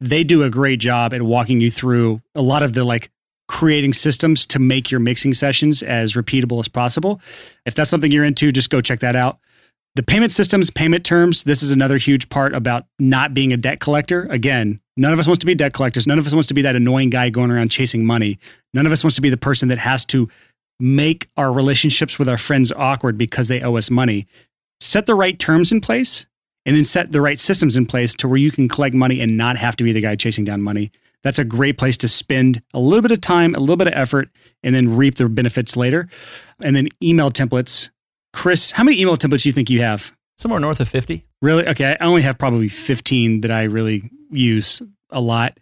They 0.00 0.24
do 0.24 0.42
a 0.42 0.50
great 0.50 0.80
job 0.80 1.12
at 1.14 1.22
walking 1.22 1.60
you 1.60 1.70
through 1.70 2.20
a 2.34 2.42
lot 2.42 2.62
of 2.62 2.72
the 2.72 2.84
like 2.84 3.10
creating 3.50 3.92
systems 3.92 4.46
to 4.46 4.60
make 4.60 4.92
your 4.92 5.00
mixing 5.00 5.34
sessions 5.34 5.82
as 5.82 6.12
repeatable 6.12 6.60
as 6.60 6.68
possible. 6.68 7.20
If 7.66 7.74
that's 7.74 7.90
something 7.90 8.12
you're 8.12 8.24
into, 8.24 8.52
just 8.52 8.70
go 8.70 8.80
check 8.80 9.00
that 9.00 9.16
out. 9.16 9.40
The 9.96 10.04
payment 10.04 10.30
systems, 10.30 10.70
payment 10.70 11.04
terms, 11.04 11.42
this 11.42 11.60
is 11.60 11.72
another 11.72 11.96
huge 11.96 12.28
part 12.28 12.54
about 12.54 12.86
not 13.00 13.34
being 13.34 13.52
a 13.52 13.56
debt 13.56 13.80
collector. 13.80 14.28
Again, 14.30 14.80
none 14.96 15.12
of 15.12 15.18
us 15.18 15.26
wants 15.26 15.40
to 15.40 15.46
be 15.46 15.56
debt 15.56 15.72
collectors. 15.72 16.06
None 16.06 16.16
of 16.16 16.28
us 16.28 16.32
wants 16.32 16.46
to 16.46 16.54
be 16.54 16.62
that 16.62 16.76
annoying 16.76 17.10
guy 17.10 17.28
going 17.28 17.50
around 17.50 17.72
chasing 17.72 18.06
money. 18.06 18.38
None 18.72 18.86
of 18.86 18.92
us 18.92 19.02
wants 19.02 19.16
to 19.16 19.20
be 19.20 19.30
the 19.30 19.36
person 19.36 19.68
that 19.68 19.78
has 19.78 20.04
to 20.06 20.28
make 20.78 21.28
our 21.36 21.52
relationships 21.52 22.20
with 22.20 22.28
our 22.28 22.38
friends 22.38 22.70
awkward 22.70 23.18
because 23.18 23.48
they 23.48 23.62
owe 23.62 23.76
us 23.76 23.90
money. 23.90 24.28
Set 24.80 25.06
the 25.06 25.16
right 25.16 25.40
terms 25.40 25.72
in 25.72 25.80
place 25.80 26.24
and 26.64 26.76
then 26.76 26.84
set 26.84 27.10
the 27.10 27.20
right 27.20 27.40
systems 27.40 27.76
in 27.76 27.84
place 27.84 28.14
to 28.14 28.28
where 28.28 28.38
you 28.38 28.52
can 28.52 28.68
collect 28.68 28.94
money 28.94 29.20
and 29.20 29.36
not 29.36 29.56
have 29.56 29.74
to 29.74 29.82
be 29.82 29.90
the 29.90 30.00
guy 30.00 30.14
chasing 30.14 30.44
down 30.44 30.62
money. 30.62 30.92
That's 31.22 31.38
a 31.38 31.44
great 31.44 31.78
place 31.78 31.96
to 31.98 32.08
spend 32.08 32.62
a 32.72 32.80
little 32.80 33.02
bit 33.02 33.10
of 33.10 33.20
time, 33.20 33.54
a 33.54 33.60
little 33.60 33.76
bit 33.76 33.88
of 33.88 33.94
effort, 33.94 34.30
and 34.62 34.74
then 34.74 34.96
reap 34.96 35.16
the 35.16 35.28
benefits 35.28 35.76
later. 35.76 36.08
And 36.60 36.74
then 36.74 36.88
email 37.02 37.30
templates. 37.30 37.90
Chris, 38.32 38.70
how 38.72 38.84
many 38.84 39.00
email 39.00 39.16
templates 39.16 39.42
do 39.42 39.48
you 39.48 39.52
think 39.52 39.70
you 39.70 39.82
have? 39.82 40.14
Somewhere 40.38 40.60
north 40.60 40.80
of 40.80 40.88
50. 40.88 41.22
Really? 41.42 41.66
Okay. 41.68 41.96
I 42.00 42.04
only 42.04 42.22
have 42.22 42.38
probably 42.38 42.68
15 42.68 43.42
that 43.42 43.50
I 43.50 43.64
really 43.64 44.10
use 44.30 44.80
a 45.10 45.20
lot. 45.20 45.58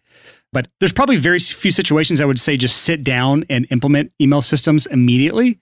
But 0.52 0.68
there's 0.80 0.92
probably 0.92 1.16
very 1.16 1.38
few 1.38 1.70
situations 1.70 2.20
I 2.20 2.24
would 2.24 2.38
say 2.38 2.56
just 2.56 2.78
sit 2.82 3.04
down 3.04 3.44
and 3.50 3.66
implement 3.70 4.12
email 4.20 4.40
systems 4.40 4.86
immediately, 4.86 5.58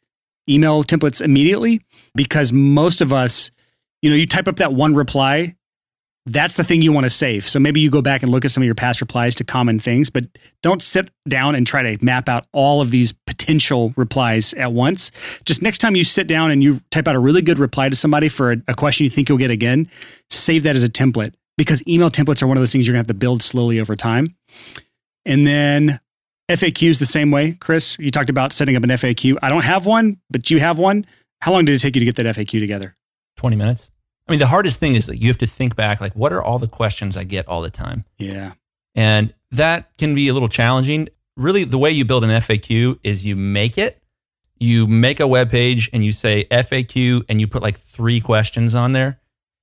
email 0.49 0.85
templates 0.85 1.21
immediately, 1.21 1.81
because 2.15 2.53
most 2.53 3.01
of 3.01 3.13
us, 3.13 3.51
you 4.03 4.11
know, 4.11 4.17
you 4.17 4.27
type 4.27 4.47
up 4.47 4.57
that 4.57 4.75
one 4.75 4.95
reply 4.95 5.57
that's 6.27 6.57
the 6.57 6.65
thing 6.65 6.83
you 6.83 6.93
want 6.93 7.05
to 7.05 7.11
save. 7.11 7.49
So 7.49 7.61
maybe 7.61 7.81
you 7.81 7.89
go 7.91 8.03
back 8.03 8.23
and 8.23 8.33
look 8.33 8.45
at 8.45 8.51
some 8.51 8.63
of 8.63 8.67
your 8.67 8.75
past 8.75 9.01
replies 9.01 9.37
to 9.37 9.45
common 9.45 9.79
things, 9.79 10.11
but 10.11 10.25
don't 10.61 10.83
sit 10.83 11.09
down 11.29 11.55
and 11.55 11.65
try 11.67 11.83
to 11.83 12.05
map 12.05 12.29
out 12.29 12.47
all 12.53 12.81
of 12.81 12.91
these 12.91 13.13
potential 13.13 13.93
replies 13.97 14.53
at 14.55 14.73
once. 14.73 15.13
Just 15.45 15.63
next 15.63 15.79
time 15.79 15.95
you 15.95 16.03
sit 16.03 16.27
down 16.27 16.51
and 16.51 16.65
you 16.65 16.81
type 16.91 17.07
out 17.07 17.15
a 17.15 17.21
really 17.21 17.43
good 17.43 17.59
reply 17.59 17.89
to 17.89 17.97
somebody 17.97 18.29
for 18.29 18.53
a, 18.53 18.57
a 18.67 18.75
question 18.75 19.05
you 19.05 19.11
think 19.11 19.29
you'll 19.29 19.39
get 19.39 19.53
again, 19.53 19.89
save 20.29 20.65
that 20.65 20.75
as 20.75 20.83
a 20.83 20.89
template 20.89 21.33
because 21.57 21.87
email 21.87 22.11
templates 22.11 22.43
are 22.43 22.49
one 22.49 22.57
of 22.57 22.61
those 22.63 22.73
things 22.73 22.87
you're 22.87 22.95
going 22.95 23.05
to 23.05 23.09
have 23.09 23.15
to 23.15 23.19
build 23.19 23.41
slowly 23.41 23.79
over 23.79 23.95
time. 23.95 24.35
And 25.25 25.47
then 25.47 26.01
FAQs 26.51 26.99
the 26.99 27.07
same 27.07 27.31
way, 27.31 27.53
Chris. 27.53 27.97
You 28.01 28.11
talked 28.11 28.31
about 28.31 28.53
setting 28.53 28.75
up 28.77 28.83
an 28.83 28.91
FAQ. 28.91 29.39
I 29.43 29.49
don't 29.49 29.65
have 29.65 29.87
one, 29.87 30.19
but 30.31 30.51
you 30.51 30.59
have 30.59 30.79
one. 30.79 31.07
How 31.41 31.53
long 31.53 31.65
did 31.65 31.75
it 31.75 31.79
take 31.79 31.95
you 31.95 32.01
to 32.01 32.05
get 32.05 32.17
that 32.17 32.27
FAQ 32.37 32.61
together? 32.61 32.97
20 33.37 33.57
minutes. 33.57 33.91
I 34.27 34.33
mean, 34.33 34.41
the 34.41 34.47
hardest 34.47 34.81
thing 34.81 34.95
is 34.95 35.07
that 35.07 35.19
you 35.19 35.29
have 35.29 35.39
to 35.39 35.47
think 35.47 35.77
back, 35.77 36.01
like, 36.01 36.15
what 36.15 36.33
are 36.33 36.43
all 36.43 36.59
the 36.59 36.69
questions 36.69 37.17
I 37.17 37.25
get 37.25 37.47
all 37.47 37.63
the 37.63 37.71
time? 37.71 38.05
Yeah. 38.19 38.55
And 38.95 39.33
that 39.53 39.97
can 39.99 40.15
be 40.15 40.29
a 40.29 40.33
little 40.33 40.49
challenging. 40.49 41.09
Really, 41.37 41.65
the 41.65 41.79
way 41.79 41.91
you 41.91 42.05
build 42.05 42.25
an 42.25 42.31
FAQ 42.31 42.99
is 43.03 43.25
you 43.25 43.37
make 43.37 43.79
it, 43.79 44.03
you 44.59 44.87
make 44.87 45.21
a 45.21 45.27
web 45.27 45.51
page 45.51 45.91
and 45.93 46.05
you 46.05 46.13
say 46.13 46.47
FAQ 46.51 47.25
and 47.29 47.41
you 47.41 47.47
put 47.47 47.63
like 47.63 47.77
three 47.77 48.21
questions 48.21 48.75
on 48.75 48.93
there. 48.93 49.21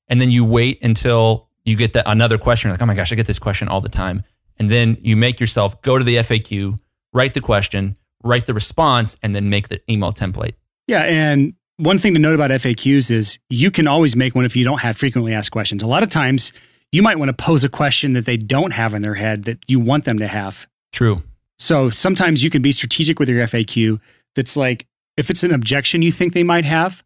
And 0.08 0.22
then 0.22 0.32
you 0.32 0.46
wait 0.46 0.84
until 0.84 1.50
you 1.66 1.76
get 1.76 1.94
that 1.94 2.04
another 2.08 2.38
question. 2.38 2.70
You're 2.70 2.76
like, 2.76 2.82
oh 2.82 2.86
my 2.86 2.94
gosh, 2.94 3.12
I 3.12 3.16
get 3.16 3.26
this 3.26 3.40
question 3.40 3.68
all 3.68 3.82
the 3.82 3.90
time. 3.90 4.24
And 4.58 4.70
then 4.70 4.98
you 5.02 5.18
make 5.18 5.40
yourself 5.40 5.82
go 5.82 5.98
to 5.98 6.04
the 6.04 6.18
FAQ, 6.18 6.78
write 7.12 7.34
the 7.34 7.42
question, 7.42 7.98
write 8.24 8.46
the 8.46 8.54
response, 8.54 9.18
and 9.24 9.36
then 9.36 9.50
make 9.50 9.70
the 9.70 9.82
email 9.92 10.14
template. 10.14 10.54
Yeah. 10.88 11.02
And 11.02 11.56
one 11.84 11.98
thing 11.98 12.14
to 12.14 12.20
note 12.20 12.36
about 12.36 12.52
FAQs 12.52 13.12
is 13.12 13.40
you 13.50 13.70
can 13.70 13.88
always 13.88 14.16
make 14.16 14.36
one 14.36 14.46
if 14.46 14.56
you 14.56 14.64
don't 14.64 14.80
have 14.80 14.98
frequently 14.98 15.34
asked 15.34 15.52
questions. 15.52 15.84
A 15.84 15.88
lot 15.88 16.04
of 16.04 16.10
times 16.10 16.54
you 16.92 17.02
might 17.02 17.20
want 17.20 17.30
to 17.30 17.34
pose 17.34 17.64
a 17.64 17.70
question 17.70 18.14
that 18.14 18.26
they 18.26 18.38
don't 18.38 18.72
have 18.72 18.94
in 18.94 19.02
their 19.02 19.16
head 19.16 19.44
that 19.44 19.60
you 19.68 19.80
want 19.80 20.06
them 20.06 20.20
to 20.20 20.28
have. 20.28 20.68
True. 20.92 21.24
So 21.60 21.90
sometimes 21.90 22.44
you 22.44 22.50
can 22.50 22.62
be 22.62 22.72
strategic 22.72 23.20
with 23.20 23.30
your 23.30 23.46
FAQ. 23.46 24.00
That's 24.36 24.56
like, 24.56 24.88
if 25.18 25.30
it's 25.30 25.44
an 25.44 25.52
objection 25.52 26.02
you 26.02 26.12
think 26.12 26.34
they 26.34 26.44
might 26.44 26.66
have, 26.66 27.04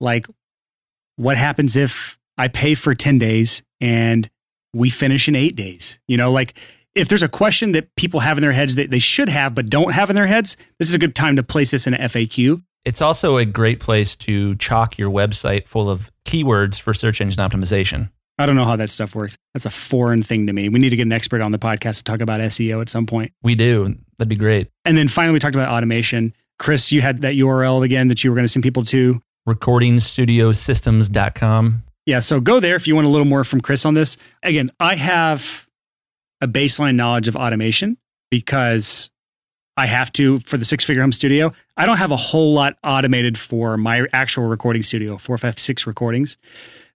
like, 0.00 0.26
what 1.16 1.36
happens 1.36 1.76
if 1.76 2.18
I 2.36 2.48
pay 2.48 2.74
for 2.74 2.94
10 2.94 3.18
days 3.18 3.62
and 3.80 4.28
we 4.74 4.90
finish 4.90 5.28
in 5.28 5.36
eight 5.36 5.56
days? 5.56 5.98
You 6.08 6.16
know, 6.16 6.30
like, 6.30 6.58
if 6.94 7.08
there's 7.08 7.22
a 7.22 7.28
question 7.28 7.72
that 7.72 7.94
people 7.96 8.20
have 8.20 8.38
in 8.38 8.42
their 8.42 8.52
heads 8.52 8.74
that 8.74 8.90
they 8.90 8.98
should 8.98 9.28
have 9.28 9.54
but 9.54 9.70
don't 9.70 9.92
have 9.92 10.10
in 10.10 10.16
their 10.16 10.26
heads, 10.26 10.56
this 10.78 10.88
is 10.88 10.94
a 10.94 10.98
good 10.98 11.14
time 11.14 11.36
to 11.36 11.42
place 11.42 11.70
this 11.70 11.86
in 11.86 11.94
an 11.94 12.08
FAQ. 12.08 12.62
It's 12.86 13.02
also 13.02 13.36
a 13.36 13.44
great 13.44 13.80
place 13.80 14.16
to 14.16 14.56
chalk 14.56 14.96
your 14.96 15.10
website 15.10 15.66
full 15.66 15.90
of 15.90 16.10
keywords 16.24 16.80
for 16.80 16.94
search 16.94 17.20
engine 17.20 17.44
optimization. 17.44 18.08
I 18.38 18.46
don't 18.46 18.54
know 18.54 18.64
how 18.64 18.76
that 18.76 18.90
stuff 18.90 19.16
works. 19.16 19.36
That's 19.54 19.66
a 19.66 19.70
foreign 19.70 20.22
thing 20.22 20.46
to 20.46 20.52
me. 20.52 20.68
We 20.68 20.78
need 20.78 20.90
to 20.90 20.96
get 20.96 21.02
an 21.02 21.12
expert 21.12 21.40
on 21.40 21.50
the 21.50 21.58
podcast 21.58 21.96
to 21.98 22.04
talk 22.04 22.20
about 22.20 22.40
SEO 22.40 22.80
at 22.80 22.88
some 22.88 23.04
point. 23.04 23.32
We 23.42 23.56
do. 23.56 23.96
That'd 24.18 24.28
be 24.28 24.36
great. 24.36 24.68
And 24.84 24.96
then 24.96 25.08
finally, 25.08 25.32
we 25.32 25.40
talked 25.40 25.56
about 25.56 25.68
automation. 25.68 26.32
Chris, 26.60 26.92
you 26.92 27.00
had 27.00 27.22
that 27.22 27.32
URL 27.32 27.84
again 27.84 28.06
that 28.06 28.22
you 28.22 28.30
were 28.30 28.36
going 28.36 28.44
to 28.44 28.48
send 28.48 28.62
people 28.62 28.84
to 28.84 29.20
recordingstudiosystems.com. 29.48 31.82
Yeah, 32.06 32.20
so 32.20 32.38
go 32.38 32.60
there 32.60 32.76
if 32.76 32.86
you 32.86 32.94
want 32.94 33.08
a 33.08 33.10
little 33.10 33.26
more 33.26 33.42
from 33.42 33.62
Chris 33.62 33.84
on 33.84 33.94
this. 33.94 34.16
Again, 34.44 34.70
I 34.78 34.94
have 34.94 35.66
a 36.40 36.46
baseline 36.46 36.94
knowledge 36.94 37.26
of 37.26 37.34
automation 37.34 37.98
because 38.30 39.10
I 39.76 39.86
have 39.86 40.12
to 40.12 40.38
for 40.40 40.56
the 40.56 40.64
six 40.64 40.84
figure 40.84 41.02
home 41.02 41.12
studio. 41.12 41.52
I 41.76 41.86
don't 41.86 41.98
have 41.98 42.10
a 42.10 42.16
whole 42.16 42.54
lot 42.54 42.76
automated 42.82 43.38
for 43.38 43.76
my 43.76 44.06
actual 44.12 44.44
recording 44.44 44.82
studio, 44.82 45.18
four, 45.18 45.36
five, 45.38 45.58
six 45.58 45.86
recordings, 45.86 46.38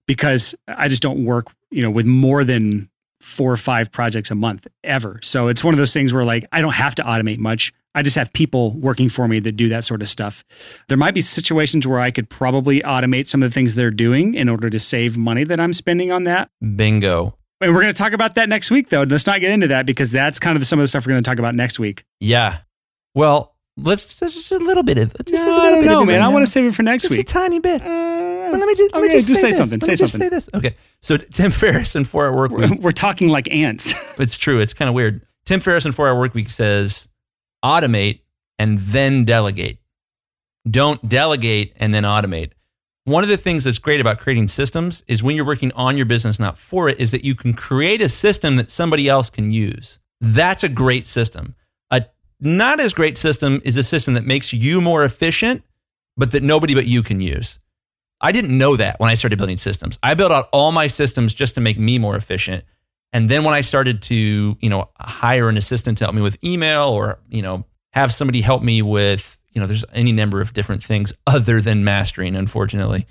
because 0.06 0.54
I 0.66 0.88
just 0.88 1.02
don't 1.02 1.24
work, 1.24 1.46
you 1.70 1.82
know, 1.82 1.90
with 1.90 2.06
more 2.06 2.44
than 2.44 2.90
four 3.20 3.52
or 3.52 3.56
five 3.56 3.92
projects 3.92 4.32
a 4.32 4.34
month 4.34 4.66
ever. 4.82 5.20
So 5.22 5.46
it's 5.46 5.62
one 5.62 5.72
of 5.74 5.78
those 5.78 5.92
things 5.92 6.12
where 6.12 6.24
like 6.24 6.44
I 6.50 6.60
don't 6.60 6.72
have 6.72 6.94
to 6.96 7.02
automate 7.04 7.38
much. 7.38 7.72
I 7.94 8.02
just 8.02 8.16
have 8.16 8.32
people 8.32 8.72
working 8.72 9.08
for 9.08 9.28
me 9.28 9.38
that 9.40 9.52
do 9.52 9.68
that 9.68 9.84
sort 9.84 10.02
of 10.02 10.08
stuff. 10.08 10.44
There 10.88 10.96
might 10.96 11.14
be 11.14 11.20
situations 11.20 11.86
where 11.86 12.00
I 12.00 12.10
could 12.10 12.28
probably 12.28 12.80
automate 12.80 13.28
some 13.28 13.42
of 13.42 13.50
the 13.50 13.54
things 13.54 13.74
they're 13.74 13.90
doing 13.90 14.34
in 14.34 14.48
order 14.48 14.70
to 14.70 14.78
save 14.80 15.16
money 15.16 15.44
that 15.44 15.60
I'm 15.60 15.72
spending 15.72 16.10
on 16.10 16.24
that. 16.24 16.50
Bingo. 16.74 17.38
And 17.60 17.72
we're 17.72 17.82
going 17.82 17.94
to 17.94 17.98
talk 17.98 18.12
about 18.12 18.34
that 18.34 18.48
next 18.48 18.72
week, 18.72 18.88
though. 18.88 19.04
Let's 19.04 19.26
not 19.26 19.40
get 19.40 19.52
into 19.52 19.68
that 19.68 19.86
because 19.86 20.10
that's 20.10 20.40
kind 20.40 20.56
of 20.56 20.66
some 20.66 20.80
of 20.80 20.82
the 20.82 20.88
stuff 20.88 21.06
we're 21.06 21.12
going 21.12 21.22
to 21.22 21.30
talk 21.30 21.38
about 21.38 21.54
next 21.54 21.78
week. 21.78 22.04
Yeah. 22.18 22.58
Well, 23.14 23.54
let's 23.76 24.16
just 24.16 24.52
a 24.52 24.58
little 24.58 24.82
bit 24.82 24.98
of 24.98 25.12
just 25.24 25.32
no, 25.32 25.42
a 25.44 25.54
little 25.54 25.60
I 25.60 25.70
don't 25.70 25.80
bit 25.82 25.86
know, 25.86 26.00
of 26.02 26.06
man. 26.06 26.20
right 26.20 26.26
I 26.26 26.28
want 26.28 26.44
to 26.46 26.50
save 26.50 26.64
it 26.66 26.74
for 26.74 26.82
next 26.82 27.02
just 27.04 27.12
week. 27.12 27.20
a 27.20 27.24
tiny 27.24 27.58
bit. 27.60 27.82
Uh, 27.82 27.84
Well, 27.86 28.58
let 28.58 28.66
me 28.66 28.74
just, 28.74 28.94
let 28.94 29.02
me 29.02 29.08
just, 29.10 29.28
just 29.28 29.40
say 29.40 29.48
this. 29.48 29.56
something. 29.56 29.78
Let 29.80 29.84
Say 29.86 29.92
me 29.92 29.96
just 29.96 30.12
something. 30.12 30.26
Say 30.30 30.34
this. 30.34 30.48
Okay. 30.54 30.74
So 31.00 31.16
Tim 31.16 31.50
Ferriss 31.52 31.94
and 31.94 32.06
Four 32.06 32.26
Hour 32.26 32.36
Work 32.36 32.50
Week. 32.52 32.70
we're, 32.70 32.76
we're 32.76 32.90
talking 32.92 33.28
like 33.28 33.50
ants. 33.50 33.94
it's 34.18 34.36
true. 34.36 34.60
It's 34.60 34.74
kind 34.74 34.88
of 34.88 34.94
weird. 34.94 35.26
Tim 35.44 35.60
Ferriss 35.60 35.84
and 35.84 35.94
Four 35.94 36.08
Hour 36.08 36.18
Work 36.18 36.34
Week 36.34 36.50
says, 36.50 37.08
automate 37.64 38.20
and 38.58 38.78
then 38.78 39.24
delegate. 39.24 39.78
Don't 40.70 41.06
delegate 41.08 41.72
and 41.76 41.92
then 41.92 42.04
automate. 42.04 42.52
One 43.04 43.24
of 43.24 43.28
the 43.28 43.36
things 43.36 43.64
that's 43.64 43.78
great 43.78 44.00
about 44.00 44.18
creating 44.18 44.46
systems 44.46 45.02
is 45.08 45.22
when 45.24 45.34
you're 45.34 45.44
working 45.44 45.72
on 45.72 45.96
your 45.96 46.06
business, 46.06 46.38
not 46.38 46.56
for 46.56 46.88
it, 46.88 47.00
is 47.00 47.10
that 47.10 47.24
you 47.24 47.34
can 47.34 47.52
create 47.52 48.00
a 48.00 48.08
system 48.08 48.54
that 48.56 48.70
somebody 48.70 49.08
else 49.08 49.28
can 49.28 49.50
use. 49.50 49.98
That's 50.20 50.62
a 50.62 50.68
great 50.68 51.08
system. 51.08 51.56
Not 52.44 52.80
as 52.80 52.92
great 52.92 53.16
system 53.16 53.62
is 53.64 53.76
a 53.76 53.84
system 53.84 54.14
that 54.14 54.26
makes 54.26 54.52
you 54.52 54.80
more 54.80 55.04
efficient, 55.04 55.62
but 56.16 56.32
that 56.32 56.42
nobody 56.42 56.74
but 56.74 56.86
you 56.86 57.04
can 57.04 57.20
use. 57.20 57.60
I 58.20 58.32
didn't 58.32 58.58
know 58.58 58.74
that 58.76 58.98
when 58.98 59.08
I 59.08 59.14
started 59.14 59.36
building 59.36 59.56
systems. 59.56 59.96
I 60.02 60.14
built 60.14 60.32
out 60.32 60.48
all 60.52 60.72
my 60.72 60.88
systems 60.88 61.34
just 61.34 61.54
to 61.54 61.60
make 61.60 61.78
me 61.78 61.98
more 61.98 62.16
efficient. 62.16 62.64
And 63.12 63.28
then 63.28 63.44
when 63.44 63.54
I 63.54 63.60
started 63.60 64.02
to, 64.02 64.56
you 64.60 64.68
know, 64.68 64.90
hire 64.98 65.48
an 65.48 65.56
assistant 65.56 65.98
to 65.98 66.04
help 66.04 66.16
me 66.16 66.20
with 66.20 66.36
email 66.42 66.88
or, 66.88 67.20
you 67.28 67.42
know, 67.42 67.64
have 67.92 68.12
somebody 68.12 68.40
help 68.40 68.62
me 68.62 68.82
with, 68.82 69.38
you 69.52 69.60
know, 69.60 69.68
there's 69.68 69.84
any 69.92 70.10
number 70.10 70.40
of 70.40 70.52
different 70.52 70.82
things 70.82 71.12
other 71.28 71.60
than 71.60 71.84
mastering, 71.84 72.34
unfortunately. 72.34 73.06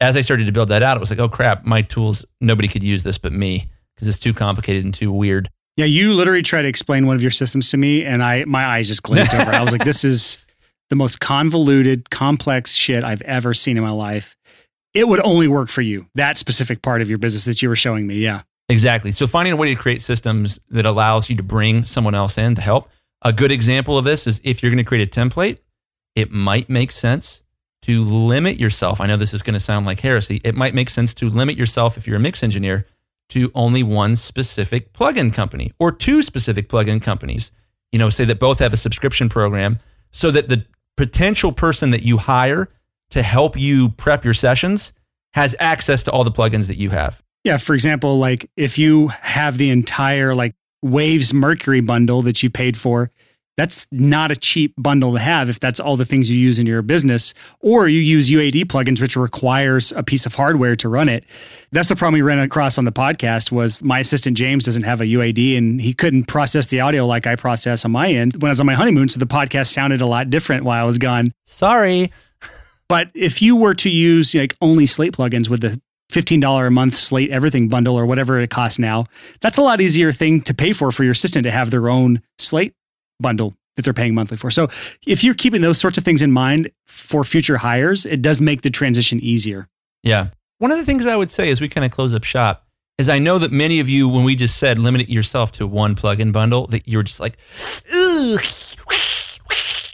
As 0.00 0.16
I 0.16 0.22
started 0.22 0.46
to 0.46 0.52
build 0.52 0.70
that 0.70 0.82
out, 0.82 0.96
it 0.96 1.00
was 1.00 1.10
like, 1.10 1.20
oh 1.20 1.28
crap, 1.28 1.64
my 1.64 1.82
tools, 1.82 2.24
nobody 2.40 2.66
could 2.66 2.82
use 2.82 3.04
this 3.04 3.18
but 3.18 3.32
me 3.32 3.66
because 3.94 4.08
it's 4.08 4.18
too 4.18 4.34
complicated 4.34 4.84
and 4.84 4.92
too 4.92 5.12
weird. 5.12 5.48
Yeah, 5.76 5.86
you 5.86 6.12
literally 6.12 6.42
tried 6.42 6.62
to 6.62 6.68
explain 6.68 7.06
one 7.06 7.16
of 7.16 7.22
your 7.22 7.30
systems 7.30 7.70
to 7.70 7.76
me, 7.76 8.04
and 8.04 8.22
I 8.22 8.44
my 8.44 8.64
eyes 8.64 8.88
just 8.88 9.02
glazed 9.02 9.34
over. 9.34 9.50
I 9.50 9.62
was 9.62 9.72
like, 9.72 9.84
this 9.84 10.04
is 10.04 10.38
the 10.90 10.96
most 10.96 11.20
convoluted, 11.20 12.10
complex 12.10 12.74
shit 12.74 13.04
I've 13.04 13.22
ever 13.22 13.54
seen 13.54 13.76
in 13.76 13.82
my 13.82 13.90
life. 13.90 14.36
It 14.92 15.08
would 15.08 15.20
only 15.20 15.48
work 15.48 15.68
for 15.68 15.82
you. 15.82 16.06
That 16.14 16.38
specific 16.38 16.82
part 16.82 17.02
of 17.02 17.08
your 17.08 17.18
business 17.18 17.44
that 17.46 17.60
you 17.62 17.68
were 17.68 17.76
showing 17.76 18.06
me. 18.06 18.16
Yeah. 18.16 18.42
Exactly. 18.68 19.10
So 19.10 19.26
finding 19.26 19.52
a 19.52 19.56
way 19.56 19.74
to 19.74 19.74
create 19.74 20.00
systems 20.00 20.60
that 20.70 20.86
allows 20.86 21.28
you 21.28 21.36
to 21.36 21.42
bring 21.42 21.84
someone 21.84 22.14
else 22.14 22.38
in 22.38 22.54
to 22.54 22.62
help. 22.62 22.88
A 23.22 23.32
good 23.32 23.50
example 23.50 23.98
of 23.98 24.04
this 24.04 24.26
is 24.26 24.40
if 24.44 24.62
you're 24.62 24.70
going 24.70 24.82
to 24.82 24.88
create 24.88 25.06
a 25.06 25.20
template, 25.20 25.58
it 26.14 26.30
might 26.30 26.68
make 26.68 26.92
sense 26.92 27.42
to 27.82 28.04
limit 28.04 28.58
yourself. 28.58 29.00
I 29.00 29.06
know 29.06 29.16
this 29.16 29.34
is 29.34 29.42
going 29.42 29.54
to 29.54 29.60
sound 29.60 29.84
like 29.84 30.00
heresy. 30.00 30.40
It 30.44 30.54
might 30.54 30.74
make 30.74 30.88
sense 30.88 31.12
to 31.14 31.28
limit 31.28 31.58
yourself 31.58 31.98
if 31.98 32.06
you're 32.06 32.16
a 32.16 32.20
mix 32.20 32.42
engineer 32.42 32.86
to 33.30 33.50
only 33.54 33.82
one 33.82 34.16
specific 34.16 34.92
plugin 34.92 35.32
company 35.32 35.72
or 35.78 35.90
two 35.92 36.22
specific 36.22 36.68
plugin 36.68 37.02
companies. 37.02 37.50
You 37.92 37.98
know, 37.98 38.10
say 38.10 38.24
that 38.24 38.38
both 38.38 38.58
have 38.58 38.72
a 38.72 38.76
subscription 38.76 39.28
program 39.28 39.78
so 40.10 40.30
that 40.30 40.48
the 40.48 40.66
potential 40.96 41.52
person 41.52 41.90
that 41.90 42.02
you 42.02 42.18
hire 42.18 42.68
to 43.10 43.22
help 43.22 43.58
you 43.58 43.90
prep 43.90 44.24
your 44.24 44.34
sessions 44.34 44.92
has 45.34 45.54
access 45.58 46.02
to 46.04 46.10
all 46.10 46.24
the 46.24 46.30
plugins 46.30 46.68
that 46.68 46.78
you 46.78 46.90
have. 46.90 47.22
Yeah, 47.44 47.58
for 47.58 47.74
example, 47.74 48.18
like 48.18 48.50
if 48.56 48.78
you 48.78 49.08
have 49.08 49.58
the 49.58 49.70
entire 49.70 50.34
like 50.34 50.54
Waves 50.82 51.34
Mercury 51.34 51.80
bundle 51.80 52.22
that 52.22 52.42
you 52.42 52.50
paid 52.50 52.76
for, 52.76 53.10
that's 53.56 53.86
not 53.92 54.30
a 54.30 54.36
cheap 54.36 54.74
bundle 54.76 55.12
to 55.12 55.20
have 55.20 55.48
if 55.48 55.60
that's 55.60 55.78
all 55.78 55.96
the 55.96 56.04
things 56.04 56.30
you 56.30 56.38
use 56.38 56.58
in 56.58 56.66
your 56.66 56.82
business 56.82 57.34
or 57.60 57.88
you 57.88 58.00
use 58.00 58.30
UAD 58.30 58.64
plugins 58.64 59.00
which 59.00 59.16
requires 59.16 59.92
a 59.92 60.02
piece 60.02 60.26
of 60.26 60.34
hardware 60.34 60.74
to 60.76 60.88
run 60.88 61.08
it. 61.08 61.24
That's 61.70 61.88
the 61.88 61.96
problem 61.96 62.14
we 62.14 62.22
ran 62.22 62.40
across 62.40 62.78
on 62.78 62.84
the 62.84 62.92
podcast 62.92 63.52
was 63.52 63.82
my 63.82 64.00
assistant 64.00 64.36
James 64.36 64.64
doesn't 64.64 64.82
have 64.82 65.00
a 65.00 65.04
UAD 65.04 65.56
and 65.56 65.80
he 65.80 65.94
couldn't 65.94 66.24
process 66.24 66.66
the 66.66 66.80
audio 66.80 67.06
like 67.06 67.26
I 67.26 67.36
process 67.36 67.84
on 67.84 67.92
my 67.92 68.10
end 68.10 68.34
when 68.42 68.48
I 68.48 68.52
was 68.52 68.60
on 68.60 68.66
my 68.66 68.74
honeymoon 68.74 69.08
so 69.08 69.20
the 69.20 69.26
podcast 69.26 69.72
sounded 69.72 70.00
a 70.00 70.06
lot 70.06 70.30
different 70.30 70.64
while 70.64 70.82
I 70.82 70.86
was 70.86 70.98
gone. 70.98 71.32
Sorry. 71.46 72.12
But 72.86 73.10
if 73.14 73.40
you 73.40 73.56
were 73.56 73.74
to 73.76 73.88
use 73.88 74.34
like 74.34 74.54
only 74.60 74.84
Slate 74.84 75.14
plugins 75.14 75.48
with 75.48 75.62
the 75.62 75.80
$15 76.12 76.66
a 76.66 76.70
month 76.70 76.94
Slate 76.94 77.30
everything 77.30 77.70
bundle 77.70 77.98
or 77.98 78.04
whatever 78.04 78.38
it 78.38 78.50
costs 78.50 78.78
now, 78.78 79.06
that's 79.40 79.56
a 79.56 79.62
lot 79.62 79.80
easier 79.80 80.12
thing 80.12 80.42
to 80.42 80.52
pay 80.52 80.74
for 80.74 80.92
for 80.92 81.02
your 81.02 81.12
assistant 81.12 81.44
to 81.44 81.50
have 81.50 81.70
their 81.70 81.88
own 81.88 82.20
Slate 82.38 82.74
bundle 83.20 83.54
that 83.76 83.84
they're 83.84 83.94
paying 83.94 84.14
monthly 84.14 84.36
for. 84.36 84.50
So 84.50 84.68
if 85.06 85.24
you're 85.24 85.34
keeping 85.34 85.62
those 85.62 85.78
sorts 85.78 85.98
of 85.98 86.04
things 86.04 86.22
in 86.22 86.30
mind 86.30 86.70
for 86.86 87.24
future 87.24 87.56
hires, 87.56 88.06
it 88.06 88.22
does 88.22 88.40
make 88.40 88.62
the 88.62 88.70
transition 88.70 89.18
easier. 89.20 89.68
Yeah. 90.02 90.28
One 90.58 90.70
of 90.70 90.78
the 90.78 90.84
things 90.84 91.06
I 91.06 91.16
would 91.16 91.30
say 91.30 91.50
as 91.50 91.60
we 91.60 91.68
kind 91.68 91.84
of 91.84 91.90
close 91.90 92.14
up 92.14 92.24
shop 92.24 92.66
is 92.98 93.08
I 93.08 93.18
know 93.18 93.38
that 93.38 93.50
many 93.50 93.80
of 93.80 93.88
you, 93.88 94.08
when 94.08 94.24
we 94.24 94.36
just 94.36 94.58
said 94.58 94.78
limit 94.78 95.08
yourself 95.08 95.50
to 95.52 95.66
one 95.66 95.96
plugin 95.96 96.32
bundle, 96.32 96.68
that 96.68 96.86
you 96.86 96.98
were 96.98 97.02
just 97.02 97.18
like, 97.18 97.38
Ugh, 97.92 98.40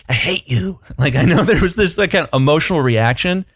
I 0.09 0.13
hate 0.13 0.49
you. 0.49 0.81
Like 0.99 1.15
I 1.15 1.23
know 1.23 1.45
there 1.45 1.63
was 1.63 1.77
this 1.77 1.97
like 1.97 2.11
kind 2.11 2.29
of 2.31 2.35
emotional 2.35 2.83
reaction. 2.83 3.47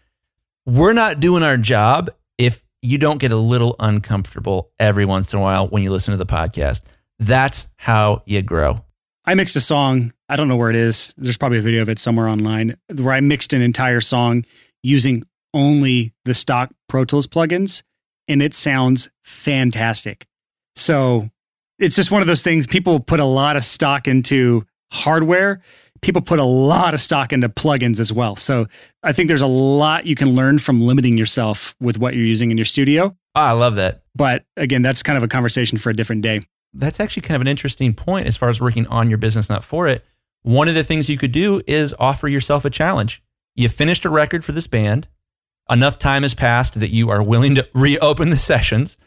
We're 0.65 0.93
not 0.93 1.19
doing 1.19 1.43
our 1.43 1.57
job 1.57 2.09
if 2.39 2.63
you 2.81 2.97
don't 2.97 3.19
get 3.19 3.31
a 3.31 3.35
little 3.35 3.75
uncomfortable 3.79 4.71
every 4.79 5.05
once 5.05 5.31
in 5.31 5.39
a 5.39 5.41
while 5.41 5.67
when 5.67 5.83
you 5.83 5.91
listen 5.91 6.13
to 6.13 6.17
the 6.17 6.25
podcast. 6.25 6.81
That's 7.19 7.67
how 7.75 8.23
you 8.25 8.41
grow. 8.41 8.84
I 9.27 9.33
mixed 9.33 9.55
a 9.55 9.61
song. 9.61 10.13
I 10.29 10.35
don't 10.35 10.47
know 10.47 10.55
where 10.55 10.69
it 10.69 10.75
is. 10.75 11.13
There's 11.17 11.37
probably 11.37 11.57
a 11.57 11.61
video 11.61 11.81
of 11.81 11.89
it 11.89 11.99
somewhere 11.99 12.27
online 12.27 12.77
where 12.95 13.13
I 13.13 13.21
mixed 13.21 13.53
an 13.53 13.61
entire 13.61 14.01
song 14.01 14.45
using 14.83 15.23
only 15.53 16.13
the 16.25 16.33
stock 16.33 16.71
Pro 16.87 17.05
Tools 17.05 17.25
plugins, 17.25 17.81
and 18.27 18.41
it 18.41 18.53
sounds 18.53 19.09
fantastic. 19.23 20.27
So 20.75 21.29
it's 21.79 21.95
just 21.95 22.11
one 22.11 22.21
of 22.21 22.27
those 22.27 22.43
things. 22.43 22.67
People 22.67 22.99
put 22.99 23.19
a 23.19 23.25
lot 23.25 23.55
of 23.55 23.65
stock 23.65 24.07
into 24.07 24.65
hardware. 24.91 25.61
People 26.01 26.21
put 26.21 26.37
a 26.37 26.43
lot 26.43 26.93
of 26.93 27.01
stock 27.01 27.33
into 27.33 27.49
plugins 27.49 27.99
as 27.99 28.13
well. 28.13 28.35
So 28.35 28.67
I 29.01 29.11
think 29.11 29.27
there's 29.27 29.41
a 29.41 29.47
lot 29.47 30.05
you 30.05 30.15
can 30.15 30.35
learn 30.35 30.59
from 30.59 30.81
limiting 30.81 31.17
yourself 31.17 31.75
with 31.79 31.97
what 31.97 32.13
you're 32.15 32.25
using 32.25 32.51
in 32.51 32.57
your 32.57 32.65
studio. 32.65 33.15
Oh, 33.35 33.41
I 33.41 33.51
love 33.51 33.75
that. 33.75 34.03
But 34.13 34.45
again, 34.55 34.81
that's 34.81 35.01
kind 35.01 35.17
of 35.17 35.23
a 35.23 35.27
conversation 35.27 35.77
for 35.77 35.89
a 35.89 35.95
different 35.95 36.21
day 36.21 36.41
that's 36.75 36.99
actually 36.99 37.21
kind 37.21 37.35
of 37.35 37.41
an 37.41 37.47
interesting 37.47 37.93
point 37.93 38.27
as 38.27 38.37
far 38.37 38.49
as 38.49 38.61
working 38.61 38.85
on 38.87 39.09
your 39.09 39.17
business, 39.17 39.49
not 39.49 39.63
for 39.63 39.87
it. 39.87 40.05
One 40.41 40.67
of 40.67 40.75
the 40.75 40.83
things 40.83 41.09
you 41.09 41.17
could 41.17 41.31
do 41.31 41.61
is 41.65 41.95
offer 41.99 42.27
yourself 42.27 42.65
a 42.65 42.69
challenge. 42.69 43.23
You 43.55 43.69
finished 43.69 44.05
a 44.05 44.09
record 44.09 44.43
for 44.45 44.51
this 44.51 44.67
band. 44.67 45.07
Enough 45.69 45.97
time 45.97 46.21
has 46.21 46.35
passed 46.35 46.79
that 46.79 46.91
you 46.91 47.09
are 47.09 47.23
willing 47.23 47.55
to 47.55 47.67
reopen 47.73 48.29
the 48.29 48.37
sessions 48.37 48.97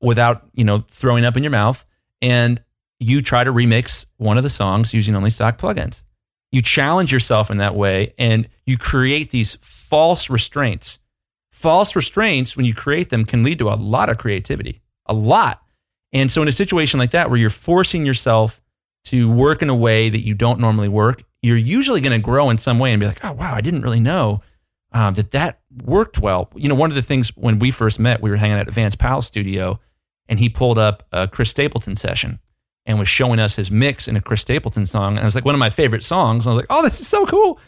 without, 0.00 0.48
you 0.54 0.64
know, 0.64 0.84
throwing 0.88 1.24
up 1.24 1.36
in 1.36 1.42
your 1.42 1.52
mouth. 1.52 1.84
And 2.20 2.62
you 2.98 3.22
try 3.22 3.44
to 3.44 3.52
remix 3.52 4.06
one 4.16 4.36
of 4.36 4.42
the 4.42 4.50
songs 4.50 4.92
using 4.92 5.14
only 5.14 5.30
stock 5.30 5.58
plugins. 5.58 6.02
You 6.50 6.62
challenge 6.62 7.12
yourself 7.12 7.50
in 7.50 7.58
that 7.58 7.74
way 7.74 8.14
and 8.18 8.48
you 8.66 8.78
create 8.78 9.30
these 9.30 9.56
false 9.60 10.30
restraints. 10.30 10.98
False 11.50 11.94
restraints, 11.94 12.56
when 12.56 12.66
you 12.66 12.74
create 12.74 13.10
them, 13.10 13.24
can 13.24 13.42
lead 13.42 13.58
to 13.58 13.68
a 13.68 13.74
lot 13.74 14.08
of 14.08 14.18
creativity, 14.18 14.80
a 15.06 15.14
lot. 15.14 15.62
And 16.12 16.30
so, 16.30 16.42
in 16.42 16.48
a 16.48 16.52
situation 16.52 16.98
like 16.98 17.10
that, 17.10 17.30
where 17.30 17.38
you're 17.38 17.50
forcing 17.50 18.06
yourself 18.06 18.60
to 19.04 19.30
work 19.30 19.62
in 19.62 19.68
a 19.68 19.74
way 19.74 20.08
that 20.08 20.20
you 20.20 20.34
don't 20.34 20.60
normally 20.60 20.88
work, 20.88 21.22
you're 21.42 21.56
usually 21.56 22.00
going 22.00 22.12
to 22.12 22.18
grow 22.18 22.50
in 22.50 22.58
some 22.58 22.78
way 22.78 22.92
and 22.92 23.00
be 23.00 23.06
like, 23.06 23.24
oh, 23.24 23.32
wow, 23.32 23.54
I 23.54 23.60
didn't 23.60 23.82
really 23.82 24.00
know 24.00 24.40
um, 24.92 25.14
that 25.14 25.30
that 25.32 25.60
worked 25.84 26.18
well. 26.18 26.50
You 26.56 26.68
know, 26.68 26.74
one 26.74 26.90
of 26.90 26.94
the 26.94 27.02
things 27.02 27.28
when 27.36 27.58
we 27.58 27.70
first 27.70 27.98
met, 27.98 28.22
we 28.22 28.30
were 28.30 28.36
hanging 28.36 28.58
out 28.58 28.66
at 28.66 28.72
Vance 28.72 28.96
Powell's 28.96 29.26
studio 29.26 29.78
and 30.28 30.38
he 30.38 30.48
pulled 30.48 30.78
up 30.78 31.04
a 31.12 31.28
Chris 31.28 31.50
Stapleton 31.50 31.96
session 31.96 32.38
and 32.86 32.98
was 32.98 33.08
showing 33.08 33.38
us 33.38 33.56
his 33.56 33.70
mix 33.70 34.08
in 34.08 34.16
a 34.16 34.20
Chris 34.20 34.40
Stapleton 34.40 34.86
song. 34.86 35.12
And 35.12 35.20
it 35.20 35.24
was 35.24 35.34
like 35.34 35.44
one 35.44 35.54
of 35.54 35.58
my 35.58 35.70
favorite 35.70 36.04
songs. 36.04 36.46
And 36.46 36.52
I 36.52 36.56
was 36.56 36.62
like, 36.62 36.70
oh, 36.70 36.82
this 36.82 37.00
is 37.00 37.06
so 37.06 37.26
cool. 37.26 37.60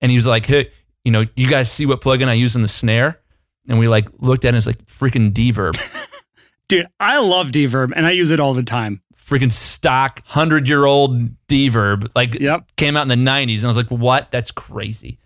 And 0.00 0.10
he 0.10 0.16
was 0.16 0.26
like, 0.26 0.46
hey, 0.46 0.70
you 1.04 1.10
know, 1.10 1.24
you 1.36 1.48
guys 1.48 1.70
see 1.70 1.86
what 1.86 2.00
plugin 2.00 2.28
I 2.28 2.34
use 2.34 2.54
in 2.54 2.62
the 2.62 2.68
snare? 2.68 3.20
And 3.68 3.78
we 3.78 3.88
like 3.88 4.08
looked 4.18 4.44
at 4.44 4.48
it 4.48 4.50
and 4.50 4.56
it's 4.56 4.66
like 4.66 4.84
freaking 4.86 5.34
D-Verb. 5.34 5.76
Dude, 6.68 6.86
I 7.00 7.18
love 7.18 7.50
D-Verb 7.50 7.92
and 7.96 8.06
I 8.06 8.10
use 8.10 8.30
it 8.30 8.40
all 8.40 8.54
the 8.54 8.62
time. 8.62 9.02
Freaking 9.16 9.52
stock, 9.52 10.22
100 10.26 10.68
year 10.68 10.84
old 10.84 11.46
D-Verb. 11.46 12.10
Like, 12.14 12.38
yep. 12.38 12.70
came 12.76 12.96
out 12.96 13.02
in 13.02 13.08
the 13.08 13.30
90s. 13.30 13.56
And 13.56 13.64
I 13.64 13.68
was 13.68 13.76
like, 13.76 13.90
what? 13.90 14.30
That's 14.30 14.50
crazy. 14.50 15.18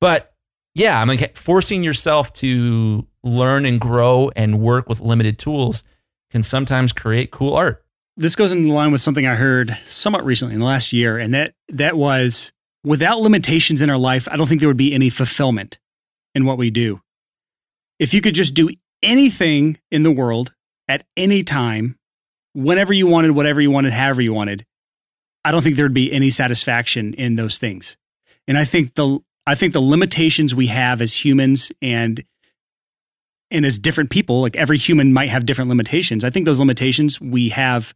But 0.00 0.32
yeah, 0.74 1.00
I 1.00 1.04
mean, 1.04 1.18
forcing 1.34 1.82
yourself 1.82 2.32
to 2.34 3.06
learn 3.22 3.64
and 3.64 3.80
grow 3.80 4.30
and 4.36 4.60
work 4.60 4.88
with 4.88 5.00
limited 5.00 5.38
tools 5.38 5.84
can 6.30 6.42
sometimes 6.42 6.92
create 6.92 7.30
cool 7.30 7.54
art. 7.54 7.84
This 8.16 8.36
goes 8.36 8.52
in 8.52 8.68
line 8.68 8.92
with 8.92 9.00
something 9.00 9.26
I 9.26 9.34
heard 9.34 9.76
somewhat 9.88 10.24
recently 10.24 10.54
in 10.54 10.60
the 10.60 10.66
last 10.66 10.92
year, 10.92 11.18
and 11.18 11.32
that 11.34 11.54
that 11.68 11.96
was 11.96 12.52
without 12.84 13.20
limitations 13.20 13.80
in 13.80 13.90
our 13.90 13.98
life, 13.98 14.28
I 14.30 14.36
don't 14.36 14.48
think 14.48 14.60
there 14.60 14.68
would 14.68 14.76
be 14.76 14.92
any 14.92 15.10
fulfillment 15.10 15.78
in 16.34 16.44
what 16.44 16.58
we 16.58 16.70
do. 16.70 17.00
If 17.98 18.14
you 18.14 18.20
could 18.20 18.34
just 18.34 18.54
do 18.54 18.70
anything 19.02 19.78
in 19.90 20.02
the 20.02 20.10
world 20.10 20.52
at 20.88 21.04
any 21.16 21.42
time, 21.42 21.98
whenever 22.54 22.92
you 22.92 23.06
wanted, 23.06 23.32
whatever 23.32 23.60
you 23.60 23.70
wanted, 23.70 23.92
however 23.92 24.22
you 24.22 24.32
wanted, 24.32 24.64
I 25.44 25.52
don't 25.52 25.62
think 25.62 25.76
there'd 25.76 25.94
be 25.94 26.12
any 26.12 26.30
satisfaction 26.30 27.14
in 27.14 27.36
those 27.36 27.58
things. 27.58 27.96
And 28.46 28.58
I 28.58 28.64
think 28.64 28.94
the 28.94 29.20
I 29.46 29.54
think 29.54 29.72
the 29.72 29.80
limitations 29.80 30.54
we 30.54 30.66
have 30.66 31.00
as 31.00 31.24
humans 31.24 31.72
and 31.80 32.22
and 33.50 33.64
as 33.64 33.78
different 33.78 34.10
people, 34.10 34.42
like 34.42 34.56
every 34.56 34.76
human 34.76 35.12
might 35.12 35.30
have 35.30 35.46
different 35.46 35.68
limitations. 35.70 36.24
I 36.24 36.30
think 36.30 36.44
those 36.44 36.58
limitations 36.58 37.20
we 37.20 37.50
have 37.50 37.94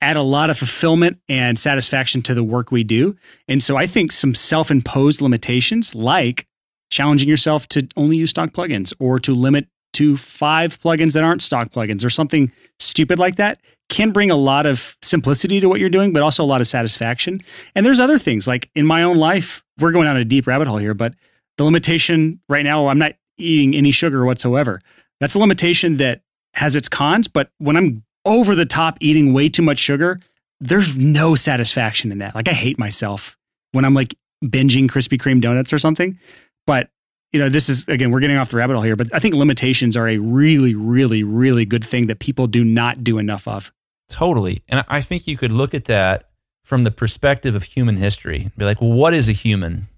add 0.00 0.16
a 0.16 0.22
lot 0.22 0.48
of 0.48 0.58
fulfillment 0.58 1.18
and 1.28 1.58
satisfaction 1.58 2.22
to 2.22 2.34
the 2.34 2.44
work 2.44 2.70
we 2.70 2.84
do. 2.84 3.16
And 3.48 3.62
so 3.62 3.76
I 3.76 3.86
think 3.86 4.12
some 4.12 4.34
self-imposed 4.34 5.20
limitations 5.20 5.94
like 5.94 6.46
challenging 6.90 7.28
yourself 7.28 7.66
to 7.68 7.86
only 7.96 8.16
use 8.16 8.30
stock 8.30 8.50
plugins 8.50 8.94
or 8.98 9.18
to 9.20 9.34
limit 9.34 9.66
to 10.00 10.16
five 10.16 10.80
plugins 10.80 11.12
that 11.12 11.22
aren't 11.22 11.42
stock 11.42 11.68
plugins 11.68 12.02
or 12.02 12.08
something 12.08 12.50
stupid 12.78 13.18
like 13.18 13.34
that 13.34 13.60
can 13.90 14.12
bring 14.12 14.30
a 14.30 14.36
lot 14.36 14.64
of 14.64 14.96
simplicity 15.02 15.60
to 15.60 15.68
what 15.68 15.78
you're 15.78 15.90
doing, 15.90 16.10
but 16.10 16.22
also 16.22 16.42
a 16.42 16.46
lot 16.46 16.62
of 16.62 16.66
satisfaction. 16.66 17.42
And 17.74 17.84
there's 17.84 18.00
other 18.00 18.18
things 18.18 18.48
like 18.48 18.70
in 18.74 18.86
my 18.86 19.02
own 19.02 19.18
life, 19.18 19.62
we're 19.78 19.92
going 19.92 20.06
down 20.06 20.16
a 20.16 20.24
deep 20.24 20.46
rabbit 20.46 20.68
hole 20.68 20.78
here, 20.78 20.94
but 20.94 21.12
the 21.58 21.64
limitation 21.64 22.40
right 22.48 22.62
now, 22.62 22.88
I'm 22.88 22.98
not 22.98 23.12
eating 23.36 23.74
any 23.74 23.90
sugar 23.90 24.24
whatsoever. 24.24 24.80
That's 25.20 25.34
a 25.34 25.38
limitation 25.38 25.98
that 25.98 26.22
has 26.54 26.76
its 26.76 26.88
cons, 26.88 27.28
but 27.28 27.50
when 27.58 27.76
I'm 27.76 28.02
over 28.24 28.54
the 28.54 28.64
top 28.64 28.96
eating 29.00 29.34
way 29.34 29.50
too 29.50 29.62
much 29.62 29.80
sugar, 29.80 30.18
there's 30.60 30.96
no 30.96 31.34
satisfaction 31.34 32.10
in 32.10 32.20
that. 32.20 32.34
Like 32.34 32.48
I 32.48 32.54
hate 32.54 32.78
myself 32.78 33.36
when 33.72 33.84
I'm 33.84 33.92
like 33.92 34.14
binging 34.42 34.88
Krispy 34.88 35.20
Kreme 35.20 35.42
donuts 35.42 35.74
or 35.74 35.78
something. 35.78 36.18
But 36.66 36.88
you 37.32 37.38
know, 37.38 37.48
this 37.48 37.68
is 37.68 37.86
again, 37.88 38.10
we're 38.10 38.20
getting 38.20 38.36
off 38.36 38.50
the 38.50 38.56
rabbit 38.56 38.74
hole 38.74 38.82
here, 38.82 38.96
but 38.96 39.08
I 39.14 39.18
think 39.18 39.34
limitations 39.34 39.96
are 39.96 40.08
a 40.08 40.18
really, 40.18 40.74
really, 40.74 41.22
really 41.22 41.64
good 41.64 41.84
thing 41.84 42.06
that 42.08 42.18
people 42.18 42.46
do 42.46 42.64
not 42.64 43.04
do 43.04 43.18
enough 43.18 43.46
of. 43.46 43.72
Totally. 44.08 44.62
And 44.68 44.84
I 44.88 45.00
think 45.00 45.26
you 45.26 45.36
could 45.36 45.52
look 45.52 45.72
at 45.72 45.84
that 45.84 46.30
from 46.64 46.84
the 46.84 46.90
perspective 46.90 47.54
of 47.54 47.62
human 47.62 47.96
history. 47.96 48.42
And 48.42 48.56
be 48.56 48.64
like, 48.64 48.80
well, 48.80 48.92
what 48.92 49.14
is 49.14 49.28
a 49.28 49.32
human? 49.32 49.88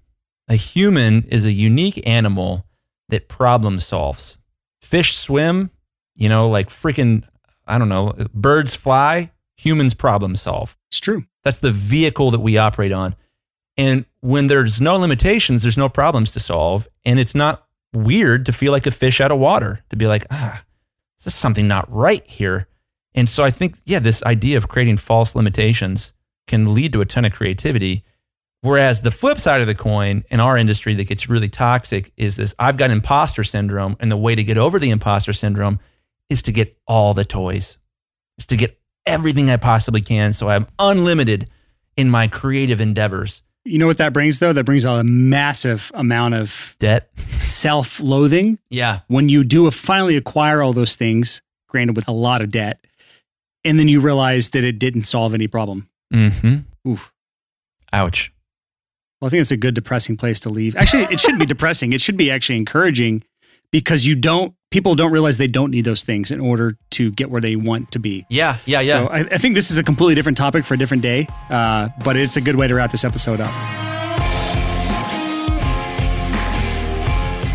A 0.47 0.55
human 0.55 1.23
is 1.29 1.45
a 1.45 1.51
unique 1.51 2.01
animal 2.05 2.65
that 3.09 3.27
problem 3.27 3.79
solves. 3.79 4.37
Fish 4.81 5.15
swim, 5.15 5.71
you 6.15 6.29
know, 6.29 6.49
like 6.49 6.69
freaking, 6.69 7.23
I 7.65 7.77
don't 7.77 7.89
know, 7.89 8.13
birds 8.33 8.75
fly, 8.75 9.31
humans 9.57 9.93
problem 9.93 10.35
solve. 10.35 10.77
It's 10.89 10.99
true. 10.99 11.25
That's 11.43 11.59
the 11.59 11.71
vehicle 11.71 12.31
that 12.31 12.39
we 12.39 12.57
operate 12.57 12.91
on. 12.91 13.15
And 13.77 14.05
when 14.21 14.47
there's 14.47 14.79
no 14.79 14.95
limitations, 14.95 15.63
there's 15.63 15.77
no 15.77 15.89
problems 15.89 16.31
to 16.33 16.39
solve. 16.39 16.87
And 17.05 17.19
it's 17.19 17.35
not 17.35 17.65
weird 17.93 18.45
to 18.45 18.53
feel 18.53 18.71
like 18.71 18.85
a 18.85 18.91
fish 18.91 19.21
out 19.21 19.31
of 19.31 19.39
water, 19.39 19.79
to 19.89 19.95
be 19.95 20.07
like, 20.07 20.25
ah, 20.31 20.63
this 21.17 21.33
is 21.33 21.35
something 21.35 21.67
not 21.67 21.91
right 21.91 22.25
here. 22.27 22.67
And 23.15 23.29
so 23.29 23.43
I 23.43 23.51
think, 23.51 23.77
yeah, 23.85 23.99
this 23.99 24.23
idea 24.23 24.57
of 24.57 24.67
creating 24.67 24.97
false 24.97 25.35
limitations 25.35 26.13
can 26.47 26.73
lead 26.73 26.91
to 26.93 27.01
a 27.01 27.05
ton 27.05 27.25
of 27.25 27.33
creativity. 27.33 28.03
Whereas 28.61 29.01
the 29.01 29.11
flip 29.11 29.39
side 29.39 29.61
of 29.61 29.67
the 29.67 29.75
coin 29.75 30.23
in 30.29 30.39
our 30.39 30.57
industry 30.57 30.95
that 30.95 31.07
gets 31.07 31.29
really 31.29 31.49
toxic 31.49 32.11
is 32.17 32.35
this 32.35 32.55
I've 32.57 32.77
got 32.77 32.91
imposter 32.91 33.43
syndrome. 33.43 33.97
And 33.99 34.11
the 34.11 34.17
way 34.17 34.35
to 34.35 34.43
get 34.43 34.57
over 34.57 34.79
the 34.79 34.89
imposter 34.89 35.33
syndrome 35.33 35.79
is 36.29 36.41
to 36.43 36.51
get 36.51 36.77
all 36.87 37.13
the 37.13 37.25
toys, 37.25 37.77
is 38.37 38.45
to 38.47 38.55
get 38.55 38.79
everything 39.05 39.49
I 39.49 39.57
possibly 39.57 40.01
can. 40.01 40.33
So 40.33 40.49
I'm 40.49 40.67
unlimited 40.79 41.47
in 41.95 42.09
my 42.09 42.27
creative 42.27 42.81
endeavors. 42.81 43.43
You 43.65 43.77
know 43.79 43.87
what 43.87 43.97
that 43.99 44.11
brings 44.13 44.39
though? 44.39 44.51
That 44.53 44.65
brings 44.65 44.83
a 44.85 45.03
massive 45.03 45.91
amount 45.93 46.33
of 46.35 46.75
debt, 46.79 47.09
self 47.39 47.99
loathing 47.99 48.59
Yeah. 48.69 48.99
when 49.07 49.29
you 49.29 49.43
do 49.43 49.69
finally 49.71 50.17
acquire 50.17 50.61
all 50.61 50.73
those 50.73 50.95
things, 50.95 51.41
granted 51.69 51.95
with 51.95 52.07
a 52.07 52.11
lot 52.11 52.41
of 52.41 52.51
debt, 52.51 52.85
and 53.63 53.79
then 53.79 53.87
you 53.87 53.99
realize 54.01 54.49
that 54.49 54.63
it 54.65 54.79
didn't 54.79 55.03
solve 55.05 55.33
any 55.33 55.47
problem. 55.47 55.87
Mm-hmm. 56.13 56.89
Oof. 56.89 57.13
Ouch. 57.93 58.31
Well, 59.21 59.27
I 59.27 59.29
think 59.29 59.41
it's 59.41 59.51
a 59.51 59.57
good 59.57 59.73
depressing 59.75 60.17
place 60.17 60.39
to 60.41 60.49
leave. 60.49 60.75
Actually, 60.75 61.03
it 61.03 61.19
shouldn't 61.21 61.39
be 61.39 61.45
depressing. 61.55 61.93
It 61.93 62.01
should 62.01 62.17
be 62.17 62.29
actually 62.29 62.57
encouraging 62.57 63.23
because 63.73 64.05
you 64.05 64.15
don't, 64.15 64.53
people 64.69 64.93
don't 64.93 65.11
realize 65.11 65.39
they 65.39 65.47
don't 65.47 65.71
need 65.71 65.83
those 65.83 66.03
things 66.03 66.29
in 66.31 66.39
order 66.39 66.77
to 66.91 67.11
get 67.11 67.31
where 67.31 67.41
they 67.41 67.55
want 67.55 67.91
to 67.91 67.99
be. 67.99 68.23
Yeah. 68.29 68.57
Yeah. 68.65 68.81
Yeah. 68.81 68.91
So 68.91 69.07
I, 69.07 69.19
I 69.19 69.37
think 69.39 69.55
this 69.55 69.71
is 69.71 69.79
a 69.79 69.83
completely 69.83 70.13
different 70.13 70.37
topic 70.37 70.63
for 70.63 70.75
a 70.75 70.77
different 70.77 71.01
day, 71.01 71.27
uh, 71.49 71.89
but 72.05 72.15
it's 72.15 72.37
a 72.37 72.41
good 72.41 72.55
way 72.55 72.67
to 72.67 72.75
wrap 72.75 72.91
this 72.91 73.03
episode 73.03 73.41
up. 73.41 73.51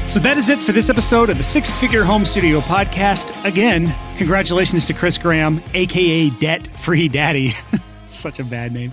So 0.08 0.18
that 0.20 0.36
is 0.38 0.48
it 0.48 0.58
for 0.58 0.72
this 0.72 0.90
episode 0.90 1.30
of 1.30 1.38
the 1.38 1.44
Six 1.44 1.72
Figure 1.72 2.02
Home 2.02 2.24
Studio 2.24 2.60
podcast. 2.60 3.32
Again, 3.44 3.94
congratulations 4.16 4.86
to 4.86 4.94
Chris 4.94 5.18
Graham, 5.18 5.62
aka 5.74 6.30
Debt 6.30 6.66
Free 6.78 7.08
Daddy. 7.08 7.52
Such 8.06 8.40
a 8.40 8.44
bad 8.44 8.72
name. 8.72 8.92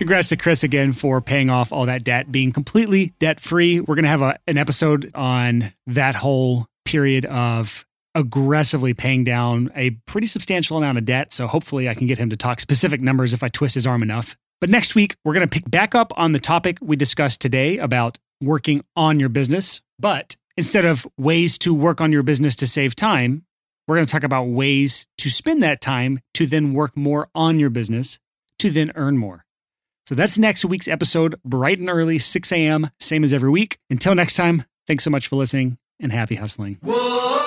Congrats 0.00 0.30
to 0.30 0.36
Chris 0.38 0.64
again 0.64 0.94
for 0.94 1.20
paying 1.20 1.50
off 1.50 1.74
all 1.74 1.84
that 1.84 2.04
debt, 2.04 2.32
being 2.32 2.52
completely 2.52 3.12
debt 3.18 3.38
free. 3.38 3.80
We're 3.80 3.96
going 3.96 4.04
to 4.04 4.08
have 4.08 4.22
a, 4.22 4.38
an 4.46 4.56
episode 4.56 5.10
on 5.14 5.74
that 5.88 6.14
whole 6.14 6.64
period 6.86 7.26
of 7.26 7.84
aggressively 8.14 8.94
paying 8.94 9.24
down 9.24 9.70
a 9.74 9.90
pretty 10.06 10.26
substantial 10.26 10.78
amount 10.78 10.96
of 10.96 11.04
debt. 11.04 11.34
So 11.34 11.46
hopefully 11.46 11.86
I 11.86 11.92
can 11.92 12.06
get 12.06 12.16
him 12.16 12.30
to 12.30 12.36
talk 12.38 12.60
specific 12.60 13.02
numbers 13.02 13.34
if 13.34 13.42
I 13.42 13.50
twist 13.50 13.74
his 13.74 13.86
arm 13.86 14.02
enough. 14.02 14.38
But 14.58 14.70
next 14.70 14.94
week, 14.94 15.16
we're 15.22 15.34
going 15.34 15.46
to 15.46 15.54
pick 15.54 15.70
back 15.70 15.94
up 15.94 16.14
on 16.16 16.32
the 16.32 16.40
topic 16.40 16.78
we 16.80 16.96
discussed 16.96 17.42
today 17.42 17.76
about 17.76 18.16
working 18.40 18.82
on 18.96 19.20
your 19.20 19.28
business. 19.28 19.82
But 19.98 20.34
instead 20.56 20.86
of 20.86 21.06
ways 21.18 21.58
to 21.58 21.74
work 21.74 22.00
on 22.00 22.10
your 22.10 22.22
business 22.22 22.56
to 22.56 22.66
save 22.66 22.96
time, 22.96 23.44
we're 23.86 23.96
going 23.96 24.06
to 24.06 24.12
talk 24.12 24.24
about 24.24 24.44
ways 24.44 25.06
to 25.18 25.28
spend 25.28 25.62
that 25.62 25.82
time 25.82 26.20
to 26.32 26.46
then 26.46 26.72
work 26.72 26.96
more 26.96 27.28
on 27.34 27.58
your 27.58 27.68
business 27.68 28.18
to 28.60 28.70
then 28.70 28.92
earn 28.94 29.18
more. 29.18 29.44
So 30.10 30.16
that's 30.16 30.40
next 30.40 30.64
week's 30.64 30.88
episode, 30.88 31.36
bright 31.44 31.78
and 31.78 31.88
early, 31.88 32.18
6 32.18 32.50
a.m., 32.50 32.90
same 32.98 33.22
as 33.22 33.32
every 33.32 33.48
week. 33.48 33.78
Until 33.90 34.16
next 34.16 34.34
time, 34.34 34.64
thanks 34.88 35.04
so 35.04 35.10
much 35.10 35.28
for 35.28 35.36
listening 35.36 35.78
and 36.00 36.10
happy 36.10 36.34
hustling. 36.34 36.78
Whoa. 36.82 37.39